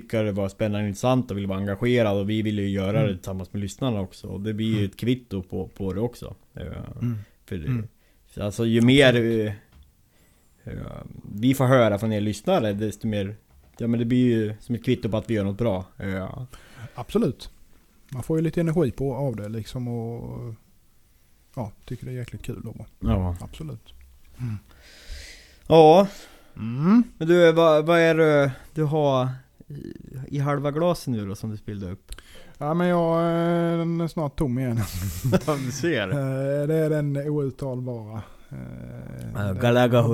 tycka 0.00 0.22
det 0.22 0.32
var 0.32 0.48
spännande 0.48 0.84
och 0.84 0.88
intressant 0.88 1.30
och 1.30 1.36
vill 1.36 1.46
vara 1.46 1.58
engagerade 1.58 2.20
och 2.20 2.30
vi 2.30 2.42
vill 2.42 2.58
ju 2.58 2.68
göra 2.68 2.98
Mm. 2.98 3.06
det 3.10 3.14
tillsammans 3.16 3.52
med 3.52 3.62
lyssnarna 3.62 4.00
också 4.00 4.26
och 4.26 4.40
det 4.40 4.54
blir 4.54 4.66
ju 4.66 4.72
Mm. 4.78 4.84
ett 4.84 4.96
kvitto 4.96 5.42
på, 5.42 5.68
på 5.68 5.92
det 5.92 6.00
också. 6.00 6.34
Ja, 6.52 6.62
Mm. 6.62 7.18
För 7.46 7.56
det, 7.56 7.66
Mm. 7.66 7.88
Alltså 8.40 8.66
ju 8.66 8.80
mer 8.80 9.14
eh, 9.16 9.52
ja, 10.64 11.02
vi 11.34 11.54
får 11.54 11.64
höra 11.66 11.98
från 11.98 12.12
er 12.12 12.20
lyssnare 12.20 12.72
desto 12.72 13.06
mer 13.06 13.36
Ja 13.78 13.86
men 13.86 13.98
det 14.00 14.04
blir 14.06 14.26
ju 14.26 14.54
som 14.60 14.74
ett 14.74 14.84
kvitto 14.84 15.08
på 15.08 15.16
att 15.16 15.30
vi 15.30 15.34
gör 15.34 15.44
något 15.44 15.58
bra. 15.58 15.84
Ja. 15.96 16.46
Absolut. 16.94 17.50
Man 18.08 18.22
får 18.22 18.38
ju 18.38 18.42
lite 18.44 18.60
energi 18.60 18.90
på 18.90 19.14
av 19.14 19.36
det 19.36 19.48
liksom 19.48 19.88
och 19.88 20.54
ja, 21.56 21.72
tycker 21.86 22.06
det 22.06 22.12
är 22.12 22.16
jäkligt 22.16 22.42
kul 22.42 22.60
då. 22.64 22.86
Ja. 23.00 23.36
Absolut. 23.40 23.94
Ja 25.66 26.08
Mm. 26.56 27.02
Men 27.18 27.28
du, 27.28 27.52
vad, 27.52 27.86
vad 27.86 27.98
är 28.00 28.14
det 28.14 28.52
du 28.74 28.82
har 28.82 29.28
i, 30.28 30.38
halva 30.38 30.70
glasen 30.70 31.12
nu 31.14 31.26
då 31.26 31.34
som 31.34 31.50
du 31.50 31.56
spillde 31.56 31.90
upp? 31.90 32.12
Ja 32.58 32.74
men 32.74 32.86
jag 32.86 33.16
eh, 33.18 33.78
den 33.78 34.00
är 34.00 34.08
snart 34.08 34.36
tom 34.38 34.58
igen. 34.58 34.80
Ja, 35.46 35.56
du 35.66 35.72
ser. 35.72 36.08
Eh, 36.08 36.66
det 36.66 36.74
är 36.74 36.90
den 36.90 37.16
outtalbara. 37.16 38.22
Eh, 39.36 39.52
Galaga 39.60 40.04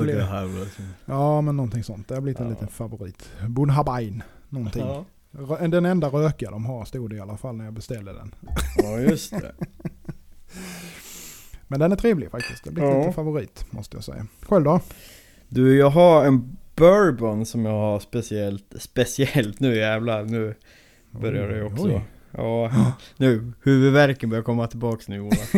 Ja 1.04 1.40
men 1.40 1.56
någonting 1.56 1.84
sånt. 1.84 2.08
Det 2.08 2.14
har 2.14 2.20
blivit 2.20 2.40
en 2.40 2.46
Ja. 2.46 2.50
liten 2.50 2.68
favorit. 2.68 3.30
Bunhabain. 3.48 4.22
Någonting. 4.48 4.82
Ja. 4.86 5.04
Den 5.68 5.86
enda 5.86 6.08
röka 6.08 6.50
de 6.50 6.64
har 6.64 6.84
stod 6.84 7.10
det 7.10 7.16
i 7.16 7.20
alla 7.20 7.36
fall 7.36 7.56
när 7.56 7.64
jag 7.64 7.74
beställde 7.74 8.12
den. 8.12 8.34
ja, 8.76 8.98
just 8.98 9.30
det. 9.30 9.52
Men 11.68 11.80
den 11.80 11.92
är 11.92 11.96
trevlig 11.96 12.30
faktiskt. 12.30 12.64
Det 12.64 12.70
blir 12.70 12.84
Ja. 12.84 12.98
lite 12.98 13.12
favorit 13.12 13.64
måste 13.70 13.96
jag 13.96 14.04
säga. 14.04 14.26
Själv 14.42 14.64
då? 14.64 14.80
Du, 15.48 15.76
jag 15.76 15.90
har 15.90 16.24
en 16.24 16.56
bourbon 16.80 17.46
som 17.46 17.64
jag 17.64 17.72
har 17.72 18.00
speciellt, 18.00 18.74
speciellt 18.78 19.60
nu 19.60 19.76
jävlar, 19.76 20.24
nu 20.24 20.54
börjar 21.10 21.48
det 21.48 21.64
också. 21.64 21.86
Oj. 21.86 22.02
Ja, 22.32 22.72
nu, 23.16 23.52
huvudvärken 23.62 24.30
börjar 24.30 24.42
komma 24.42 24.66
tillbaks 24.66 25.08
nu 25.08 25.20
Ola. 25.20 25.36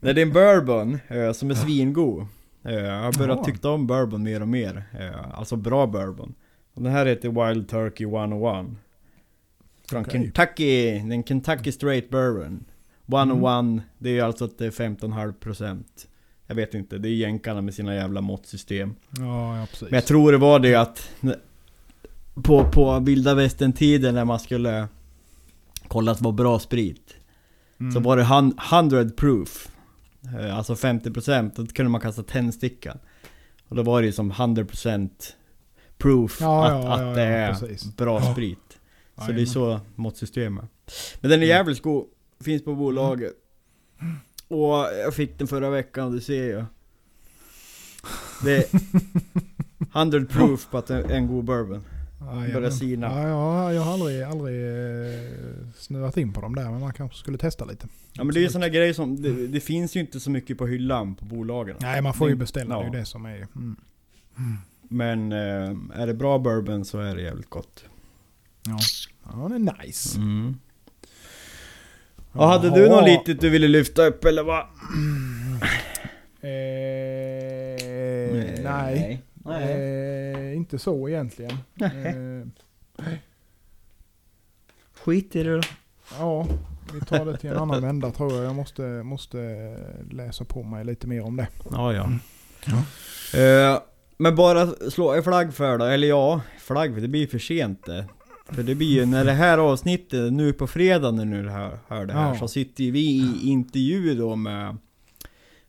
Nej, 0.00 0.14
det 0.14 0.20
är 0.20 0.26
en 0.26 0.32
bourbon 0.32 0.98
eh, 1.08 1.32
som 1.32 1.50
är 1.50 1.54
svingod. 1.54 2.26
Eh, 2.64 2.74
jag 2.74 3.02
har 3.02 3.18
börjat 3.18 3.44
tycka 3.44 3.68
om 3.68 3.86
bourbon 3.86 4.22
mer 4.22 4.42
och 4.42 4.48
mer. 4.48 4.84
Eh, 5.00 5.38
alltså 5.38 5.56
bra 5.56 5.86
bourbon. 5.86 6.34
Och 6.74 6.82
den 6.82 6.92
här 6.92 7.06
heter 7.06 7.48
Wild 7.48 7.68
Turkey 7.68 8.06
101. 8.06 8.66
Från 9.88 10.02
Okej. 10.02 10.12
Kentucky, 10.12 10.98
den 10.98 11.24
Kentucky 11.24 11.72
Straight 11.72 12.10
Bourbon. 12.10 12.64
101, 13.06 13.82
det 13.98 14.18
är 14.18 14.24
alltså 14.24 14.44
att 14.44 14.58
det 14.58 14.66
är 14.66 14.70
15,5% 14.70 15.84
Jag 16.50 16.54
vet 16.56 16.74
inte, 16.74 16.98
det 16.98 17.08
är 17.08 17.14
jänkarna 17.14 17.60
med 17.60 17.74
sina 17.74 17.94
jävla 17.94 18.20
måttsystem. 18.20 18.94
Ja, 19.18 19.58
ja 19.58 19.66
precis. 19.66 19.82
Men 19.90 19.94
jag 19.94 20.06
tror 20.06 20.32
det 20.32 20.38
var 20.38 20.58
det 20.58 20.74
att 20.74 21.10
på, 22.34 22.64
på 22.70 22.98
vilda 22.98 23.34
västern 23.34 23.72
tiden 23.72 24.14
när 24.14 24.24
man 24.24 24.40
skulle 24.40 24.88
kolla 25.88 26.12
att 26.12 26.18
det 26.18 26.24
var 26.24 26.32
bra 26.32 26.58
sprit 26.58 27.14
Mm. 27.80 27.92
Så 27.92 28.00
var 28.00 28.16
det 28.16 28.22
hun- 28.24 28.58
100 28.72 29.04
proof. 29.16 29.68
Eh, 30.38 30.56
Alltså 30.56 30.74
50% 30.74 31.52
då 31.56 31.66
kunde 31.66 31.90
man 31.90 32.00
kasta 32.00 32.22
tändstickan 32.22 32.98
Och 33.68 33.76
då 33.76 33.82
var 33.82 34.00
det 34.00 34.06
ju 34.06 34.12
som 34.12 34.32
100% 34.32 35.10
proof 35.98 36.38
Ja, 36.40 36.66
att, 36.66 36.84
ja, 36.84 36.92
att 37.10 37.14
det 37.14 37.22
är 37.22 37.52
precis. 37.52 37.96
bra 37.96 38.32
sprit. 38.32 38.78
Så 39.26 39.32
det 39.32 39.42
är 39.42 39.46
så 39.46 39.80
måttsystemet 39.94 40.64
Men 41.20 41.30
den 41.30 41.42
är 41.42 41.46
jävligt 41.46 41.82
god, 41.82 42.04
finns 42.44 42.64
på 42.64 42.74
bolaget 42.74 43.32
Och 44.50 44.74
jag 45.04 45.14
fick 45.14 45.38
den 45.38 45.46
förra 45.48 45.70
veckan 45.70 46.12
du 46.12 46.20
ser 46.20 46.44
ju 46.44 46.64
Det 48.44 48.56
är 48.56 48.64
100 49.98 50.24
proof 50.30 50.70
på 50.70 50.78
att 50.78 50.86
det 50.86 50.94
är 50.94 51.10
en 51.10 51.26
god 51.26 51.44
bourbon 51.44 51.84
Jajamän. 52.20 52.52
börjar 52.52 52.70
sina. 52.70 53.06
Ja, 53.06 53.28
ja, 53.28 53.72
jag 53.72 53.82
har 53.82 53.92
aldrig, 53.92 54.22
aldrig 54.22 54.66
eh, 54.66 55.20
snöat 55.76 56.16
in 56.16 56.32
på 56.32 56.40
dem 56.40 56.54
där, 56.54 56.70
men 56.70 56.80
man 56.80 56.92
kanske 56.92 57.18
skulle 57.18 57.38
testa 57.38 57.64
lite. 57.64 57.88
Ja 58.12 58.24
men 58.24 58.34
det 58.34 58.40
är 58.40 58.42
ju 58.42 58.48
såna 58.48 58.68
grejer 58.68 58.92
som, 58.92 59.22
det, 59.22 59.46
det 59.46 59.60
finns 59.60 59.96
ju 59.96 60.00
inte 60.00 60.20
så 60.20 60.30
mycket 60.30 60.58
på 60.58 60.66
hyllan 60.66 61.14
på 61.14 61.24
bolagen 61.24 61.76
Nej, 61.80 62.02
man 62.02 62.14
får 62.14 62.28
ju 62.28 62.34
beställa, 62.34 62.74
det 62.74 62.80
är 62.80 62.84
ja. 62.84 62.92
ju 62.92 62.98
det 62.98 63.04
som 63.04 63.26
är... 63.26 63.46
Mm. 63.56 63.76
Men 64.82 65.32
eh, 65.32 66.00
är 66.00 66.06
det 66.06 66.14
bra 66.14 66.38
bourbon 66.38 66.84
så 66.84 66.98
är 66.98 67.16
det 67.16 67.22
jävligt 67.22 67.50
gott 67.50 67.84
Ja. 68.66 68.78
ja, 69.24 69.48
det 69.48 69.54
är 69.54 69.84
nice. 69.86 70.18
mm. 70.18 70.56
Och 72.32 72.46
hade 72.46 72.70
du 72.70 72.88
något 72.88 73.04
litet 73.04 73.40
du 73.40 73.50
ville 73.50 73.68
lyfta 73.68 74.06
upp 74.06 74.24
eller 74.24 74.42
vad? 74.42 74.60
Eh, 76.42 76.50
nej. 78.64 79.22
Eh, 79.46 80.56
inte 80.56 80.78
så 80.78 81.08
egentligen. 81.08 81.58
Eh, 81.80 82.48
Skit 84.94 85.36
i 85.36 85.42
det 85.42 85.56
då 85.56 85.62
ja, 86.18 86.46
vi 86.94 87.00
tar 87.00 87.24
det 87.24 87.36
till 87.36 87.50
en 87.50 87.56
annan 87.56 87.82
vända 87.82 88.10
tror 88.10 88.32
jag. 88.32 88.44
Jag 88.44 88.54
måste, 88.54 88.82
måste 88.82 89.38
läsa 90.10 90.44
på 90.44 90.62
mig 90.62 90.84
lite 90.84 91.06
mer 91.06 91.24
om 91.24 91.36
det. 91.36 91.48
Ja 91.70 91.92
ja. 91.92 92.10
Ja. 92.64 92.84
Eh, 93.40 93.78
men 94.16 94.36
bara 94.36 94.66
slå 94.90 95.14
en 95.14 95.22
flagg 95.22 95.54
för 95.54 95.78
då, 95.78 95.84
eller 95.84 96.08
ja, 96.08 96.40
flagg 96.58 96.94
för 96.94 97.00
det 97.00 97.08
blir 97.08 97.26
för 97.26 97.38
sent 97.38 97.86
det. 97.86 98.04
För 98.54 98.62
det 98.62 98.74
blir 98.74 98.88
ju 98.88 99.06
när 99.06 99.24
det 99.24 99.32
här 99.32 99.58
avsnittet, 99.58 100.32
nu 100.32 100.52
på 100.52 100.66
fredag 100.66 101.10
när 101.10 101.24
nu 101.24 101.42
det 101.42 101.50
här, 101.50 101.78
hör 101.88 102.06
det 102.06 102.12
här, 102.12 102.28
Ja. 102.28 102.38
så 102.38 102.48
sitter 102.48 102.84
ju 102.84 102.90
vi 102.90 103.00
i 103.00 103.48
intervju 103.48 104.14
då 104.14 104.36
med, 104.36 104.76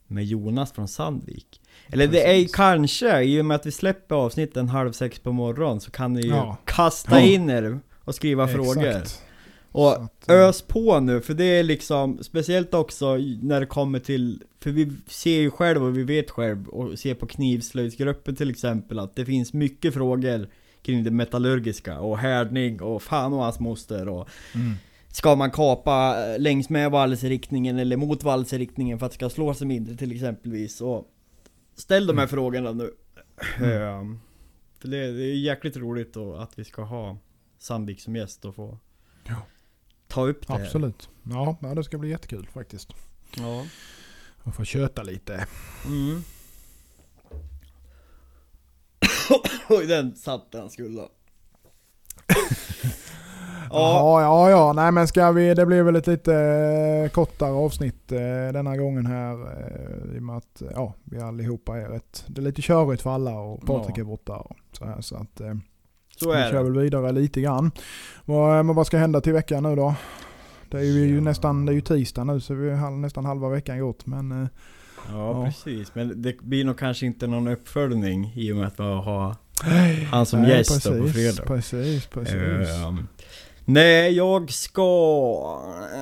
med 0.07 0.25
Jonas 0.25 0.71
från 0.71 0.87
Sandvik. 0.87 1.61
Eller 1.87 2.07
det 2.07 2.23
är 2.41 2.47
kanske, 2.53 3.23
i 3.23 3.41
och 3.41 3.45
med 3.45 3.55
att 3.55 3.65
vi 3.65 3.71
släpper 3.71 4.15
avsnitten 4.15 4.69
halv 4.69 4.91
sex 4.91 5.19
på 5.19 5.31
morgonen 5.31 5.79
så 5.81 5.91
kan 5.91 6.13
ni 6.13 6.21
ju 6.21 6.27
Ja. 6.29 6.57
kasta 6.65 7.19
Ja. 7.19 7.25
in 7.25 7.49
er 7.49 7.79
och 7.99 8.15
skriva 8.15 8.47
frågor. 8.47 8.87
Exakt. 8.87 9.21
Och 9.73 9.93
Så 9.93 10.01
att, 10.01 10.29
eh, 10.29 10.35
Ös 10.35 10.61
på 10.61 10.99
nu, 10.99 11.21
för 11.21 11.33
det 11.33 11.43
är 11.45 11.63
liksom 11.63 12.17
speciellt 12.21 12.73
också 12.73 13.17
när 13.41 13.59
det 13.59 13.65
kommer 13.65 13.99
till 13.99 14.43
För 14.59 14.71
vi 14.71 14.91
ser 15.07 15.39
ju 15.39 15.51
själv 15.51 15.83
och 15.83 15.97
vi 15.97 16.03
vet 16.03 16.29
själv 16.29 16.67
och 16.67 16.99
ser 16.99 17.13
på 17.13 17.27
knivslöjdsgruppen 17.27 18.35
till 18.35 18.49
exempel 18.49 18.99
att 18.99 19.15
det 19.15 19.25
finns 19.25 19.53
mycket 19.53 19.93
frågor 19.93 20.47
kring 20.81 21.03
det 21.03 21.11
metallurgiska 21.11 21.99
och 21.99 22.17
härdning 22.17 22.81
och 22.81 23.03
fan 23.03 23.33
och 23.33 23.43
hans 23.43 23.59
moster 23.59 24.07
och 24.09 24.29
Mm. 24.55 24.73
Ska 25.13 25.35
man 25.35 25.51
kapa 25.51 26.25
eh, 26.27 26.39
längs 26.39 26.69
med 26.69 26.91
valsriktningen 26.91 27.79
eller 27.79 27.97
mot 27.97 28.23
valsriktningen 28.23 28.99
för 28.99 29.05
att 29.05 29.11
det 29.11 29.15
ska 29.15 29.29
slå 29.29 29.53
sig 29.53 29.67
mindre 29.67 29.95
till 29.95 30.11
exempelvis 30.11 30.81
och 30.81 31.07
Ställ 31.75 32.07
de 32.07 32.17
här 32.17 32.27
frågorna 32.27 32.71
nu 32.71 32.91
Mm. 33.57 33.81
Ehm, 33.81 34.19
För 34.79 34.87
det, 34.87 35.11
det 35.11 35.23
är 35.23 35.35
jäkligt 35.35 35.77
roligt 35.77 36.17
att 36.17 36.59
vi 36.59 36.63
ska 36.63 36.83
ha 36.83 37.17
Sandvik 37.59 38.01
som 38.01 38.15
gäst 38.15 38.45
och 38.45 38.55
få 38.55 38.77
Ja. 39.27 39.41
Ta 40.07 40.27
upp 40.27 40.47
det 40.47 40.53
här. 40.53 40.65
Absolut. 40.65 41.09
Ja, 41.23 41.57
ja, 41.61 41.75
det 41.75 41.83
ska 41.83 41.97
bli 41.97 42.09
jättekul 42.09 42.47
faktiskt. 42.53 42.93
Ja. 43.37 43.65
Att 44.43 44.55
få 44.55 44.63
köta 44.63 45.03
lite. 45.03 45.45
Mm. 45.85 46.23
Oj, 49.69 49.85
den 49.85 50.15
satt 50.15 50.51
den 50.51 50.69
skulle. 50.69 51.01
ja. 53.69 54.21
Ja, 54.21 54.49
ja. 54.49 54.73
Nej 54.73 54.91
men 54.91 55.07
ska 55.07 55.31
vi, 55.31 55.53
det 55.53 55.65
blir 55.65 55.83
väl 55.83 55.95
ett 55.95 56.07
lite 56.07 56.35
eh, 56.35 57.09
kortare 57.11 57.51
avsnitt 57.51 58.11
eh, 58.11 58.17
denna 58.53 58.77
gången 58.77 59.05
här. 59.05 59.33
Eh, 59.33 60.15
I 60.15 60.19
och 60.19 60.23
med 60.23 60.37
att 60.37 60.61
ja, 60.75 60.93
vi 61.03 61.19
allihopa 61.19 61.77
är 61.77 61.87
rätt, 61.89 62.23
det 62.27 62.41
är 62.41 62.43
lite 62.43 62.61
körigt 62.61 63.01
för 63.01 63.09
alla 63.09 63.39
och 63.39 63.65
Patrik 63.65 63.97
Ja. 63.97 64.01
är 64.01 64.05
borta 64.05 64.33
och 64.35 64.55
så 64.71 64.85
här. 64.85 65.01
Så 65.01 65.15
att 65.15 65.41
Så 66.17 66.31
vi 66.31 66.37
kör 66.51 66.63
väl 66.63 66.79
vidare 66.79 67.11
lite 67.11 67.41
grann. 67.41 67.71
Men 68.25 68.75
vad 68.75 68.87
ska 68.87 68.97
hända 68.97 69.21
till 69.21 69.33
veckan 69.33 69.63
nu 69.63 69.75
då? 69.75 69.95
Det 70.69 70.77
är 70.77 70.83
ju 70.83 71.15
Ja. 71.15 71.21
nästan, 71.21 71.65
det 71.65 71.71
är 71.71 71.73
ju 71.75 71.81
tisdag 71.81 72.23
nu 72.23 72.39
så 72.39 72.53
vi 72.53 72.71
har 72.71 72.91
nästan 72.91 73.25
halva 73.25 73.49
veckan 73.49 73.79
gått. 73.79 74.05
Men 74.05 74.49
Ja, 75.09 75.13
Ja. 75.13 75.45
precis. 75.45 75.95
Men 75.95 76.21
det 76.21 76.41
blir 76.41 76.65
nog 76.65 76.77
kanske 76.77 77.05
inte 77.05 77.27
någon 77.27 77.47
uppföljning 77.47 78.33
i 78.35 78.51
och 78.51 78.57
med 78.57 78.67
att 78.67 78.79
vi 78.79 78.83
har 78.83 79.35
han 80.11 80.25
som 80.25 80.41
nej, 80.41 80.51
gäst 80.51 80.83
då 80.83 80.89
på 80.91 80.97
precis, 80.97 81.13
fredag. 81.15 81.47
Precis, 81.47 82.05
precis. 82.05 82.35
Ehm, 82.35 83.07
nej, 83.65 84.11
jag 84.13 84.51
ska... 84.51 84.81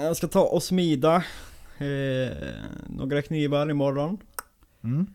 Jag 0.03 0.17
ska 0.17 0.27
ta 0.27 0.41
och 0.41 0.63
smida 0.63 1.15
eh, 1.77 2.37
några 2.87 3.21
knivar 3.21 3.71
imorgon. 3.71 4.17
Mm. 4.83 5.07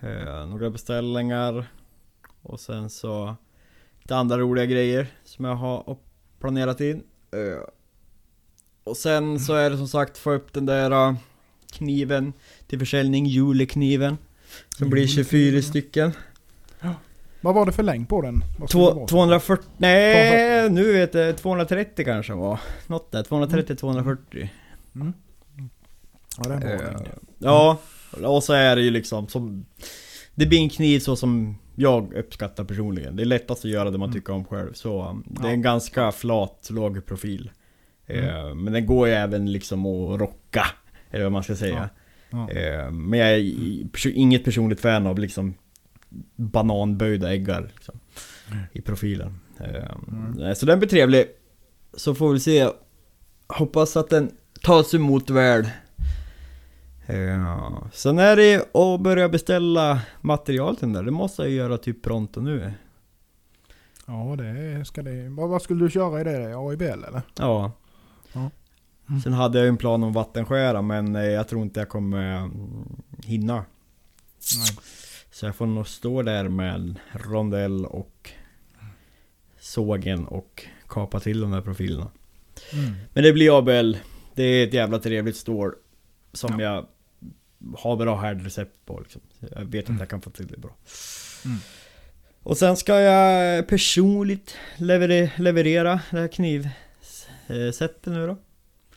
Eh, 0.00 0.46
några 0.46 0.70
beställningar. 0.70 1.66
Och 2.42 2.60
sen 2.60 2.90
så 2.90 3.36
lite 4.00 4.16
andra 4.16 4.38
roliga 4.38 4.66
grejer 4.66 5.06
som 5.24 5.44
jag 5.44 5.54
har 5.54 5.96
planerat 6.40 6.80
in. 6.80 7.02
Eh, 7.32 7.68
och 8.84 8.96
sen 8.96 9.40
så 9.40 9.54
är 9.54 9.70
det 9.70 9.76
som 9.76 9.88
sagt 9.88 10.18
få 10.18 10.32
upp 10.32 10.52
den 10.52 10.66
där 10.66 11.16
kniven 11.72 12.32
till 12.66 12.78
försäljning, 12.78 13.26
julekniven. 13.26 14.18
Som 14.78 14.90
blir 14.90 15.06
24 15.06 15.62
stycken. 15.62 16.12
Vad 17.40 17.54
var 17.54 17.66
det 17.66 17.72
för 17.72 17.82
längd 17.82 18.08
på 18.08 18.22
den? 18.22 18.44
Vad 18.58 18.68
skulle 18.70 18.84
det 18.84 18.90
Två, 18.90 18.94
vara? 18.94 19.06
240, 19.08 19.64
nej 19.76 20.70
nu 20.70 20.92
vet 20.92 21.14
jag, 21.14 21.36
230 21.36 22.04
kanske 22.04 22.32
var. 22.34 22.60
Något 22.86 23.12
där, 23.12 23.22
230-240. 23.22 24.48
Mm. 24.94 25.12
Ja, 26.38 26.48
det 26.48 26.50
är 26.50 26.54
en 26.54 26.60
bra 26.60 26.70
Eh, 26.70 26.92
längd. 26.92 27.08
Ja, 27.38 27.78
och 28.22 28.42
så 28.44 28.52
är 28.52 28.76
det 28.76 28.82
ju 28.82 28.90
liksom 28.90 29.28
som 29.28 29.64
Det 30.34 30.46
blir 30.46 30.58
en 30.58 30.68
kniv 30.68 30.98
så 31.00 31.16
som 31.16 31.56
jag 31.74 32.12
uppskattar 32.14 32.64
personligen. 32.64 33.16
Det 33.16 33.22
är 33.22 33.24
lättast 33.24 33.64
att 33.64 33.70
göra 33.70 33.90
det 33.90 33.98
man 33.98 34.08
Mm. 34.08 34.20
tycker 34.20 34.32
om 34.32 34.44
själv. 34.44 34.72
Så 34.72 35.08
um, 35.08 35.24
det 35.26 35.42
är 35.42 35.46
Ja. 35.46 35.52
en 35.52 35.62
ganska 35.62 36.12
flat, 36.12 36.68
låg 36.70 37.06
profil. 37.06 37.50
Mm. 38.06 38.24
Eh, 38.48 38.54
Men 38.54 38.72
den 38.72 38.86
går 38.86 39.08
ju 39.08 39.14
även 39.14 39.52
liksom 39.52 39.86
att 39.86 40.20
rocka. 40.20 40.66
Eller 41.10 41.22
vad 41.24 41.32
man 41.32 41.42
ska 41.42 41.56
säga. 41.56 41.74
Ja. 41.94 42.00
Eh, 42.50 42.90
Men 42.90 43.18
jag 43.20 43.28
är 43.30 44.08
inget 44.08 44.44
personligt 44.44 44.80
fan 44.80 45.06
av 45.06 45.18
liksom 45.18 45.54
bananböjda 46.36 47.32
äggar 47.32 47.70
liksom, 47.74 47.94
Mm. 48.52 48.64
i 48.72 48.80
profilen. 48.80 49.40
Eh, 49.60 49.90
Mm. 50.08 50.54
Så 50.54 50.66
den 50.66 50.78
blir 50.78 50.88
trevlig. 50.88 51.24
Så 51.94 52.14
får 52.14 52.32
vi 52.32 52.40
se. 52.40 52.68
Hoppas 53.46 53.96
att 53.96 54.10
den 54.10 54.30
tas 54.62 54.94
emot 54.94 55.30
väl. 55.30 55.68
Ja. 57.06 57.88
Sen 57.92 58.18
är 58.18 58.36
det 58.36 58.56
att 58.74 59.00
börja 59.00 59.28
beställa 59.28 60.00
material 60.20 60.76
till 60.76 60.86
den 60.88 60.92
där. 60.92 61.02
Det 61.02 61.10
måste 61.10 61.42
jag 61.42 61.50
göra 61.50 61.78
typ 61.78 62.02
pronto 62.02 62.40
nu. 62.40 62.72
Ja, 64.06 64.36
det 64.38 64.84
ska 64.84 65.02
det. 65.02 65.28
Vad, 65.28 65.48
vad 65.48 65.62
skulle 65.62 65.84
du 65.84 65.90
köra 65.90 66.20
i 66.20 66.24
det? 66.24 66.54
AIBL 66.58 66.82
eller? 67.04 67.22
Ja. 67.38 67.72
Ja. 68.32 68.50
Sen 69.22 69.32
hade 69.32 69.58
jag 69.58 69.64
ju 69.64 69.68
en 69.68 69.76
plan 69.76 70.02
om 70.02 70.12
vattenskära 70.12 70.82
men 70.82 71.16
eh, 71.16 71.22
jag 71.22 71.48
tror 71.48 71.62
inte 71.62 71.80
jag 71.80 71.88
kommer 71.88 72.36
mm, 72.36 73.02
hinna. 73.24 73.54
Nej. 73.54 74.76
Så 75.30 75.46
jag 75.46 75.56
får 75.56 75.66
nog 75.66 75.88
stå 75.88 76.22
där 76.22 76.48
med 76.48 77.00
rondell 77.12 77.86
och 77.86 78.30
sågen 79.60 80.26
och 80.26 80.66
kapa 80.88 81.20
till 81.20 81.40
de 81.40 81.50
där 81.50 81.60
profilerna. 81.60 82.10
Mm. 82.72 82.94
Men 83.12 83.24
det 83.24 83.32
blir 83.32 83.58
ABL. 83.58 83.96
Det 84.34 84.42
är 84.42 84.66
ett 84.66 84.74
jävla 84.74 84.98
trevligt 84.98 85.36
stål. 85.36 85.74
Som 86.32 86.60
jag 86.60 86.86
har 87.76 87.96
bra 87.96 88.20
härdrecept 88.20 88.86
på 88.86 89.00
liksom. 89.00 89.20
Jag 89.56 89.64
vet 89.64 89.90
att 89.90 89.98
jag 89.98 90.08
kan 90.08 90.20
få 90.20 90.30
till 90.30 90.46
det 90.46 90.58
bra. 90.58 90.76
Mm. 91.44 91.58
Och 92.42 92.56
sen 92.56 92.76
ska 92.76 93.00
jag 93.00 93.68
personligt 93.68 94.56
leverera, 94.76 95.30
leverera 95.38 96.00
det 96.10 96.18
här 96.18 96.28
knivsättet 96.28 98.06
nu 98.06 98.26
då. 98.26 98.36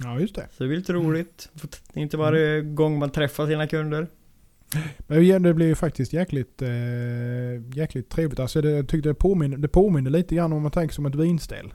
Ja, 0.03 0.19
just 0.19 0.35
det. 0.35 0.47
Så 0.57 0.63
det 0.63 0.67
blir 0.67 0.77
lite 0.77 0.93
roligt. 0.93 1.49
Få 1.55 1.67
t- 1.67 1.77
Inte 1.93 2.17
varje 2.17 2.61
gång 2.61 2.99
man 2.99 3.09
träffar 3.09 3.47
sina 3.47 3.67
kunder. 3.67 4.07
Men 5.07 5.21
igen, 5.21 5.43
det 5.43 5.53
blir 5.53 5.67
ju 5.67 5.75
faktiskt 5.75 6.13
jäkligt, 6.13 6.61
eh, 6.61 6.69
jäkligt 7.77 8.09
trevligt. 8.09 8.39
Alltså 8.39 8.61
det, 8.61 8.71
jag 8.71 8.87
tyckte 8.87 9.09
det 9.09 9.15
påminner, 9.15 9.57
det 9.57 9.67
påminner 9.67 10.11
lite 10.11 10.35
grann 10.35 10.53
om 10.53 10.61
man 10.61 10.71
tänker 10.71 10.95
som 10.95 11.05
ett 11.05 11.15
vinställ. 11.15 11.73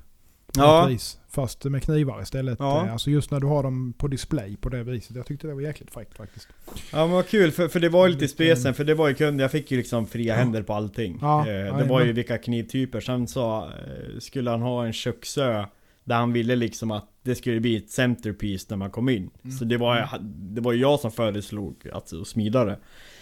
Ja. 0.56 0.86
vis. 0.86 1.18
Fast 1.30 1.64
med 1.64 1.82
knivar 1.82 2.22
istället. 2.22 2.58
Ja. 2.58 2.86
Eh, 2.86 2.92
Alltså 2.92 3.10
just 3.10 3.30
när 3.30 3.40
du 3.40 3.46
har 3.46 3.62
dem 3.62 3.92
på 3.98 4.08
display 4.08 4.56
på 4.56 4.68
det 4.68 4.82
viset. 4.82 5.16
Jag 5.16 5.26
tyckte 5.26 5.46
det 5.46 5.54
var 5.54 5.60
jäkligt 5.60 5.90
fräckt 5.90 6.16
faktiskt. 6.16 6.48
Ja 6.92 6.98
men 6.98 7.10
vad 7.10 7.26
kul, 7.28 7.50
för, 7.50 7.68
för 7.68 7.80
det 7.80 7.88
var 7.88 8.06
ju 8.06 8.12
lite 8.12 8.22
Lite- 8.24 8.34
spesen, 8.34 8.74
för 8.74 8.84
det 8.84 8.94
var 8.94 9.08
ju 9.08 9.14
kunder, 9.14 9.44
jag 9.44 9.50
fick 9.50 9.70
ju 9.70 9.76
liksom 9.76 10.06
fria 10.06 10.34
Ja. 10.34 10.38
händer 10.38 10.62
på 10.62 10.72
allting. 10.74 11.18
Ja, 11.20 11.40
eh, 11.48 11.78
det 11.78 11.84
var 11.84 12.04
ju 12.04 12.12
vilka 12.12 12.38
knivtyper, 12.38 13.00
sen 13.00 13.28
så 13.28 13.58
eh, 13.64 14.18
skulle 14.18 14.50
han 14.50 14.62
ha 14.62 14.86
en 14.86 14.92
köksö 14.92 15.64
Där 16.04 16.16
han 16.16 16.32
ville 16.32 16.56
liksom 16.56 16.90
att 16.90 17.08
det 17.22 17.34
skulle 17.34 17.60
bli 17.60 17.76
ett 17.76 17.90
centerpiece 17.90 18.70
när 18.70 18.76
man 18.76 18.90
kom 18.90 19.08
in. 19.08 19.30
Mm. 19.44 19.56
Så 19.56 19.64
det 19.64 19.76
var, 19.76 20.08
det 20.54 20.60
var 20.60 20.72
jag 20.72 21.00
som 21.00 21.10
föreslog 21.12 21.76
att 21.92 22.12
smida 22.26 22.64
det. 22.64 22.78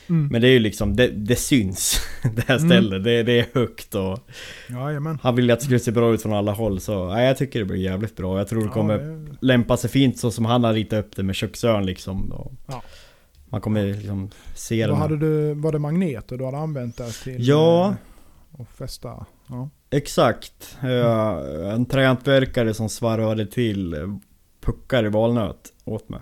Mm. 0.08 0.26
Men 0.28 0.40
det 0.40 0.48
är 0.48 0.52
ju 0.52 0.58
liksom, 0.58 0.96
det, 0.96 1.08
det 1.08 1.36
syns 1.36 2.00
det 2.36 2.48
här 2.48 2.58
stället. 2.58 3.04
Det, 3.04 3.22
det 3.22 3.32
är 3.40 3.46
högt 3.54 3.94
och 3.94 4.18
Jajamän. 4.68 5.18
han 5.22 5.34
ville 5.36 5.52
att 5.52 5.58
det 5.58 5.64
skulle 5.64 5.78
se 5.80 5.90
bra 5.92 6.14
ut 6.14 6.22
från 6.22 6.32
alla 6.32 6.52
håll. 6.52 6.80
Så 6.80 7.08
nej, 7.08 7.26
jag 7.26 7.36
tycker 7.36 7.58
det 7.58 7.64
blir 7.64 7.76
jävligt 7.76 8.16
bra. 8.16 8.38
Jag 8.38 8.48
tror 8.48 8.62
det 8.62 8.68
kommer 8.68 8.98
Ja, 8.98 9.04
det- 9.16 9.36
lämpa 9.40 9.76
sig 9.76 9.90
fint 9.90 10.18
så 10.18 10.30
som 10.30 10.44
han 10.44 10.64
har 10.64 10.72
ritat 10.72 11.04
upp 11.04 11.16
det 11.16 11.22
med 11.22 11.34
köksön 11.34 11.86
liksom. 11.86 12.32
Och 12.32 12.52
Ja. 12.66 12.82
Man 13.52 13.60
kommer 13.60 13.94
liksom 13.94 14.30
se 14.54 14.86
här. 14.86 14.92
hade 14.92 15.16
du, 15.16 15.54
var 15.54 15.72
det 15.72 15.78
magneter 15.78 16.36
du 16.38 16.44
hade 16.44 16.58
använt 16.58 16.96
där 16.96 17.24
till? 17.24 17.48
Ja. 17.48 17.88
eh, 18.54 18.60
Och 18.60 18.68
fästa? 18.68 19.26
Ja. 19.48 19.70
Exakt. 19.90 20.76
Eh, 20.82 21.72
en 21.74 21.86
trähantverkare 21.86 22.74
som 22.74 22.88
svarvade 22.88 23.46
till 23.46 23.96
puckar 24.60 25.04
i 25.04 25.08
valnöt 25.08 25.72
åt 25.84 26.08
mig. 26.08 26.20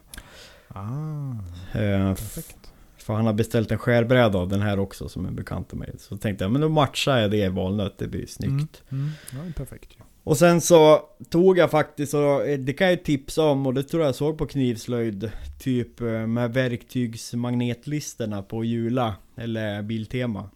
Ah, 0.69 1.31
Eh, 1.73 2.15
perfekt. 2.15 2.55
För 2.97 3.15
han 3.15 3.27
har 3.27 3.33
beställt 3.33 3.71
en 3.71 3.79
skärbräda 3.79 4.39
av 4.39 4.49
den 4.49 4.63
här 4.63 4.79
också 4.79 5.09
som 5.09 5.27
är 5.27 5.31
bekant 5.31 5.69
till 5.69 5.79
mig. 5.79 5.95
Så 5.99 6.17
tänkte 6.17 6.45
jag, 6.45 6.53
men 6.53 6.61
då 6.61 6.69
matchar 6.69 7.19
jag 7.19 7.31
det 7.31 7.37
i 7.45 7.49
valnöt, 7.49 7.99
det 7.99 8.09
blir 8.09 8.27
snyggt. 8.27 8.83
Mm. 8.89 9.11
Mm. 9.33 9.47
Ja, 9.47 9.53
perfekt. 9.57 9.89
Och 10.25 10.37
sen 10.39 10.61
så 10.61 11.03
tog 11.31 11.59
jag 11.59 11.71
faktiskt, 11.71 12.15
och 12.15 12.47
eh, 12.47 12.59
det 12.59 12.73
kan 12.73 12.89
jag 12.89 13.05
tipsa 13.05 13.43
om, 13.43 13.67
och 13.67 13.75
det 13.75 13.83
tror 13.83 14.05
jag 14.05 14.15
såg 14.15 14.39
på 14.39 14.47
Knivslöjd, 14.47 15.31
typ 15.61 16.01
med 16.27 16.53
verktygsmagnetlisterna 16.55 18.43
på 18.43 18.65
Jula, 18.65 19.15
eller 19.37 19.83
Biltema. 19.83 20.51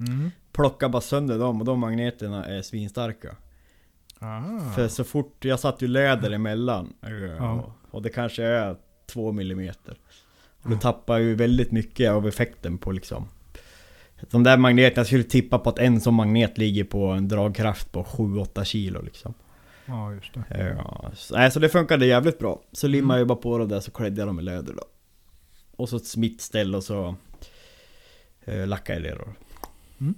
Mm. 0.00 0.30
Plocka 0.58 0.88
bara 0.88 1.02
sönder 1.02 1.38
dem 1.38 1.60
och 1.60 1.64
de 1.66 1.78
magneterna 1.80 2.44
är 2.44 2.62
svinstarka. 2.62 3.36
Ah. 4.18 4.60
För 4.74 4.88
så 4.88 5.04
fort, 5.04 5.44
jag 5.44 5.60
satt 5.60 5.82
ju 5.82 5.88
läder 5.88 6.30
emellan. 6.30 6.92
eh, 7.02 7.12
Ja. 7.12 7.74
Och, 7.90 8.02
det 8.02 8.08
kanske 8.08 8.44
är 8.44 8.76
två 9.06 9.32
millimeter. 9.32 9.98
Och 10.62 10.70
då 10.70 10.76
tappar 10.76 11.14
jag 11.18 11.22
ju 11.22 11.34
väldigt 11.34 11.72
mycket 11.72 12.10
av 12.10 12.28
effekten 12.28 12.78
på 12.78 12.92
liksom 12.92 13.28
De 14.30 14.42
där 14.42 14.56
magneterna, 14.56 15.00
jag 15.00 15.06
skulle 15.06 15.22
tippa 15.24 15.58
på 15.58 15.70
att 15.70 15.78
en 15.78 16.00
sån 16.00 16.14
magnet 16.14 16.58
ligger 16.58 16.84
på 16.84 17.06
en 17.06 17.28
dragkraft 17.28 17.92
på 17.92 18.04
7-8 18.04 18.64
kilo 18.64 19.02
liksom. 19.02 19.34
Ja, 19.86 20.12
just 20.12 20.34
det. 20.34 20.74
Ja, 20.78 21.10
så, 21.14 21.34
nej, 21.36 21.50
så 21.50 21.58
det 21.60 21.68
funkade 21.68 22.06
jävligt 22.06 22.38
bra. 22.38 22.60
Så 22.72 22.86
Mm. 22.86 22.92
limmade 22.96 23.20
jag 23.20 23.28
bara 23.28 23.38
på 23.38 23.58
det 23.58 23.66
där 23.66 23.80
så 23.80 23.90
klädde 23.90 24.20
jag 24.20 24.28
dem 24.28 24.40
i 24.40 24.42
läder 24.42 24.74
då. 24.74 24.84
Och 25.76 25.88
så 25.88 25.96
ett 25.96 26.06
smittställ 26.06 26.74
och 26.74 26.84
så 26.84 27.14
eh, 28.44 28.66
lackade 28.66 29.08
jag 29.08 29.18
det 29.18 29.24
då. 29.24 29.30
Mm. 30.00 30.14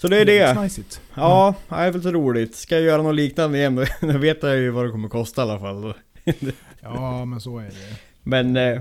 Så 0.00 0.08
det 0.08 0.16
är 0.20 0.24
det. 0.24 0.52
Snajsigt. 0.52 1.00
Ja, 1.14 1.54
det 1.68 1.74
är 1.74 1.90
väl 1.92 2.02
så 2.02 2.12
roligt. 2.12 2.56
Ska 2.56 2.74
jag 2.74 2.84
göra 2.84 3.02
något 3.02 3.14
liknande 3.14 3.58
igen 3.58 3.74
då, 3.74 3.84
vet 4.18 4.42
jag 4.42 4.56
ju 4.56 4.70
vad 4.70 4.84
det 4.86 4.90
kommer 4.90 5.08
kosta 5.08 5.42
i 5.42 5.50
alla 5.50 5.60
fall. 5.60 5.94
Ja, 6.82 7.24
men 7.24 7.40
så 7.40 7.58
är 7.58 7.64
det. 7.64 7.96
Men 8.22 8.56
eh, 8.56 8.80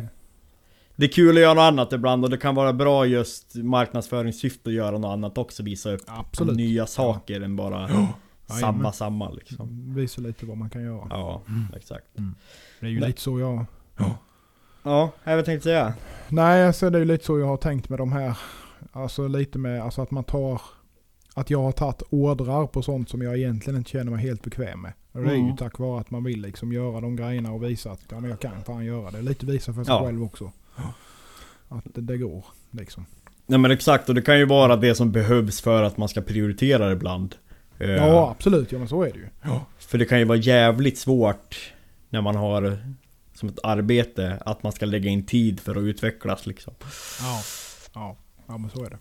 det 0.96 1.06
är 1.06 1.10
kul 1.12 1.36
att 1.38 1.42
göra 1.42 1.54
något 1.54 1.62
annat 1.62 1.94
ibland 1.94 2.24
och 2.24 2.30
det 2.30 2.38
kan 2.38 2.56
vara 2.56 2.74
bra 2.74 3.06
just 3.06 3.56
marknadsföringssyfte 3.56 4.70
att 4.70 4.74
göra 4.74 4.98
något 4.98 5.14
annat 5.14 5.38
också. 5.38 5.64
Visa 5.64 5.92
upp 5.92 6.02
Absolut. 6.06 6.58
nya 6.58 6.86
saker 6.88 7.42
än 7.42 7.56
bara 7.56 7.88
samma 8.48 8.60
Jajamän. 8.60 8.94
samma 8.94 9.30
liksom. 9.30 9.94
Visa 9.96 10.22
lite 10.22 10.46
vad 10.46 10.58
man 10.58 10.70
kan 10.70 10.84
göra. 10.84 11.08
Ja, 11.10 11.42
exakt. 11.76 12.08
Det 12.80 12.86
är 12.86 12.90
ju 12.90 13.00
lite 13.00 13.22
så 13.22 13.40
jag... 13.40 13.66
Ja, 14.84 15.12
jag 15.24 15.46
tänkte 15.46 15.64
säga. 15.64 15.94
Nej, 16.28 16.68
alltså 16.68 16.90
det 16.90 16.98
är 16.98 17.00
ju 17.00 17.06
lite 17.06 17.26
så 17.26 17.40
jag 17.40 17.48
har 17.48 17.58
tänkt 17.58 17.90
med 17.90 18.00
de 18.00 18.12
här. 18.12 18.38
Alltså 18.92 19.28
lite 19.28 19.60
med 19.60 19.82
alltså 19.82 20.02
att 20.02 20.12
man 20.12 20.24
tar... 20.24 20.62
Att 21.38 21.50
jag 21.50 21.62
har 21.64 21.72
tagit 21.72 22.02
ordrar 22.10 22.68
på 22.68 22.82
sånt 22.82 23.10
som 23.10 23.22
jag 23.22 23.38
egentligen 23.38 23.78
inte 23.78 23.90
känner 23.90 24.12
mig 24.12 24.22
helt 24.22 24.42
bekväm 24.44 24.82
med. 24.82 24.94
Och 25.12 25.24
det 25.24 25.30
är 25.32 25.36
ju 25.36 25.42
Mm. 25.42 25.58
tack 25.58 25.80
vare 25.80 26.02
att 26.02 26.12
man 26.12 26.24
vill 26.24 26.42
liksom 26.42 26.72
göra 26.74 27.02
de 27.02 27.16
grejerna 27.16 27.52
och 27.52 27.64
visa 27.64 27.92
att 27.92 28.00
ja, 28.10 28.20
men 28.20 28.30
jag 28.30 28.40
kan 28.40 28.64
fan 28.64 28.86
göra 28.86 29.12
det. 29.12 29.22
Lite 29.22 29.46
visa 29.46 29.74
för 29.74 29.84
sig 29.84 29.94
Ja. 29.94 30.06
själv 30.06 30.24
också. 30.24 30.52
Att 31.70 31.84
det, 31.94 32.02
det 32.02 32.18
går 32.18 32.46
liksom. 32.72 33.06
Nej 33.46 33.60
men 33.60 33.72
exakt, 33.72 34.10
och 34.10 34.16
det 34.16 34.22
kan 34.22 34.40
ju 34.40 34.46
vara 34.46 34.76
det 34.76 34.96
som 34.96 35.12
behövs 35.12 35.62
för 35.62 35.84
att 35.84 35.98
man 35.98 36.10
ska 36.10 36.22
prioritera 36.22 36.86
det 36.88 36.94
ibland. 36.94 37.36
Eh, 37.80 37.90
Ja, 37.92 38.30
absolut. 38.32 38.72
Ja, 38.72 38.80
men 38.80 38.88
så 38.88 39.04
är 39.04 39.12
det 39.14 39.20
ju. 39.20 39.28
För 39.78 39.98
det 39.98 40.06
kan 40.06 40.20
ju 40.20 40.26
vara 40.26 40.38
jävligt 40.38 40.98
svårt 40.98 41.74
när 42.10 42.22
man 42.22 42.36
har 42.36 42.78
som 43.34 43.50
ett 43.50 43.60
arbete 43.64 44.38
att 44.46 44.64
man 44.64 44.72
ska 44.72 44.86
lägga 44.86 45.10
in 45.10 45.26
tid 45.26 45.60
för 45.60 45.76
att 45.76 45.82
utvecklas 45.84 46.46
liksom. 46.46 46.74
Ja, 47.22 47.42
ja, 47.94 48.16
ja 48.48 48.58
men 48.58 48.70
så 48.70 48.86
är 48.86 48.90
det. 48.90 48.98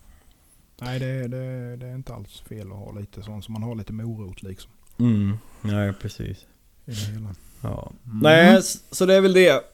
Nej, 0.81 0.99
det, 0.99 1.29
det, 1.29 1.77
det 1.77 1.87
är 1.87 1.95
inte 1.95 2.15
alls 2.15 2.41
fel 2.41 2.73
att 2.73 2.79
ha 2.79 2.93
lite 2.93 3.23
sånt 3.23 3.45
som 3.45 3.53
man 3.53 3.63
har 3.63 3.75
lite 3.75 3.93
morot 3.93 4.43
liksom. 4.43 4.71
Mm, 4.99 5.39
nej 5.63 5.93
precis. 5.93 6.47
I 6.85 6.91
det 6.91 7.13
hela. 7.13 7.35
Ja. 7.63 7.93
Mm. 8.05 8.19
Nej, 8.19 8.63
så 8.91 9.07
det 9.07 9.15
är 9.15 9.21
väl 9.21 9.33
det. 9.33 9.65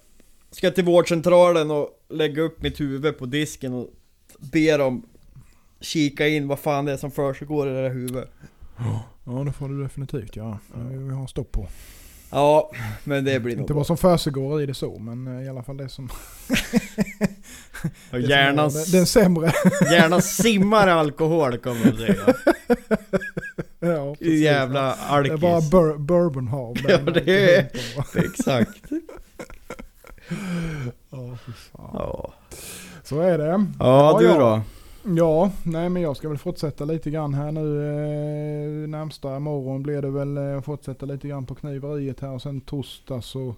Ska 0.50 0.70
till 0.70 0.84
vårdcentralen 0.84 1.70
och 1.70 1.88
lägga 2.08 2.42
upp 2.42 2.62
mitt 2.62 2.80
huvud 2.80 3.18
på 3.18 3.26
disken 3.26 3.72
och 3.72 3.88
be 4.38 4.76
dem 4.76 5.02
kika 5.80 6.28
in 6.28 6.48
vad 6.48 6.58
fan 6.58 6.84
det 6.84 6.92
är 6.92 6.96
som 6.96 7.10
försiggår 7.10 7.68
i 7.68 7.72
det 7.72 7.82
där 7.82 7.90
huvudet. 7.90 8.30
Ja, 9.24 9.44
det 9.46 9.52
får 9.52 9.68
du 9.68 9.82
definitivt 9.82 10.36
göra. 10.36 10.58
Det 10.74 10.98
vill 10.98 11.08
vi 11.08 11.14
ha 11.14 11.26
stopp 11.26 11.52
på. 11.52 11.68
Ja, 12.30 12.70
men 13.04 13.24
det 13.24 13.40
blir 13.40 13.56
nog 13.56 13.62
Inte 13.62 13.74
vad 13.74 13.86
som 13.86 13.96
försiggår 13.96 14.62
i 14.62 14.66
det 14.66 14.74
så, 14.74 14.98
men 14.98 15.26
eh, 15.26 15.44
i 15.44 15.48
alla 15.48 15.62
fall 15.62 15.76
det 15.76 15.88
som... 15.88 16.08
Och 18.12 18.20
Hjärnan, 18.20 18.70
den, 18.92 19.06
sämre. 19.06 19.52
hjärnan 19.92 20.22
simmar 20.22 20.88
alkohol 20.88 21.58
kommer 21.58 21.84
de 21.84 21.96
säga. 21.96 22.34
ja, 23.94 24.14
precis. 24.18 24.40
Jävla 24.40 24.80
Det 24.82 24.88
är 24.88 25.16
alkis. 25.16 25.40
bara 25.40 25.60
bur 25.60 25.98
bourbonhav. 25.98 26.74
där 26.74 26.90
Ja, 27.06 27.12
det 27.12 27.56
är-. 27.58 27.68
Exakt. 28.24 28.82
Ja. 31.10 31.36
Ja, 31.72 32.32
Så 33.02 33.20
är 33.20 33.38
det. 33.38 33.66
ja 33.78 34.16
du 34.20 34.28
då? 34.28 34.60
Ja, 35.16 35.50
nej 35.62 35.88
men 35.88 36.02
jag 36.02 36.16
ska 36.16 36.28
väl 36.28 36.38
fortsätta 36.38 36.84
lite 36.84 37.10
grann 37.10 37.34
här 37.34 37.52
nu. 37.52 37.60
Eh, 38.82 38.88
närmsta 38.88 39.38
morgon 39.38 39.82
blir 39.82 40.02
det 40.02 40.10
väl 40.10 40.36
eh, 40.36 40.60
fortsätta 40.60 41.06
lite 41.06 41.28
grann 41.28 41.46
på 41.46 41.54
kniveriet 41.54 42.20
här 42.20 42.30
och 42.30 42.42
sen 42.42 42.60
torsdag 42.60 43.22
så 43.22 43.54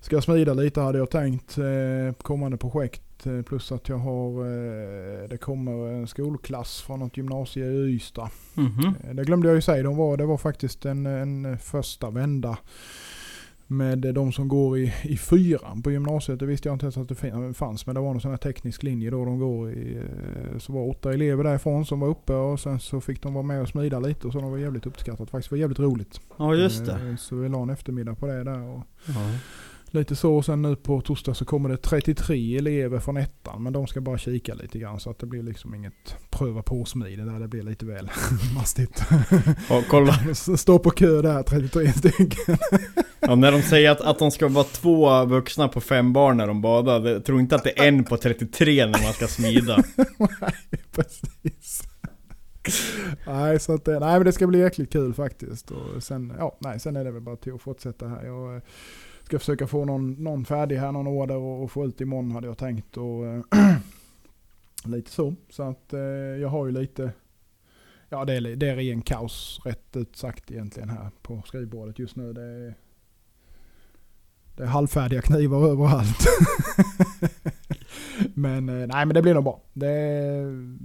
ska 0.00 0.16
jag 0.16 0.22
smida 0.24 0.54
lite 0.54 0.80
hade 0.80 0.98
jag 0.98 1.10
tänkt. 1.10 1.58
Eh, 1.58 2.14
kommande 2.22 2.56
projekt 2.56 3.02
plus 3.46 3.72
att 3.72 3.88
jag 3.88 3.98
har, 3.98 4.30
eh, 4.40 5.28
det 5.28 5.36
kommer 5.40 5.72
en 5.92 6.06
skolklass 6.06 6.80
från 6.82 6.98
något 7.00 7.16
gymnasie 7.16 7.64
i 7.66 7.94
Ystad. 7.94 8.30
Mhm. 8.54 8.94
Eh, 9.04 9.14
Det 9.14 9.24
glömde 9.24 9.48
jag 9.48 9.54
ju 9.54 9.60
säga, 9.62 9.82
de 9.82 9.96
var, 9.96 10.16
det 10.16 10.26
var 10.26 10.36
faktiskt 10.38 10.84
en, 10.84 11.06
en 11.06 11.58
första 11.58 12.10
vända 12.10 12.58
med 13.66 13.98
de 13.98 14.32
som 14.32 14.48
går 14.48 14.78
i, 14.78 14.92
i 15.02 15.16
fyran 15.16 15.82
på 15.82 15.90
gymnasiet. 15.90 16.38
Det 16.38 16.46
visste 16.46 16.68
jag 16.68 16.74
inte 16.74 16.84
ens 16.86 16.96
att 16.96 17.08
det 17.08 17.54
fanns, 17.54 17.86
men 17.86 17.94
det 17.94 18.00
var 18.00 18.12
någon 18.12 18.20
sån 18.20 18.30
här 18.30 18.38
teknisk 18.38 18.82
linje 18.82 19.10
då 19.10 19.24
de 19.24 19.38
går 19.38 19.70
i. 19.72 19.96
eh, 19.96 20.58
Så 20.58 20.72
var 20.72 20.88
åtta 20.90 21.12
elever 21.14 21.44
därifrån 21.44 21.86
som 21.86 22.00
var 22.00 22.08
uppe 22.08 22.32
och 22.34 22.60
sen 22.60 22.80
så 22.80 23.00
fick 23.00 23.22
de 23.22 23.34
vara 23.34 23.42
med 23.44 23.60
och 23.62 23.68
smida 23.68 24.00
lite 24.00 24.26
och 24.26 24.32
så 24.32 24.40
de 24.40 24.50
var 24.50 24.58
jävligt 24.58 24.86
uppskattat. 24.86 25.30
Faktiskt 25.30 25.50
var 25.50 25.58
jävligt 25.58 25.78
roligt. 25.78 26.20
Ja 26.38 26.54
just 26.54 26.86
det. 26.86 26.92
Eh, 26.92 27.16
Så 27.16 27.36
vi 27.36 27.48
la 27.48 27.62
en 27.62 27.70
eftermiddag 27.70 28.14
på 28.14 28.26
det 28.26 28.44
där 28.44 28.62
och 28.62 28.82
Ja. 29.06 29.14
Lite 29.94 30.16
så. 30.16 30.42
Sen 30.42 30.62
nu 30.62 30.76
på 30.76 31.00
torsdag 31.00 31.34
så 31.34 31.44
kommer 31.44 31.68
det 31.68 31.76
33 31.76 32.56
elever 32.56 33.00
från 33.00 33.16
ettan. 33.16 33.62
Men 33.62 33.72
de 33.72 33.86
ska 33.86 34.00
bara 34.00 34.18
kika 34.18 34.54
lite 34.54 34.78
grann 34.78 35.00
så 35.00 35.10
att 35.10 35.18
det 35.18 35.26
blir 35.26 35.42
liksom 35.42 35.74
inget 35.74 36.16
pröva 36.30 36.62
på 36.62 36.84
smide 36.84 37.24
där. 37.24 37.40
Det 37.40 37.48
blir 37.48 37.62
lite 37.62 37.86
väl 37.86 38.10
mastigt. 38.54 39.02
Ja, 39.68 39.82
kolla. 39.90 40.12
Stå 40.56 40.78
på 40.78 40.90
kö 40.90 41.22
där 41.22 41.42
33 41.42 41.92
stycken. 41.92 42.56
Ja, 43.20 43.34
när 43.34 43.52
de 43.52 43.62
säger 43.62 43.90
att, 43.90 44.00
att 44.00 44.18
de 44.18 44.30
ska 44.30 44.48
vara 44.48 44.64
två 44.64 45.24
vuxna 45.24 45.68
på 45.68 45.80
fem 45.80 46.12
barn 46.12 46.36
när 46.36 46.46
de 46.46 46.60
badar. 46.60 47.06
Jag 47.08 47.24
tror 47.24 47.40
inte 47.40 47.56
att 47.56 47.64
det 47.64 47.78
är 47.78 47.88
en 47.88 48.04
på 48.04 48.16
33 48.16 48.86
när 48.86 49.02
man 49.04 49.12
ska 49.12 49.26
smida. 49.26 49.76
nej, 50.18 50.82
precis. 50.92 51.82
nej, 53.26 53.60
så 53.60 53.74
att, 53.74 53.84
det- 53.84 53.98
nej, 54.00 54.12
men 54.18 54.24
det 54.24 54.32
ska 54.32 54.46
bli 54.46 54.58
jäkligt 54.58 54.92
kul 54.92 55.14
faktiskt. 55.14 55.70
Och 55.70 56.02
sen, 56.02 56.32
ja, 56.38 56.56
nej, 56.60 56.80
sen 56.80 56.96
är 56.96 57.04
det 57.04 57.10
väl 57.10 57.22
bara 57.22 57.36
till 57.36 57.54
att 57.54 57.62
fortsätta 57.62 58.08
här. 58.08 58.24
Jag 58.24 58.56
eh, 58.56 58.62
ska 59.24 59.38
försöka 59.38 59.66
få 59.66 59.84
någon, 59.84 60.12
någon 60.12 60.44
färdig 60.44 60.76
här, 60.76 60.92
någon 60.92 61.06
order 61.06 61.36
och, 61.36 61.62
och 61.62 61.70
få 61.70 61.86
ut 61.86 62.00
imorgon 62.00 62.30
hade 62.30 62.46
jag 62.46 62.58
tänkt. 62.58 62.96
Och, 62.96 63.26
eh, 63.26 63.42
lite 64.84 65.10
så. 65.10 65.34
Så 65.48 65.62
att 65.62 65.92
eh, 65.92 66.00
jag 66.40 66.48
har 66.48 66.66
ju 66.66 66.72
lite, 66.72 67.12
ja 68.08 68.24
det 68.24 68.34
är, 68.34 68.56
det 68.56 68.68
är 68.68 68.76
ren 68.76 69.02
kaos 69.02 69.60
rätt 69.64 69.96
ut 69.96 70.16
sagt 70.16 70.50
egentligen 70.50 70.88
här 70.88 71.10
på 71.22 71.42
skrivbordet 71.46 71.98
just 71.98 72.16
nu. 72.16 72.32
Det 72.32 72.42
är, 72.42 72.74
det 74.56 74.62
är 74.62 74.66
halvfärdiga 74.66 75.22
knivar 75.22 75.68
överallt. 75.68 76.26
men 78.34 78.68
eh, 78.68 78.86
nej 78.86 79.06
men 79.06 79.14
det 79.14 79.22
blir 79.22 79.34
nog 79.34 79.44
bra. 79.44 79.60
Det 79.72 79.88
är, 79.88 80.76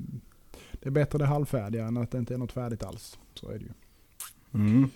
det 0.72 0.90
är 0.90 0.92
bättre 0.92 1.18
det 1.18 1.26
halvfärdiga 1.26 1.86
än 1.86 1.98
att 1.98 2.12
det 2.12 2.18
inte 2.18 2.34
är 2.34 2.38
något 2.38 2.52
färdigt 2.52 2.84
alls. 2.84 3.20
Så 3.34 3.50
är 3.50 3.60
det 3.60 3.66
ju. 3.66 3.72
Mm. 4.54 4.90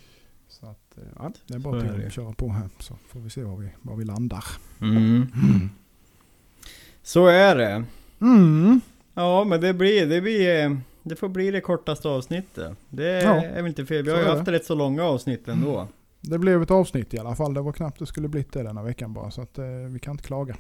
Så 0.96 1.02
att, 1.02 1.08
eh, 1.08 1.14
ja, 1.20 1.32
det 1.48 1.54
är 1.54 1.60
Så 1.60 1.64
bara 1.70 1.78
är 1.82 1.90
till 1.92 2.00
det. 2.02 2.08
att 2.08 2.14
köra 2.14 2.34
på 2.34 2.50
här 2.50 2.70
så 2.80 2.96
får 3.10 3.20
vi 3.20 3.30
se 3.30 3.44
var 3.44 3.56
vi, 3.58 3.70
var 3.82 3.96
vi 3.96 4.06
landar. 4.06 4.44
Mm. 4.82 5.28
Så 7.04 7.28
är 7.28 7.56
det. 7.56 7.84
Mm. 8.22 8.82
Ja, 9.14 9.44
men 9.44 9.62
det 9.62 9.74
blir, 9.74 10.08
det 10.08 10.22
blir, 10.22 10.64
eh, 10.66 10.78
det 11.04 11.16
får 11.16 11.30
bli 11.30 11.52
det 11.52 11.62
kortaste 11.62 12.08
avsnittet. 12.08 12.72
Det 12.90 13.22
Ja. 13.24 13.44
är 13.44 13.56
väl 13.56 13.68
inte 13.68 13.86
fel. 13.86 14.04
Vi 14.04 14.10
Så 14.10 14.16
har 14.16 14.24
ju 14.24 14.30
är 14.30 14.36
haft 14.36 14.48
rätt 14.48 14.66
så 14.66 14.76
långa 14.76 15.04
avsnitt 15.04 15.48
ändå. 15.48 15.88
Det 16.22 16.40
blev 16.40 16.62
ett 16.64 16.72
avsnitt 16.72 17.14
i 17.14 17.20
alla 17.20 17.36
fall. 17.36 17.54
Det 17.54 17.62
var 17.62 17.74
knappt 17.74 18.00
det 18.00 18.06
skulle 18.06 18.28
blivit 18.28 18.54
det 18.54 18.64
denna 18.64 18.84
veckan 18.84 19.14
bara. 19.14 19.32
Så 19.32 19.42
att 19.42 19.58
eh, 19.58 19.66
vi 19.66 20.00
kan 20.00 20.12
inte 20.12 20.24
klaga. 20.24 20.56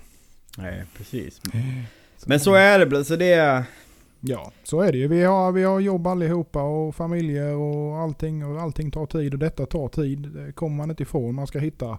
Nej, 0.58 0.84
precis. 0.98 1.42
Men 2.26 2.40
så 2.40 2.54
är 2.54 2.86
det, 2.86 3.06
så 3.06 3.16
det 3.16 3.34
är... 3.34 3.64
Ja, 4.26 4.52
så 4.64 4.82
är 4.82 4.92
det 4.92 4.98
ju. 4.98 5.08
Vi 5.08 5.24
har, 5.24 5.52
vi 5.52 5.64
har 5.64 5.80
jobb 5.80 6.08
allihopa 6.08 6.62
och 6.64 6.96
familjer 6.96 7.56
och 7.56 7.98
allting. 7.98 8.46
Och 8.46 8.62
allting 8.62 8.92
tar 8.92 9.06
tid 9.06 9.34
och 9.34 9.40
detta 9.40 9.66
tar 9.66 9.88
tid. 9.88 10.20
Det 10.20 10.52
kommer 10.52 10.76
man 10.76 10.90
inte 10.90 11.04
ifrån. 11.04 11.36
Man 11.36 11.48
ska 11.48 11.60
hitta 11.60 11.98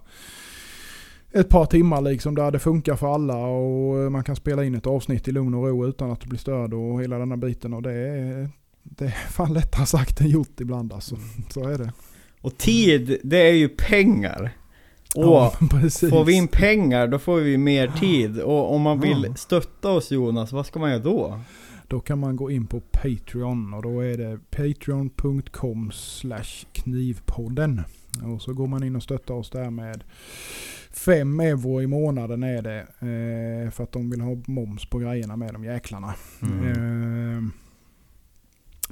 ett 1.31 1.49
par 1.49 1.65
timmar 1.65 2.01
liksom 2.01 2.35
där 2.35 2.51
det 2.51 2.59
funkar 2.59 2.95
för 2.95 3.13
alla 3.13 3.37
och 3.37 4.11
man 4.11 4.23
kan 4.23 4.35
spela 4.35 4.63
in 4.63 4.75
ett 4.75 4.87
avsnitt 4.87 5.27
i 5.27 5.31
lugn 5.31 5.53
och 5.53 5.67
ro 5.67 5.87
utan 5.87 6.11
att 6.11 6.25
bli 6.25 6.37
störd 6.37 6.73
och 6.73 7.01
hela 7.01 7.17
den 7.17 7.31
här 7.31 7.37
biten. 7.37 7.73
Och 7.73 7.81
det 7.81 7.93
är, 7.93 8.49
det 8.83 9.05
är 9.05 9.09
fan 9.09 9.53
lättare 9.53 9.85
sagt 9.85 10.21
än 10.21 10.29
gjort 10.29 10.59
ibland 10.59 10.93
alltså. 10.93 11.17
Så 11.49 11.67
är 11.67 11.77
det. 11.77 11.93
Och 12.41 12.57
tid, 12.57 13.19
det 13.23 13.37
är 13.37 13.53
ju 13.53 13.69
pengar. 13.69 14.51
Och 15.15 15.23
Ja, 15.25 15.53
får 16.09 16.23
vi 16.23 16.33
in 16.33 16.47
pengar, 16.47 17.07
då 17.07 17.19
får 17.19 17.37
vi 17.37 17.57
mer 17.57 17.87
tid. 17.87 18.39
Och 18.39 18.75
om 18.75 18.81
man 18.81 18.99
vill 18.99 19.33
stötta 19.35 19.89
oss 19.89 20.11
Jonas, 20.11 20.51
vad 20.51 20.65
ska 20.65 20.79
man 20.79 20.89
göra 20.89 21.03
då? 21.03 21.39
Då 21.87 21.99
kan 21.99 22.19
man 22.19 22.35
gå 22.35 22.51
in 22.51 22.67
på 22.67 22.79
Patreon 22.79 23.73
och 23.73 23.81
då 23.81 23.99
är 23.99 24.17
det 24.17 24.39
patreon.com 24.49 25.91
knivpodden. 26.71 27.81
Och 28.23 28.41
så 28.41 28.53
går 28.53 28.67
man 28.67 28.83
in 28.83 28.95
och 28.95 29.03
stöttar 29.03 29.33
oss 29.33 29.49
där 29.49 29.69
med 29.69 30.03
5 30.91 31.39
euro 31.39 31.81
i 31.81 31.87
månaden 31.87 32.43
är 32.43 32.61
det. 32.61 32.79
Eh, 32.79 33.71
för 33.71 33.83
att 33.83 33.91
de 33.91 34.09
vill 34.09 34.21
ha 34.21 34.37
moms 34.47 34.85
på 34.85 34.99
grejerna 34.99 35.35
med 35.35 35.53
de 35.53 35.63
jäklarna. 35.63 36.13
Mm. 36.41 36.67
Eh, 36.67 37.43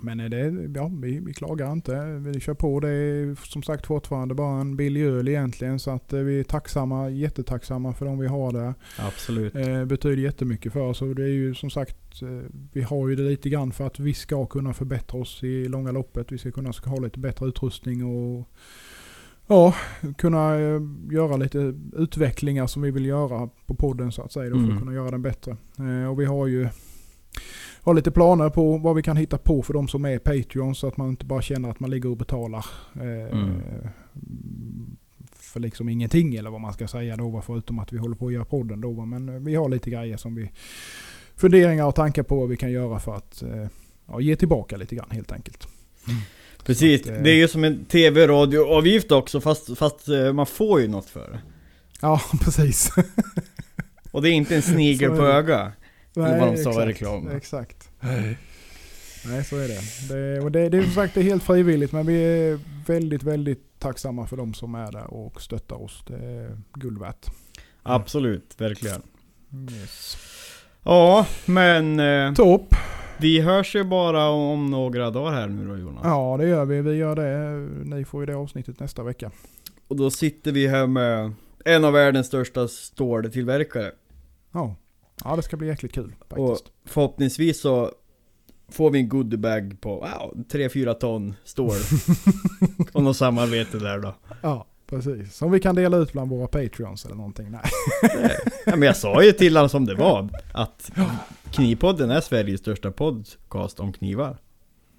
men 0.03 0.17
det, 0.17 0.69
ja, 0.79 0.91
vi, 1.01 1.19
vi 1.19 1.33
klagar 1.33 1.71
inte. 1.71 2.05
Vi 2.05 2.39
kör 2.39 2.53
på. 2.53 2.79
Det 2.79 2.89
är 2.89 3.35
som 3.49 3.63
sagt 3.63 3.85
fortfarande 3.87 4.35
bara 4.35 4.61
en 4.61 4.75
billig 4.75 5.03
öl 5.05 5.27
egentligen. 5.27 5.79
Så 5.79 5.91
att 5.91 6.13
eh, 6.13 6.19
vi 6.19 6.39
är 6.39 6.43
tacksamma, 6.43 7.09
jättetacksamma 7.09 7.93
för 7.93 8.05
de 8.05 8.17
vi 8.19 8.27
har 8.27 8.51
där. 8.51 8.73
Absolut. 8.99 9.55
Eh, 9.55 9.85
betyder 9.85 10.23
jättemycket 10.23 10.73
för 10.73 10.79
oss 10.79 11.01
och 11.01 11.15
det 11.15 11.23
är 11.23 11.27
ju 11.27 11.55
som 11.55 11.69
sagt, 11.69 12.21
eh, 12.21 12.49
vi 12.73 12.81
har 12.81 13.07
ju 13.09 13.15
det 13.15 13.23
lite 13.23 13.49
grann 13.49 13.71
för 13.71 13.87
att 13.87 13.99
vi 13.99 14.13
ska 14.13 14.45
kunna 14.45 14.73
förbättra 14.73 15.19
oss 15.21 15.43
i 15.43 15.67
långa 15.67 15.91
loppet. 15.91 16.31
Vi 16.31 16.37
ska 16.37 16.51
kunna 16.51 16.71
ha 16.85 16.97
lite 16.99 17.19
bättre 17.19 17.45
utrustning 17.47 18.05
och 18.05 18.47
ja, 19.47 19.75
kunna 20.17 20.59
eh, 20.59 20.81
göra 21.11 21.37
lite 21.37 21.73
utvecklingar 21.93 22.67
som 22.67 22.81
vi 22.81 22.91
vill 22.91 23.05
göra 23.05 23.49
på 23.65 23.75
podden 23.75 24.11
så 24.11 24.21
att 24.21 24.31
säga. 24.31 24.49
Då, 24.49 24.55
för 24.55 24.63
Mm. 24.63 24.73
att 24.77 24.79
kunna 24.83 24.93
göra 24.93 25.11
den 25.11 25.21
bättre. 25.21 25.57
Eh, 25.79 26.09
och 26.09 26.19
vi 26.19 26.25
har 26.25 26.47
ju 26.47 26.67
har 27.83 27.93
lite 27.93 28.11
planer 28.11 28.49
på 28.49 28.77
vad 28.77 28.95
vi 28.95 29.03
kan 29.03 29.17
hitta 29.17 29.37
på 29.37 29.61
för 29.61 29.73
de 29.73 29.87
som 29.87 30.05
är 30.05 30.19
Patreon 30.19 30.75
så 30.75 30.87
att 30.87 30.97
man 30.97 31.09
inte 31.09 31.25
bara 31.25 31.41
känner 31.41 31.69
att 31.69 31.79
man 31.79 31.89
ligger 31.89 32.09
och 32.09 32.17
betalar. 32.17 32.65
Eh, 32.95 33.39
Mm. 33.39 33.61
För 35.35 35.59
liksom 35.59 35.89
ingenting 35.89 36.35
eller 36.35 36.49
vad 36.49 36.61
man 36.61 36.73
ska 36.73 36.87
säga 36.87 37.15
då. 37.17 37.41
Förutom 37.45 37.79
att 37.79 37.93
vi 37.93 37.97
håller 37.97 38.15
på 38.15 38.27
att 38.27 38.33
göra 38.33 38.45
podden 38.45 38.81
då. 38.81 39.05
Men 39.05 39.29
eh, 39.29 39.35
vi 39.35 39.55
har 39.55 39.69
lite 39.69 39.89
grejer 39.89 40.17
som 40.17 40.35
vi 40.35 40.51
funderingar 41.35 41.85
och 41.85 41.95
tankar 41.95 42.23
på 42.23 42.35
vad 42.39 42.49
vi 42.49 42.57
kan 42.57 42.71
göra 42.71 42.99
för 42.99 43.15
att 43.15 43.41
eh, 43.43 43.67
ja, 44.07 44.21
ge 44.21 44.35
tillbaka 44.35 44.77
lite 44.77 44.95
grann 44.95 45.11
helt 45.11 45.31
enkelt. 45.31 45.67
Precis, 46.65 47.03
Så 47.03 47.11
att, 47.11 47.17
eh, 47.17 47.23
det 47.23 47.29
är 47.29 47.35
ju 47.35 47.47
som 47.47 47.63
en 47.63 47.85
tv-radioavgift 47.85 49.11
också 49.11 49.41
fast, 49.41 49.77
fast 49.77 50.09
eh, 50.09 50.33
man 50.33 50.45
får 50.45 50.81
ju 50.81 50.87
något 50.87 51.09
för 51.09 51.31
det. 51.31 51.39
Ja, 52.01 52.21
precis. 52.41 52.89
Och 54.11 54.21
det 54.21 54.29
är 54.29 54.33
inte 54.33 54.55
en 54.55 54.61
snigel 54.61 55.09
på 55.09 55.21
det. 55.21 55.71
Eller 56.15 56.39
vad 56.39 56.47
de 56.53 56.57
sa 56.57 56.69
i 56.69 56.73
exakt, 56.73 56.87
reklamen. 56.87 57.35
Exakt. 57.37 57.89
Nej, 59.25 59.43
så 59.43 59.57
är 59.57 59.67
det. 59.67 60.13
det, 60.13 60.39
och 60.39 60.51
det, 60.51 60.69
det 60.69 60.77
är 60.77 60.81
som 60.81 60.91
sagt 60.91 61.15
helt 61.15 61.43
frivilligt 61.43 61.91
men 61.91 62.05
vi 62.05 62.23
är 62.23 62.59
väldigt, 62.87 63.23
väldigt 63.23 63.79
tacksamma 63.79 64.27
för 64.27 64.37
de 64.37 64.53
som 64.53 64.75
är 64.75 64.91
där 64.91 65.13
och 65.13 65.41
stöttar 65.41 65.83
oss. 65.83 66.03
Det 66.07 66.15
är 66.15 66.57
guld 66.73 66.99
värt. 66.99 67.25
Absolut, 67.83 68.61
verkligen. 68.61 69.01
Yes. 69.71 70.17
Ja, 70.83 71.25
men 71.45 71.99
eh, 71.99 72.33
Topp. 72.33 72.75
vi 73.17 73.41
hörs 73.41 73.75
ju 73.75 73.83
bara 73.83 74.29
om 74.29 74.71
några 74.71 75.11
dagar 75.11 75.31
här 75.31 75.47
nu 75.47 75.67
då 75.67 75.77
Jonas. 75.77 76.01
Ja, 76.03 76.37
det 76.39 76.47
gör 76.47 76.65
vi. 76.65 76.81
Vi 76.81 76.93
gör 76.93 77.15
det. 77.15 77.59
Ni 77.95 78.05
får 78.05 78.21
ju 78.21 78.25
det 78.25 78.35
avsnittet 78.35 78.79
nästa 78.79 79.03
vecka. 79.03 79.31
Och 79.87 79.95
då 79.95 80.11
sitter 80.11 80.51
vi 80.51 80.67
här 80.67 80.87
med 80.87 81.33
en 81.65 81.85
av 81.85 81.93
världens 81.93 82.27
största 82.27 82.67
ståltillverkare. 82.67 83.91
Ja. 84.51 84.75
Ja, 85.23 85.35
det 85.35 85.41
ska 85.43 85.57
bli 85.57 85.67
jäkligt 85.67 85.93
kul 85.93 86.15
Och 86.29 86.47
faktiskt. 86.49 86.71
förhoppningsvis 86.85 87.61
så 87.61 87.91
får 88.71 88.89
vi 88.91 88.99
en 88.99 89.09
goodiebag 89.09 89.77
på 89.81 89.95
wow, 89.95 90.43
3-4 90.49 90.93
ton 90.93 91.33
stål. 91.43 91.75
Om 92.93 93.03
något 93.03 93.17
samarbete 93.17 93.77
där 93.79 93.99
då. 93.99 94.15
Ja, 94.41 94.67
precis. 94.87 95.35
Som 95.35 95.51
vi 95.51 95.59
kan 95.59 95.75
dela 95.75 95.97
ut 95.97 96.11
bland 96.11 96.29
våra 96.29 96.47
patreons 96.47 97.05
eller 97.05 97.15
någonting. 97.15 97.51
Nej. 97.51 97.61
Ja, 98.65 98.75
men 98.75 98.81
jag 98.81 98.97
sa 98.97 99.23
ju 99.23 99.31
till 99.31 99.55
honom 99.55 99.69
som 99.69 99.85
det 99.85 99.95
var. 99.95 100.29
Att 100.53 100.91
Knivpodden 101.51 102.11
är 102.11 102.21
Sveriges 102.21 102.59
största 102.59 102.91
podcast 102.91 103.79
om 103.79 103.93
knivar. 103.93 104.37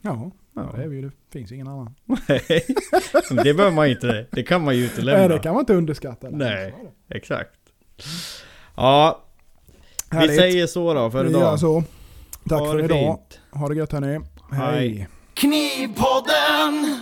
Ja, 0.00 0.30
ja. 0.54 0.72
Det 0.76 0.82
är 0.82 0.88
vi 0.88 0.96
ju. 0.96 1.02
Det 1.02 1.38
finns 1.38 1.52
ingen 1.52 1.68
annan. 1.68 1.94
Nej, 2.28 2.64
men 3.30 3.44
det 3.44 3.54
behöver 3.54 3.70
man 3.76 3.86
inte. 3.88 4.26
Det 4.32 4.42
kan 4.42 4.64
man 4.64 4.76
ju 4.76 4.84
inte 4.84 5.02
lämna. 5.02 5.20
Nej, 5.20 5.28
det 5.28 5.38
kan 5.38 5.52
man 5.54 5.60
inte 5.60 5.74
underskatta. 5.74 6.30
Nej. 6.30 6.74
Exakt. 7.08 7.50
Ja, 8.76 9.24
vi 10.14 10.20
Härligt. 10.20 10.36
säger 10.40 10.66
så 10.66 10.94
då 10.94 11.10
för 11.10 11.24
Vi 11.24 11.30
idag. 11.30 11.40
gör 11.42 11.56
så. 11.56 11.82
Tack 12.48 12.60
Ha 12.60 12.70
för 12.72 12.84
idag. 12.84 12.98
fint. 12.98 13.40
Ha 13.60 13.68
det 13.68 13.74
gött 13.74 13.92
hörni. 13.92 14.20
Hej. 14.52 15.08
Knivpodden! 15.34 17.00